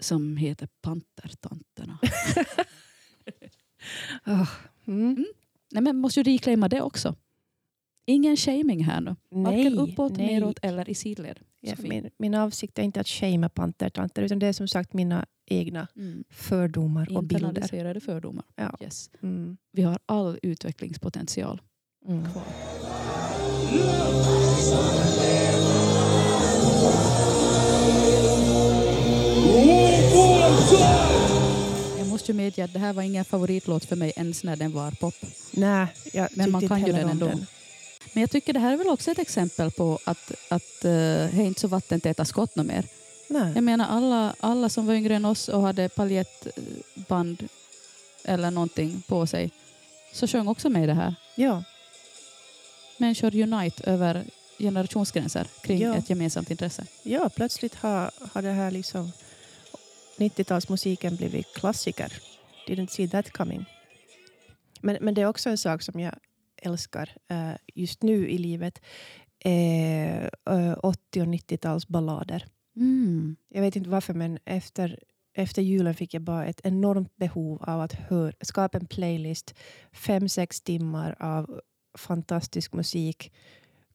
som 0.00 0.36
heter 0.36 0.68
Pantertanterna. 0.82 1.98
Ah, 4.24 4.46
mm. 4.86 5.26
Nej, 5.72 5.82
men 5.82 5.96
måste 5.96 6.20
ju 6.20 6.24
reclaima 6.24 6.68
det 6.68 6.82
också. 6.82 7.14
Ingen 8.06 8.36
shaming 8.36 8.84
här 8.84 9.00
nu. 9.00 9.16
Varken 9.30 9.74
Nej, 9.74 9.92
uppåt, 9.92 10.16
nej. 10.16 10.26
neråt 10.26 10.58
eller 10.62 10.90
i 10.90 10.94
sidled. 10.94 11.40
Ja, 11.66 11.74
min, 11.78 12.10
min 12.18 12.34
avsikt 12.34 12.78
är 12.78 12.82
inte 12.82 13.00
att 13.00 13.08
shamea 13.08 13.48
pantertanter 13.48 14.22
utan 14.22 14.38
det 14.38 14.46
är 14.46 14.52
som 14.52 14.68
sagt 14.68 14.92
mina 14.92 15.26
egna 15.46 15.88
Mm. 15.96 16.24
fördomar 16.30 17.16
och 17.16 17.24
bilder. 17.24 17.46
Internaliserade 17.48 18.00
fördomar. 18.00 18.44
Ja. 18.56 18.76
Yes. 18.80 19.10
Mm. 19.22 19.56
Vi 19.72 19.82
har 19.82 19.98
all 20.06 20.38
utvecklingspotential 20.42 21.62
Mm. 22.08 22.24
kvar. 22.32 22.42
Jag 31.98 32.06
måste 32.08 32.32
ju 32.32 32.36
medge 32.36 32.64
att 32.64 32.72
det 32.72 32.78
här 32.78 32.92
var 32.92 33.02
ingen 33.02 33.24
favoritlåt 33.24 33.84
för 33.84 33.96
mig 33.96 34.12
ens 34.16 34.44
när 34.44 34.56
den 34.56 34.72
var 34.72 34.90
pop. 34.90 35.14
Nej, 35.50 35.86
jag 36.12 36.28
Men 36.36 36.50
man 36.50 36.68
kan 36.68 36.86
ju 36.86 36.92
den 36.92 37.08
ändå. 37.08 37.30
Men 38.14 38.20
jag 38.20 38.30
tycker 38.30 38.52
det 38.52 38.60
här 38.60 38.72
är 38.72 38.76
väl 38.76 38.88
också 38.88 39.10
ett 39.10 39.18
exempel 39.18 39.70
på 39.70 39.98
att, 40.04 40.32
att 40.48 40.84
uh, 40.84 40.90
det 40.90 41.40
är 41.40 41.40
inte 41.40 41.60
så 41.60 41.68
vattentäta 41.68 42.24
skott 42.24 42.56
något 42.56 42.66
mer. 42.66 42.84
Nej. 43.28 43.52
Jag 43.54 43.64
menar 43.64 43.86
alla, 43.88 44.34
alla 44.40 44.68
som 44.68 44.86
var 44.86 44.94
yngre 44.94 45.14
än 45.14 45.24
oss 45.24 45.48
och 45.48 45.62
hade 45.62 45.88
paljettband 45.88 47.48
eller 48.24 48.50
någonting 48.50 49.02
på 49.08 49.26
sig 49.26 49.50
så 50.12 50.26
sjöng 50.26 50.48
också 50.48 50.70
med 50.70 50.84
i 50.84 50.86
det 50.86 50.94
här. 50.94 51.14
Ja. 51.34 51.64
Människor 52.96 53.36
unite 53.36 53.90
över 53.90 54.24
generationsgränser 54.58 55.46
kring 55.62 55.80
Ja. 55.80 55.96
ett 55.96 56.10
gemensamt 56.10 56.50
intresse. 56.50 56.86
ja, 57.02 57.28
plötsligt 57.28 57.74
har, 57.74 58.10
har 58.32 58.42
det 58.42 58.50
här 58.50 58.70
liksom 58.70 59.12
90-talsmusiken 60.16 61.16
blivit 61.16 61.54
klassiker. 61.54 62.12
Didn't 62.68 62.86
see 62.86 63.08
that 63.08 63.30
coming. 63.30 63.64
Men, 64.80 64.98
men 65.00 65.14
det 65.14 65.22
är 65.22 65.26
också 65.26 65.50
en 65.50 65.58
sak 65.58 65.82
som 65.82 66.00
jag 66.00 66.14
älskar 66.64 67.10
eh, 67.30 67.52
just 67.74 68.02
nu 68.02 68.28
i 68.28 68.38
livet. 68.38 68.80
Eh, 69.44 70.24
eh, 70.24 70.76
80 70.82 71.20
och 71.20 71.26
90-talsballader. 71.26 72.44
Mm. 72.76 73.36
Jag 73.48 73.60
vet 73.62 73.76
inte 73.76 73.90
varför 73.90 74.14
men 74.14 74.38
efter, 74.44 74.98
efter 75.34 75.62
julen 75.62 75.94
fick 75.94 76.14
jag 76.14 76.22
bara 76.22 76.46
ett 76.46 76.60
enormt 76.64 77.16
behov 77.16 77.62
av 77.62 77.80
att 77.80 77.92
hör, 77.92 78.34
skapa 78.40 78.78
en 78.78 78.86
playlist. 78.86 79.54
Fem, 79.92 80.28
sex 80.28 80.60
timmar 80.60 81.16
av 81.20 81.60
fantastisk 81.98 82.72
musik. 82.72 83.32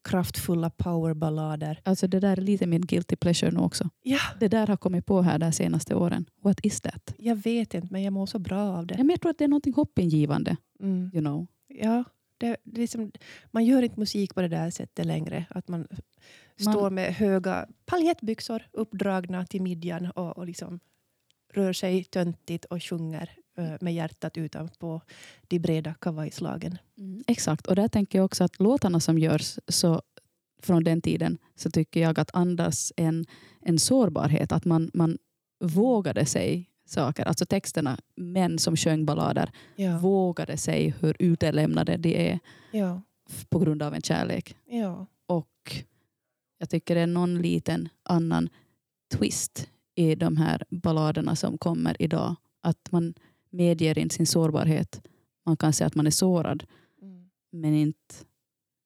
Kraftfulla 0.03 0.69
powerballader. 0.69 1.81
Alltså 1.85 2.07
det 2.07 2.19
där 2.19 2.37
är 2.37 2.41
lite 2.41 2.67
min 2.67 2.81
guilty 2.81 3.15
pleasure 3.15 3.51
nu 3.51 3.59
också. 3.59 3.89
Ja, 4.03 4.19
Det 4.39 4.47
där 4.47 4.67
har 4.67 4.77
kommit 4.77 5.05
på 5.05 5.21
här 5.21 5.39
de 5.39 5.51
senaste 5.51 5.95
åren. 5.95 6.25
What 6.43 6.59
is 6.65 6.81
that? 6.81 7.13
jag 7.17 7.35
vet 7.35 7.73
inte 7.73 7.87
men 7.91 8.03
jag 8.03 8.13
mår 8.13 8.25
så 8.25 8.39
bra 8.39 8.61
av 8.61 8.75
Ja, 8.77 8.81
det. 8.85 8.97
men 8.97 9.09
jag 9.09 9.21
tror 9.21 9.29
att 9.31 9.37
det 9.37 9.43
är 9.43 9.47
något 9.47 9.75
hoppingivande. 9.75 10.55
Mm. 10.79 11.11
You 11.13 11.21
know. 11.21 11.47
Ja, 11.67 12.03
det, 12.39 12.57
det 12.63 12.81
liksom, 12.81 13.11
man 13.51 13.65
gör 13.65 13.81
inte 13.81 13.99
musik 13.99 14.35
på 14.35 14.41
det 14.41 14.47
där 14.47 14.69
sättet 14.69 15.05
längre. 15.05 15.45
Att 15.49 15.67
man, 15.67 15.87
Man- 16.65 16.73
står 16.73 16.89
med 16.89 17.15
höga 17.15 17.67
paljettbyxor 17.85 18.63
uppdragna 18.71 19.45
till 19.45 19.61
midjan 19.61 20.11
och, 20.11 20.37
och 20.37 20.45
liksom 20.45 20.79
rör 21.53 21.73
sig 21.73 22.03
töntigt 22.03 22.65
och 22.65 22.83
sjunger 22.83 23.31
eh, 23.57 23.73
med 23.81 23.93
hjärtat 23.93 24.37
utanpå 24.37 25.01
de 25.47 25.59
breda 25.59 25.93
kavajslagen. 25.93 26.77
Mm, 26.97 27.23
exakt, 27.27 27.67
och 27.67 27.75
där 27.75 27.87
tänker 27.87 28.17
jag 28.17 28.25
också 28.25 28.43
att 28.43 28.59
låtarna 28.59 28.99
som 28.99 29.17
görs 29.17 29.59
så 29.67 30.01
från 30.61 30.83
den 30.83 31.01
tiden 31.01 31.37
så 31.55 31.71
tycker 31.71 31.99
jag 31.99 32.19
att 32.19 32.35
andas 32.35 32.93
en, 32.97 33.25
en 33.61 33.79
sårbarhet. 33.79 34.51
Att 34.51 34.65
man, 34.65 34.91
man 34.93 35.17
vågade 35.59 36.25
sig 36.25 36.68
saker. 36.89 37.25
Alltså 37.27 37.45
texterna, 37.45 37.97
män 38.15 38.59
som 38.59 38.75
sjöng 38.77 39.05
ballader, 39.05 39.51
Ja, 39.75 39.97
vågade 39.97 40.57
sig 40.57 40.93
hur 40.99 41.15
utelämnade 41.19 41.97
de 41.97 42.29
är 42.31 42.39
ja, 42.71 43.01
på 43.49 43.59
grund 43.59 43.81
av 43.83 43.93
en 43.93 44.01
kärlek. 44.01 44.55
ja. 44.65 45.05
Och 45.27 45.83
jag 46.57 46.69
tycker 46.69 46.95
det 46.95 47.01
är 47.01 47.07
någon 47.07 47.41
liten 47.41 47.89
annan 48.03 48.49
twist 49.13 49.69
i 49.95 50.15
de 50.15 50.37
här 50.37 50.63
balladerna 50.69 51.35
som 51.35 51.57
kommer 51.57 51.95
idag. 52.01 52.35
Att 52.61 52.91
man 52.91 53.13
medger 53.49 53.99
inte 53.99 54.15
sin 54.15 54.27
sårbarhet. 54.27 55.01
Man 55.45 55.57
kan 55.57 55.73
säga 55.73 55.87
att 55.87 55.95
man 55.95 56.07
är 56.07 56.11
sårad, 56.11 56.63
Mm. 57.01 57.29
men 57.51 57.73
inte... 57.73 58.15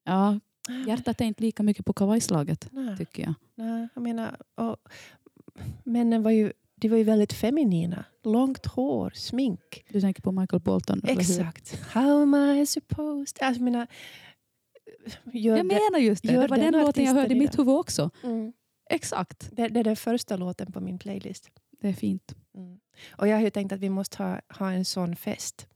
Ja, 0.04 0.40
hjärtat 0.88 1.22
är 1.22 1.26
inte 1.26 1.42
lika 1.44 1.64
mycket 1.64 1.86
på 1.86 1.94
kavajslaget, 1.94 2.68
Nej, 2.72 2.98
tycker 2.98 3.24
jag. 3.24 3.34
nej, 3.56 3.88
jag 3.96 4.02
menar, 4.04 4.38
och 4.56 4.78
männen 5.84 6.24
var 6.24 6.32
ju, 6.32 6.54
de 6.84 6.90
var 6.90 6.98
ju 6.98 7.04
väldigt 7.04 7.34
feminina. 7.34 8.06
Långt 8.24 8.66
hår, 8.66 9.12
smink. 9.16 9.86
Du 9.90 10.02
tänker 10.02 10.22
på 10.22 10.32
Michael 10.32 10.62
Bolton? 10.62 11.02
Exakt. 11.04 11.82
How 11.82 12.22
am 12.22 12.36
I 12.36 12.66
supposed... 12.66 13.38
Alltså, 13.42 13.64
gör 15.34 15.58
Jag 15.58 15.66
menar 15.66 16.00
just 16.00 16.24
det. 16.24 16.32
Det 16.32 16.48
var 16.48 16.48
den 16.48 16.72
den 16.72 16.82
låten 16.82 17.06
jag 17.06 17.14
hörde 17.14 17.34
i 17.34 17.40
mitt 17.40 17.60
huvud 17.60 17.76
också. 17.76 18.10
mm, 18.24 18.54
Exakt. 18.90 19.50
det, 19.52 19.68
det 19.68 19.80
är 19.80 19.84
den 19.84 19.96
första 19.96 20.38
låten 20.38 20.72
på 20.72 20.80
min 20.80 21.00
playlist. 21.00 21.50
Det 21.82 21.90
är 21.90 21.94
fint. 21.94 22.36
Mm. 22.56 22.80
Och 23.12 23.28
jag 23.28 23.36
har 23.36 23.42
ju 23.42 23.50
tänkt 23.50 23.72
att 23.72 23.80
vi 23.80 23.90
måste 23.90 24.24
ha, 24.24 24.42
ha 24.50 24.72
en 24.72 24.86
sån 24.86 25.16
fest 25.16 25.68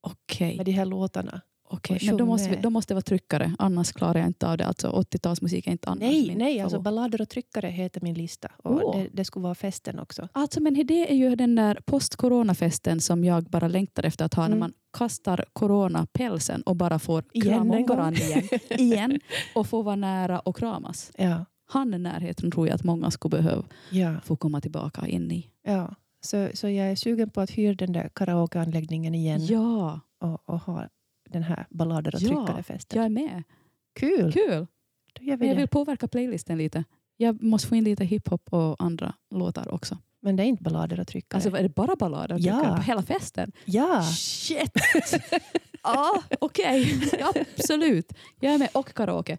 Okej. 0.00 0.56
med 0.56 0.66
de 0.66 0.72
här 0.72 0.86
låtarna. 0.86 1.40
Okej, 1.72 1.96
och 1.96 2.02
men 2.06 2.16
då 2.16 2.26
måste, 2.26 2.50
vi, 2.50 2.56
då 2.56 2.70
måste 2.70 2.92
det 2.92 2.94
vara 2.94 3.02
tryckare, 3.02 3.54
annars 3.58 3.92
klarar 3.92 4.18
jag 4.20 4.26
inte 4.26 4.48
av 4.48 4.56
det. 4.58 4.66
Alltså 4.66 4.88
80-talsmusik 4.88 5.66
är 5.68 5.72
inte 5.72 5.88
annars 5.90 6.00
Nej, 6.00 6.34
nej 6.36 6.60
alltså 6.60 6.80
ballader 6.80 7.20
och 7.20 7.28
tryckare 7.28 7.68
heter 7.68 8.00
min 8.00 8.14
lista. 8.14 8.48
Och 8.56 8.84
Åh. 8.84 8.96
det, 8.96 9.08
det 9.12 9.24
skulle 9.24 9.42
vara 9.42 9.54
festen 9.54 9.98
också. 9.98 10.28
Alltså, 10.32 10.60
men 10.60 10.86
det 10.86 11.10
är 11.12 11.14
ju 11.16 11.36
den 11.36 11.54
där 11.54 11.78
post-corona-festen 11.84 13.00
som 13.00 13.24
jag 13.24 13.44
bara 13.44 13.68
längtar 13.68 14.02
efter 14.02 14.24
att 14.24 14.34
ha 14.34 14.42
Mm. 14.44 14.50
när 14.58 14.60
man 14.60 14.72
kastar 14.98 15.44
coronapälsen 15.52 16.62
och 16.62 16.76
bara 16.76 16.98
får 16.98 17.24
Igen 17.32 17.48
krama 17.48 17.74
en 17.74 17.80
om 17.82 17.86
gång. 17.86 17.96
varandra 17.96 18.20
igen, 18.22 18.48
igen 18.70 19.20
och 19.54 19.66
få 19.66 19.82
vara 19.82 19.96
nära 19.96 20.38
och 20.40 20.56
kramas. 20.56 21.12
Ja, 21.18 21.44
Han 21.66 21.90
närheten 21.90 22.50
tror 22.50 22.68
jag 22.68 22.74
att 22.74 22.84
många 22.84 23.10
skulle 23.10 23.30
behöva 23.42 23.62
ja, 23.90 24.14
få 24.24 24.36
komma 24.36 24.60
tillbaka 24.60 25.06
in 25.06 25.32
i. 25.32 25.46
ja. 25.66 25.94
Så, 26.24 26.48
så 26.54 26.68
jag 26.68 26.90
är 26.90 26.96
sugen 26.96 27.30
på 27.30 27.40
att 27.40 27.50
hyra 27.50 27.74
den 27.74 27.92
där 27.92 28.10
karaokeanläggningen 28.14 29.14
igen 29.14 29.46
Ja, 29.46 30.00
och, 30.20 30.48
och 30.48 30.60
ha 30.60 30.88
den 31.32 31.42
här 31.42 31.66
ballader 31.70 32.14
och 32.14 32.20
Ja, 32.22 32.28
tryckare-festen. 32.28 32.96
jag 32.96 33.04
är 33.04 33.08
med. 33.10 33.42
Kul! 34.00 34.32
Kul! 34.32 34.66
Då 35.12 35.24
gör 35.24 35.36
vi 35.36 35.46
jag 35.46 35.56
det. 35.56 35.60
vill 35.60 35.68
påverka 35.68 36.08
playlisten 36.08 36.58
lite. 36.58 36.84
Jag 37.16 37.42
måste 37.42 37.68
få 37.68 37.76
in 37.76 37.84
lite 37.84 38.04
hiphop 38.04 38.52
och 38.52 38.82
andra 38.82 39.14
låtar 39.30 39.74
också. 39.74 39.98
Men 40.20 40.36
det 40.36 40.42
är 40.42 40.44
inte 40.46 40.62
ballader 40.62 41.00
och 41.00 41.06
tryckare. 41.06 41.36
Alltså 41.42 41.56
är 41.58 41.62
det 41.62 41.68
bara 41.74 41.96
ballader 41.96 42.34
Ja. 42.38 42.54
tycker 42.56 42.68
jag, 42.68 42.76
på 42.76 42.82
hela 42.82 43.02
festen? 43.02 43.52
ja, 43.64 44.02
Shit! 44.02 44.72
ja, 45.82 46.22
okej. 46.40 47.00
Absolut. 47.56 48.12
Jag 48.40 48.54
är 48.54 48.58
med. 48.58 48.68
Och 48.74 48.94
karaoke. 48.94 49.38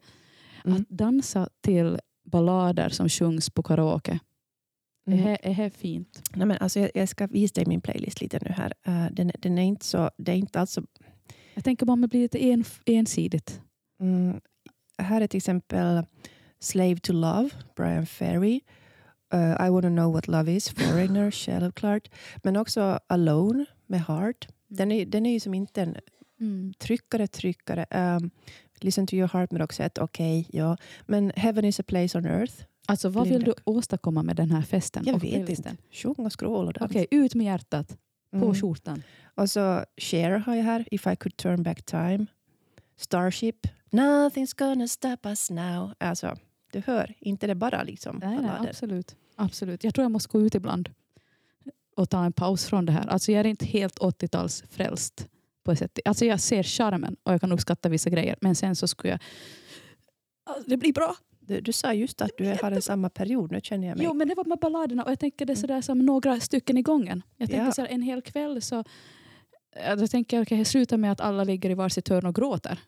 Mm. 0.66 0.82
Att 0.82 0.90
dansa 0.90 1.50
till 1.62 2.00
ballader 2.26 2.90
som 2.90 3.10
sjungs 3.10 3.50
på 3.50 3.64
karaoke. 3.64 4.20
Mm. 5.08 5.28
Är, 5.28 5.38
är 5.44 5.56
det 5.56 5.70
fint? 5.70 6.22
Nej, 6.36 6.48
men 6.48 6.58
alltså 6.58 6.80
jag, 6.80 6.92
jag 6.94 7.10
ska 7.10 7.28
visa 7.28 7.54
dig 7.54 7.66
min 7.66 7.82
playlist 7.82 8.22
lite 8.22 8.40
nu 8.42 8.50
här. 8.52 8.74
Eh, 8.86 9.06
den, 9.12 9.32
den 9.40 9.58
är 9.58 9.64
inte 9.64 9.86
så... 9.86 10.12
Det 10.18 10.32
är 10.32 10.36
inte 10.36 10.60
alls 10.60 10.72
så 10.72 10.84
Jag 11.54 11.64
tänker 11.64 11.86
bara 11.86 11.94
om 11.94 12.02
det 12.02 12.08
blir 12.08 12.22
lite 12.22 12.44
en, 12.44 12.66
ensidigt. 12.86 13.62
Mm, 14.02 14.42
här 14.98 15.22
är 15.22 15.28
till 15.28 15.38
exempel 15.38 16.06
Slave 16.60 16.98
to 16.98 17.14
Love, 17.14 17.50
Brian 17.76 18.06
Ferry. 18.06 18.62
Uh, 19.34 19.68
I 19.68 19.70
wanna 19.70 19.90
know 19.90 20.14
what 20.14 20.28
love 20.28 20.52
is, 20.52 20.70
Foreigner, 20.70 21.32
självklart. 21.46 22.10
Men 22.44 22.58
också 22.58 23.00
Alone 23.08 23.66
med 23.88 24.02
Heart. 24.02 24.48
Den 24.68 24.92
är, 24.92 25.06
den 25.06 25.26
är 25.26 25.34
ju 25.34 25.40
som 25.40 25.54
inte 25.54 25.82
en 25.82 25.96
tryckare, 26.80 27.28
tryckare. 27.28 27.86
Um, 28.20 28.32
Listen 28.84 29.08
to 29.08 29.16
your 29.16 29.28
heart 29.28 29.52
med 29.52 29.62
Roxette, 29.62 30.02
okej, 30.02 30.48
ja. 30.54 30.78
Men 31.06 31.32
Heaven 31.36 31.66
is 31.66 31.80
a 31.80 31.84
place 31.88 32.18
on 32.18 32.26
earth. 32.26 32.54
Alltså 32.88 33.10
vad 33.10 33.28
vill 33.28 33.44
du 33.44 33.54
åstadkomma 33.64 34.24
med 34.24 34.36
den 34.36 34.52
här 34.52 34.62
festen? 34.62 35.04
Jag 35.06 35.16
och 35.16 35.24
vet 35.24 35.50
inte. 35.50 35.76
Sjung 35.92 36.16
och 36.18 36.32
skrål 36.32 36.68
och 36.68 36.74
dans. 36.74 36.92
Okej, 36.92 37.08
ut 37.12 37.36
med 37.36 37.46
hjärtat. 37.46 37.98
På 38.40 38.46
Mm. 38.46 38.56
skjortan. 38.56 39.04
Och 39.36 39.50
så 39.50 39.86
Cher 39.98 40.32
har 40.32 40.56
jag 40.56 40.64
här, 40.64 40.88
If 40.92 41.08
I 41.08 41.16
could 41.16 41.38
turn 41.38 41.64
back 41.64 41.84
time. 41.84 42.26
Starship, 42.98 43.68
Nothing's 43.92 44.58
gonna 44.58 44.88
stop 44.88 45.18
us 45.26 45.50
now. 45.50 45.94
Alltså, 45.98 46.36
du 46.72 46.82
hör, 46.86 47.14
inte 47.20 47.48
det 47.48 47.56
bara 47.56 47.84
liksom 47.84 48.18
Nej, 48.24 48.38
nej, 48.42 48.52
absolut. 48.70 49.16
absolut. 49.36 49.84
Jag 49.84 49.94
tror 49.94 50.04
jag 50.04 50.12
måste 50.12 50.30
gå 50.38 50.42
ut 50.42 50.56
ibland 50.56 50.90
och 51.96 52.10
ta 52.10 52.26
en 52.26 52.34
paus 52.34 52.66
från 52.66 52.86
det 52.86 52.92
här. 52.92 53.08
Alltså 53.08 53.32
jag 53.32 53.40
är 53.40 53.46
inte 53.50 53.66
helt 53.66 54.00
80-talsfrälst. 54.00 55.28
På 55.64 55.72
ett 55.72 55.80
sätt. 55.80 56.00
Alltså 56.06 56.26
jag 56.26 56.40
ser 56.40 56.64
charmen 56.64 57.16
och 57.24 57.34
jag 57.34 57.42
kan 57.42 57.52
uppskatta 57.52 57.90
vissa 57.90 58.10
grejer. 58.10 58.36
Men 58.42 58.56
sen 58.56 58.76
så 58.76 58.88
skulle 58.88 59.14
jag... 59.14 59.20
Alltså, 60.44 60.70
Det 60.70 60.78
blir 60.78 60.94
bra. 60.94 61.16
Du, 61.48 61.62
du 61.62 61.72
sa 61.74 61.94
just 61.94 62.22
att 62.22 62.32
du 62.38 62.46
har 62.62 62.72
en 62.72 62.82
samma 62.82 63.10
period, 63.10 63.52
nu 63.52 63.60
känner 63.64 63.88
jag 63.88 63.98
mig... 63.98 64.06
Jo, 64.06 64.14
men 64.14 64.28
det 64.28 64.36
var 64.36 64.46
med 64.46 64.60
balladerna 64.60 65.04
och 65.04 65.12
jag 65.12 65.20
tänker 65.20 65.46
det 65.46 65.54
är 65.54 65.56
sådär 65.56 65.82
som 65.82 66.00
några 66.00 66.40
stycken 66.40 66.78
i 66.78 66.82
gången. 66.82 67.22
Jag 67.38 67.50
tänker 67.50 67.66
Ja. 67.66 67.72
så 67.72 67.86
en 67.86 68.02
hel 68.02 68.22
kväll 68.22 68.62
så... 68.62 68.84
ja, 69.86 69.96
Då 69.96 70.08
tänker 70.08 70.38
jag 70.38 70.42
okej, 70.42 70.58
jag 70.58 70.68
slutar 70.68 70.98
med 70.98 71.12
att 71.12 71.22
alla 71.22 71.44
ligger 71.44 71.70
i 71.70 71.74
varsitt 71.74 72.10
hörn 72.10 72.26
och 72.26 72.36
gråter. 72.36 72.80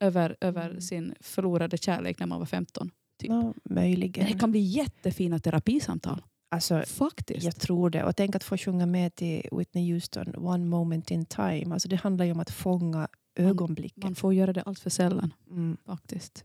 Över, 0.00 0.36
över 0.40 0.68
Mm. 0.68 0.80
sin 0.80 1.14
förlorade 1.20 1.78
kärlek 1.78 2.18
när 2.18 2.26
man 2.26 2.38
var 2.38 2.46
15. 2.46 2.90
typ. 3.18 3.30
Men 3.30 3.54
möjligen. 3.64 4.26
det 4.26 4.38
kan 4.38 4.50
bli 4.50 4.60
jättefina 4.60 5.38
terapisamtal. 5.38 6.22
Alltså, 6.50 6.82
Faktiskt. 6.86 7.42
jag 7.44 7.56
tror 7.56 7.90
det. 7.90 8.04
Och 8.04 8.16
tänk 8.16 8.36
att 8.36 8.44
få 8.44 8.56
sjunga 8.56 8.86
med 8.86 9.14
till 9.14 9.48
Whitney 9.52 9.92
Houston, 9.92 10.34
One 10.36 10.64
moment 10.64 11.10
in 11.10 11.24
time. 11.26 11.72
Alltså, 11.74 11.88
det 11.88 11.96
handlar 11.96 12.24
ju 12.24 12.32
om 12.32 12.40
att 12.40 12.50
fånga 12.50 13.08
ögonblicket. 13.36 14.02
Man 14.02 14.14
får 14.14 14.34
göra 14.34 14.52
det 14.52 14.62
allt 14.62 14.78
för 14.78 14.90
sällan 14.90 15.34
Mm. 15.50 15.76
faktiskt. 15.86 16.44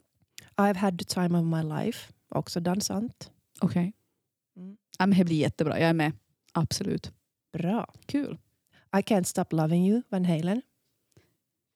I've 0.55 0.75
had 0.75 0.99
the 0.99 1.05
time 1.05 1.39
of 1.39 1.45
my 1.45 1.63
life, 1.85 2.13
också 2.29 2.59
dansant. 2.59 3.31
Okej. 3.61 3.93
Mm. 4.55 4.77
Ja, 4.99 5.05
det 5.05 5.23
blir 5.25 5.37
jättebra, 5.37 5.79
jag 5.79 5.89
är 5.89 5.93
med. 5.93 6.11
Absolut. 6.51 7.11
Bra. 7.53 7.93
Kul. 8.05 8.37
I 8.97 8.99
can't 9.01 9.23
stop 9.23 9.45
loving 9.51 9.87
you, 9.87 10.01
Van 10.09 10.25
Halen. 10.25 10.61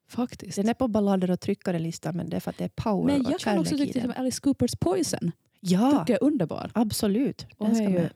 Faktiskt. 0.08 0.56
Den 0.56 0.70
är 0.70 0.74
på 0.74 0.88
ballader 0.88 1.32
och 1.32 1.40
tryckare-listan, 1.40 2.18
men 2.18 2.30
det 2.30 2.36
är 2.36 2.40
för 2.40 2.50
att 2.50 2.58
det 2.58 2.64
är 2.64 2.70
power 2.76 3.06
Men 3.06 3.26
och 3.26 3.32
jag 3.32 3.40
kan 3.40 3.60
också 3.60 3.78
tycka 3.78 4.10
att 4.10 4.18
Alice 4.18 4.42
Coopers 4.42 4.76
Poison 4.80 5.32
Ja, 5.60 5.92
tycker 5.92 6.14
jag 6.14 6.22
är 6.22 6.28
underbar. 6.28 6.72
absolut. 6.74 7.46
Och 7.58 7.66
Den 7.66 7.76
ska 7.76 7.90
med. 7.90 8.14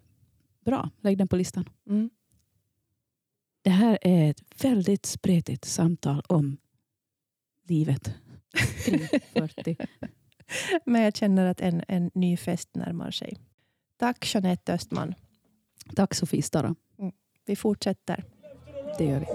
Bra, 0.65 0.89
lägg 1.01 1.17
den 1.17 1.27
på 1.27 1.35
listan. 1.35 1.69
Mm. 1.89 2.09
Det 3.61 3.69
här 3.69 3.97
är 4.01 4.29
ett 4.29 4.63
väldigt 4.63 5.05
spretigt 5.05 5.65
samtal 5.65 6.23
om 6.27 6.57
livet 7.67 8.13
kring 8.85 9.07
40. 9.33 9.77
Men 10.85 11.01
jag 11.01 11.15
känner 11.15 11.45
att 11.45 11.61
en, 11.61 11.83
en 11.87 12.11
ny 12.13 12.37
fest 12.37 12.69
närmar 12.75 13.11
sig. 13.11 13.37
Tack 13.97 14.33
Jeanette 14.33 14.73
Östman. 14.73 15.13
Tack 15.95 16.13
Sofie 16.13 16.41
Stara. 16.41 16.75
Mm. 16.99 17.11
Vi 17.45 17.55
fortsätter. 17.55 18.23
Det 18.97 19.05
gör 19.05 19.19
vi. 19.19 19.25